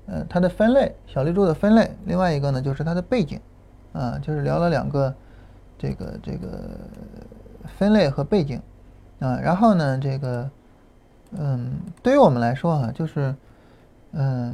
[0.07, 3.39] 呃，它的分类，小绿柱的分类，另外一个呢就是它的背景，
[3.93, 5.13] 啊，就是聊了两个，
[5.77, 6.47] 这个这个。
[7.77, 8.61] 分类和背景，
[9.19, 10.49] 啊，然后呢，这个，
[11.31, 13.33] 嗯，对于我们来说啊，就是，
[14.11, 14.53] 嗯，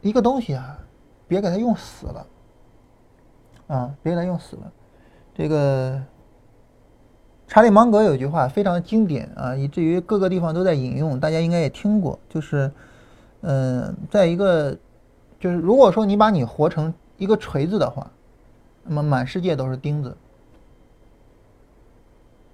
[0.00, 0.78] 一个东西啊，
[1.26, 2.26] 别给它用死了，
[3.66, 4.72] 啊，别给它用死了。
[5.34, 6.00] 这个
[7.46, 12.70] 查理芒格有句话非常经典啊，以至于各个地方都在引用，大家应该也听过，就是，
[13.40, 14.76] 嗯，在一个，
[15.38, 18.10] 就是如果说你把你活成一个锤子的话，
[18.84, 20.16] 那么满世界都是钉子。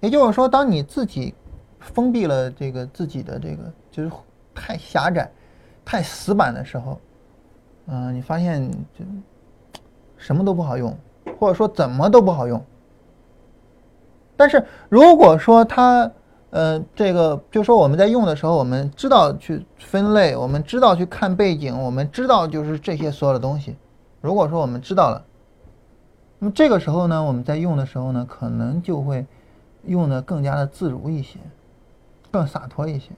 [0.01, 1.33] 也就是说，当你自己
[1.79, 4.11] 封闭了这个自己的这个就是
[4.53, 5.31] 太狭窄、
[5.83, 6.99] 太死板的时候，
[7.87, 9.05] 嗯，你发现就
[10.17, 10.97] 什么都不好用，
[11.39, 12.63] 或者说怎么都不好用。
[14.35, 16.11] 但是如果说它，
[16.49, 23.75] 呃，这个就说我们在用的时候，我们知道去分类，我们知道去看背景，我们知道就是这些所有的东西。
[24.21, 25.23] 如果说我们知道了，
[26.39, 29.25] 那么这个时候呢，我们在用的时候呢，可能就会。
[29.87, 31.37] 用的更加的自如一些，
[32.31, 33.11] 更洒脱一些，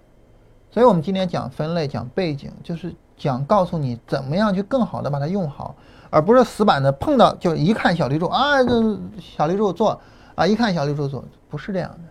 [0.69, 5.76] 所以我们今天讲分类、讲背景，就是讲告诉你怎么样去更好的把它用好，
[6.10, 9.99] 而不是死板的碰到就一看小绿柱啊，这小绿柱做
[10.35, 12.10] 啊，一看小绿柱做，不是这样的，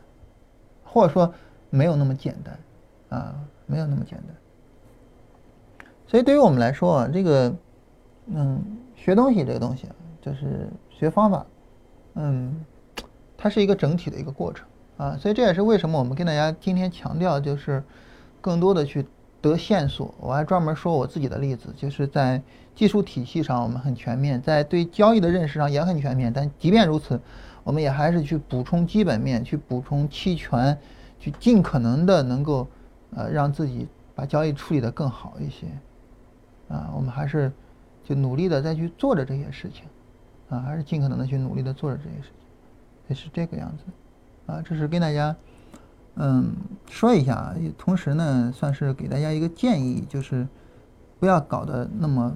[0.85, 1.33] 或者说
[1.70, 3.35] 没有那么简单啊，
[3.66, 5.87] 没有那么简单。
[6.07, 7.55] 所以对于我们来说啊，这个
[8.27, 8.62] 嗯，
[8.95, 9.89] 学东西这个东西，
[10.20, 11.47] 就是学方法，
[12.15, 12.65] 嗯。
[13.39, 14.66] 它是一个整体的一个过程
[14.97, 17.85] 啊，所以这也是为什么我们跟大家今天强调，就是
[18.41, 19.07] 更多的去
[19.47, 20.14] 得线索。
[20.20, 22.40] 我还专门说我自己的例子，就是在
[22.74, 26.32] 技术体系上我们很全面，在对交易的认识上也很全面。
[26.32, 27.20] 但即便如此，
[27.64, 30.78] 我们也还是去补充基本面，去补充期权，
[31.18, 32.66] 去尽可能的能够
[33.14, 35.66] 呃让自己把交易处理得更好一些
[36.68, 36.90] 啊。
[36.94, 37.51] 我们还是
[38.05, 39.85] 就努力的再去做着这些事情
[40.48, 42.32] 啊，还是尽可能的去努力的做着这些事情。
[43.09, 43.85] 也是这个样子，
[44.52, 45.36] 啊，这是跟大家，
[46.16, 46.52] 嗯，
[46.88, 50.46] 说一下，同时呢，算是给大家一个建议，就是
[51.18, 52.34] 不要搞得那么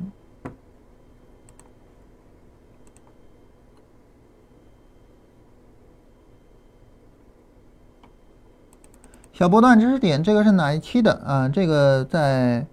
[9.32, 10.22] 小波段知识点。
[10.22, 11.48] 这个是哪一期的啊？
[11.48, 12.66] 这个在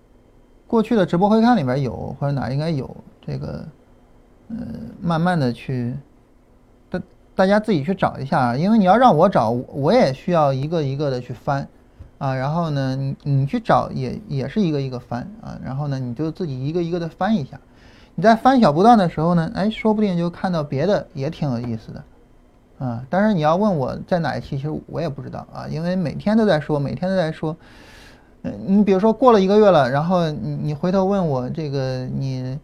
[0.65, 3.65] 过去的直播回看里边有，或者哪应该有这个，
[4.49, 5.95] 嗯，慢慢的去。
[7.38, 11.68] 大家自己去找一下啊，因为你要让我找，我也需要一个一个的去翻，
[12.18, 17.59] 啊，然后呢，你你去找也也是一个一个翻啊，然后呢，你就自己一个一个的翻一下。
[18.15, 22.03] 你在翻小波段的时候呢，哎，说不定就看到别的也挺有意思的，
[22.84, 27.55] 啊，但是你要问我在哪一期，其实我也不知道啊，因为每天都在说，每天都在说，
[28.41, 32.57] 嗯，你比如说过了一个月了，然后你你回头问我这个你，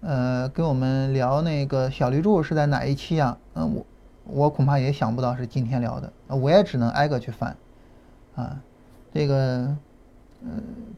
[0.00, 3.36] 呃，跟我们聊那个小绿柱是在哪一期啊？
[3.56, 3.84] 嗯，我。
[4.28, 7.56] 我恐怕也想不到是今天聊的，我也只能挨个去翻，
[8.34, 8.56] 啊，
[9.14, 9.34] 这个，
[10.42, 10.50] 呃，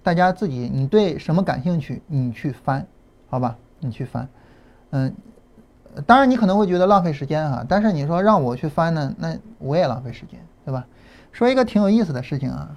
[0.02, 2.86] 大家自己，你对什么感兴趣，你去翻，
[3.28, 4.26] 好吧，你去翻，
[4.90, 5.14] 嗯，
[6.06, 10.86] 当然你可能会觉得浪费时间啊，但是你说让我去翻呢，那我也浪费时间，对吧？
[11.30, 12.74] 说一个挺有意思的事情啊，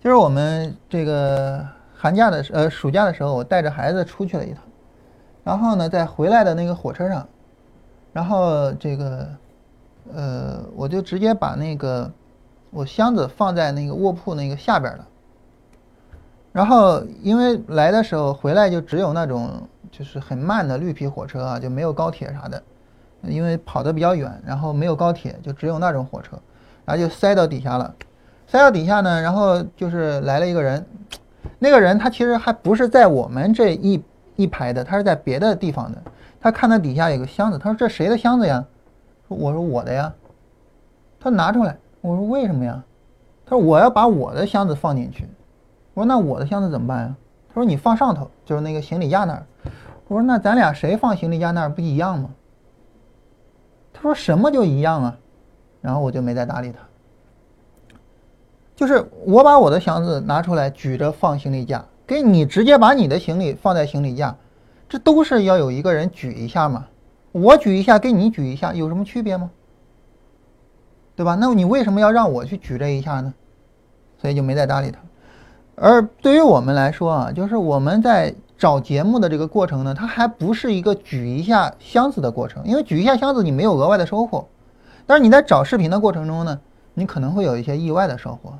[0.00, 4.62] 就是我们这个寒假的呃暑假的时候，我带着孩子出去了一趟，
[5.42, 7.26] 然后呢，在回来的那个火车上。
[8.18, 9.28] 然后这个，
[10.12, 12.10] 呃，我就直接把那个
[12.70, 15.06] 我箱子放在那个卧铺那个下边了。
[16.50, 19.62] 然后因为来的时候回来就只有那种
[19.92, 22.60] 就是很慢的绿皮火车啊，就没有高铁啥的，
[23.22, 26.36] 因为跑得比较远，然后没有高铁，就只有那种火车，
[26.84, 27.94] 然后就塞到底下了。
[28.48, 30.84] 塞到底下呢，然后就是来了一个人，
[31.60, 34.02] 那个人他其实还不是在我们这一
[34.34, 36.02] 一排的，他是在别的地方的。
[36.40, 38.64] 他看到底下有个箱子，他说这谁的箱子呀？
[39.28, 40.12] 我说我的呀。
[41.20, 42.82] 他拿出来，我说为什么呀？
[43.44, 45.28] 他说我要把我的箱子放进去。
[45.94, 47.16] 我说那我的箱子怎么办呀？
[47.48, 49.44] 他说你放上头，就是那个行李架那儿。
[50.06, 52.30] 我说那咱俩谁放行李架那儿不一样吗？
[53.92, 55.18] 他说什么就一样啊？
[55.80, 56.78] 然后我就没再搭理他。
[58.76, 64.36] 就是我把我的箱子拿出来举着放行李架，跟你直接把你的行李放在行李架，
[64.88, 66.86] 这都是要有一个人举一下嘛。
[67.32, 69.50] 我举一下跟你举一下有什么区别吗？
[71.14, 71.36] 对吧？
[71.40, 73.34] 那你为什么要让我去举这一下呢？
[74.16, 74.98] 所以就没再搭理他。
[75.74, 84.48] 而对于我们来说啊，就是我们在找节目的这个过程呢，它还不是一个举一下箱子的过程，因为举一下箱子你没有额外的收获。
[85.06, 86.60] 但是你在找视频的过程中呢，
[86.94, 88.58] 你可能会有一些意外的收获。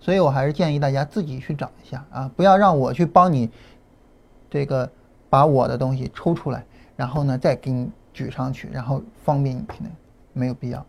[0.00, 3.50] 所以我还是建议大家自己去找一下啊，不要让我去帮你
[4.48, 4.88] 这个
[5.28, 6.64] 把我的东西抽出来，
[6.96, 9.92] 然后呢再给你举上去，然后方便你评论，
[10.32, 10.84] 没有必要。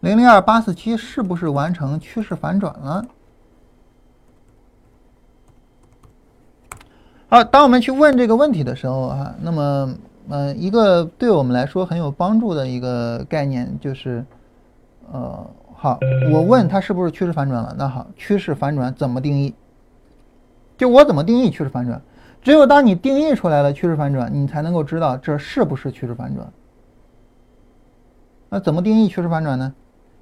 [0.00, 3.06] 零零二八四七是不是完成趋势反转了？
[7.28, 9.94] 好，当我们去问这个问题的时候啊，那么，
[10.28, 14.24] 嗯，一个对我们来说很有帮助的一个概念就是，
[15.12, 16.00] 呃，好，
[16.32, 17.72] 我问他是不是趋势反转了？
[17.78, 19.54] 那好，趋势反转怎么定义？
[20.76, 22.00] 就我怎么定义趋势反转？
[22.42, 26.52] 只有当你定义出来了趋势反转，你才能够知道这是不是趋势反转。
[28.48, 29.74] 那怎么定义趋势反转呢？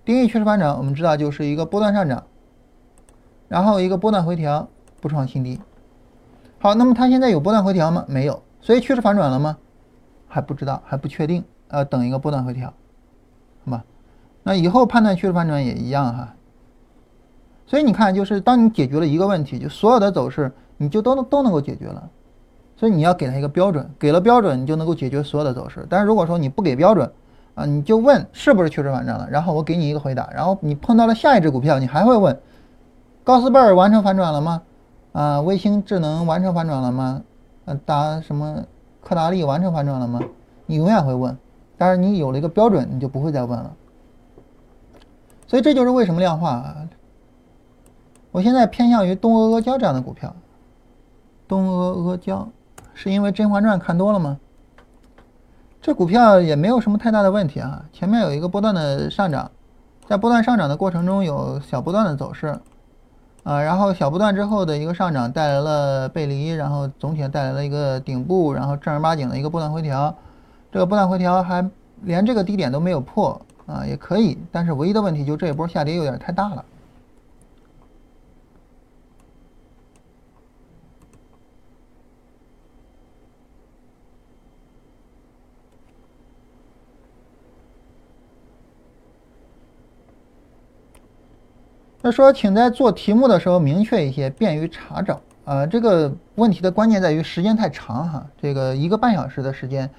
[0.05, 2.24] 定义趋势反转，我们知道就是一个波段上涨，
[3.48, 4.68] 然后一个波段回调
[5.01, 5.60] 不创新低。
[6.59, 8.05] 好，那么它现在有波段回调吗？
[8.06, 9.56] 没有，所以趋势反转了吗？
[10.28, 12.72] 还不知道，还不确定，呃，等一个波段回调，
[13.64, 13.85] 好吧？
[14.43, 16.35] 那以后判断趋势反转也一样哈。
[17.70, 22.10] 所以你看，就是当你解决了一个问题，就所有的走势你就都能都能够解决了。
[22.76, 25.86] 所以你要给它一个标准，给了标准，你就能够解决所有的走势。
[25.88, 27.09] 但是如果说你不给标准，
[27.55, 32.36] 啊，你就问是不是趋势反转了，然后我给你一个回答，然后你碰到了下一只股票，你还会问，
[33.22, 34.62] 高斯贝尔完成反转了吗？
[35.12, 37.22] 啊，卫星智能完成反转了吗？
[37.66, 38.64] 呃，达什么
[39.01, 40.18] 科达利完成反转了吗？
[40.66, 41.38] 你永远会问，
[41.78, 43.72] 但是你有了一个标准，你就不会再问了。
[45.47, 46.76] 所以这就是为什么量化啊，
[48.32, 50.35] 我现在偏向于东阿阿胶这样的股票。
[51.48, 52.48] 东阿阿胶
[52.94, 54.39] 是因为《甄嬛传》看多了吗？
[55.82, 59.51] 这股票也没有什么太大的问题啊，前面有一个波段的上涨，
[60.07, 62.48] 在波段上涨的过程中有小波段的走势，
[63.43, 70.15] 啊，然后小波段之后的一个上涨带来了背离，然后总体带来了一个顶部，然后正儿八经的一个波段回调，
[70.70, 71.69] 这个波段回调还
[72.02, 76.65] 连这个低点都没有破啊，也可以，但是唯一的问题就这一波下跌有点太大了。
[92.02, 95.20] 他说：“请在做题目的时候明确一些，便于查找。
[95.44, 99.90] 啊，这个问题的关键在于时间太长哈，这个一个半小时的时间，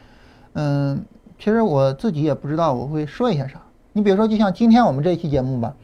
[0.54, 1.04] 嗯，
[1.38, 3.62] 其实我自己也不知道我会说一些啥。
[3.94, 5.76] 你比如说，就像今天我们这一期节目吧，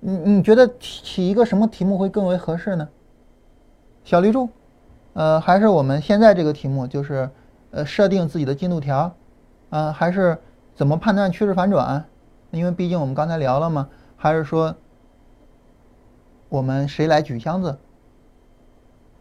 [0.00, 2.88] 你你觉得起一个什么题目会更为合适呢？
[4.02, 4.48] 小绿柱，
[5.12, 7.30] 呃，还是我们现在这个题目，就是
[7.70, 9.12] 呃设定自己的进度条，
[9.68, 10.38] 啊，还是
[10.74, 12.04] 怎么判断趋势反转？
[12.50, 14.74] 因为毕竟我们刚才聊了嘛，还是说？”
[16.50, 17.78] 我们谁来举箱子？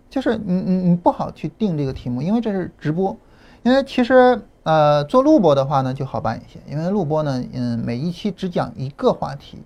[0.10, 3.16] 就是你你你不好去定这个题目，因为这是直播。
[3.62, 9.60] 因为其实呃做录播的话呢就好办一些，因为录播呢嗯每一期只讲一个话题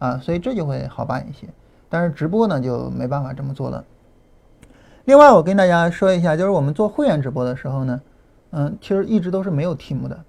[0.00, 1.46] 啊，所以这就会好办一些。
[1.88, 3.84] 但是直播呢就没办法这么做了。
[5.04, 8.00] 另外我跟大家说一下，就是我们做会员直播的时候呢，
[8.50, 10.24] 嗯其实一直都是没有题目的。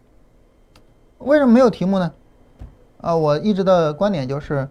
[1.18, 2.14] 为什么没有题目呢？
[3.02, 4.70] 啊我一直的观点就是。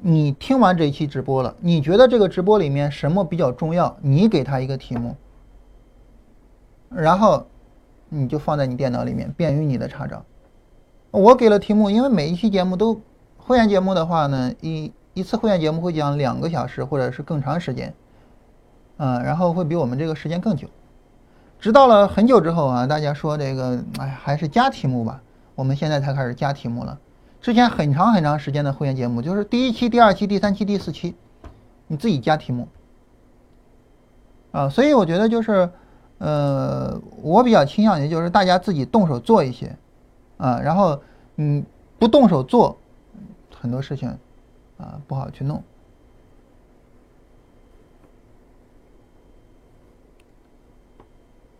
[0.00, 3.96] 你听完这一期直播了，你觉得这个直播里面什么比较重要？
[4.00, 5.16] 你给他一个题目，
[6.88, 7.46] 然后
[8.08, 10.24] 你就放在你电脑里面，便于你的查找。
[11.10, 13.00] 我给了题目，因为每一期节目都
[13.36, 17.92] 会员节目的话呢，一一次会员节目会讲两个小时或者是更长时间，
[18.98, 20.68] 嗯，然后会比我们这个时间更久。
[21.58, 25.20] 直到了很久之后啊，大家说这个，哎，还是加题目吧。
[25.56, 26.96] 我们现在才开始加题目了。
[27.40, 31.14] 之前很长很长时间的会员节目，就是第一期、第二期、第三期、第四期，
[31.86, 32.68] 你自己加题目
[34.50, 34.68] 啊。
[34.68, 35.70] 所以我觉得就是，
[36.18, 39.76] 呃，我比较倾向于就是大家自己动手做一些
[40.36, 41.00] 啊，然后
[41.36, 41.64] 嗯，
[41.98, 42.76] 不动手做
[43.54, 44.08] 很多事情
[44.76, 45.62] 啊不好去弄。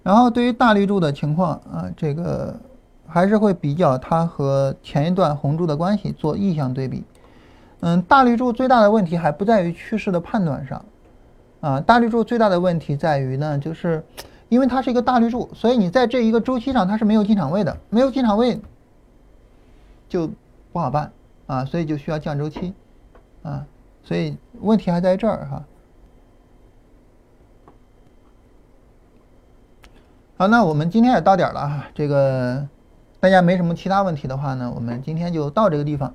[0.02, 2.58] 然后对于大绿柱的情况啊，这个
[3.08, 7.04] 还是会比较它和前一段红柱的关系做意向对比。
[7.80, 10.84] 嗯，大绿柱最大的问题还不在于趋势的判断上，
[11.60, 14.04] 啊，大绿柱最大的问题在于呢，就是
[14.48, 18.60] 因为它是一个大绿柱，所以你在这一个周期上它是没有进场位的，没有进场位
[20.08, 20.28] 就
[20.72, 21.12] 不好办
[21.46, 22.74] 啊，所以就需要降周期
[23.42, 23.64] 啊，
[24.02, 25.64] 所以问题还在这儿哈。
[30.36, 32.66] 好，那我们今天也到点了啊，这个
[33.20, 36.14] 大家没什么其他问题的话呢，我们今天就到这个地方。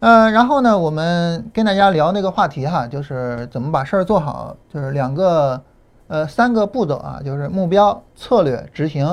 [0.00, 5.62] 呃，然后呢，我们跟大家聊那个话题哈，就是怎么把事儿做好，就是两个
[6.08, 9.06] 呃三个步骤啊，就是目标、策略、执行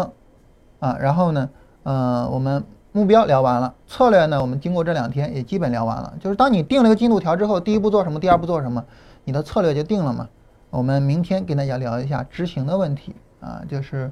[0.79, 0.97] 啊。
[0.99, 1.47] 然后呢，
[1.83, 6.11] 呃，我们目标聊完了，策略呢，我们经过这两天也基本聊完了。
[6.19, 8.83] 就是当你定了个进度条之后，第一步做什么，第二步做什么，
[9.25, 10.27] 你的策略就定了嘛。
[10.71, 14.11] 我们明天跟大家聊一下执行的问题啊，就是。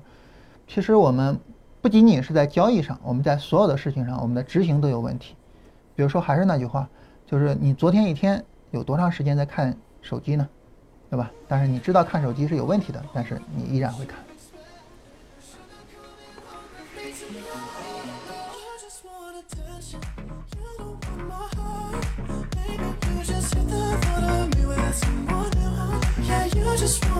[0.69, 1.39] 其实我们
[1.88, 5.35] 不仅仅是在交易上，我们在所有的事情上，我们的执行都有问题。
[5.95, 6.85] 比如说，还是那句话，
[7.26, 10.45] 就是你昨天一天有多长时间在看手机呢？
[11.09, 11.31] 对吧？
[11.47, 14.27] 但是你知道看手机是有问题的，但是你依然会看。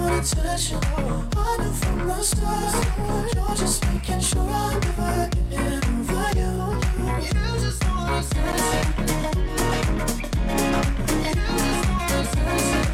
[0.08, 0.80] wanna you.
[0.80, 2.86] I know from the start,
[3.36, 5.30] you're just making sure I never
[6.02, 6.52] over you.
[7.24, 8.22] You just wanna.
[11.24, 11.34] You
[12.08, 12.87] just wanna.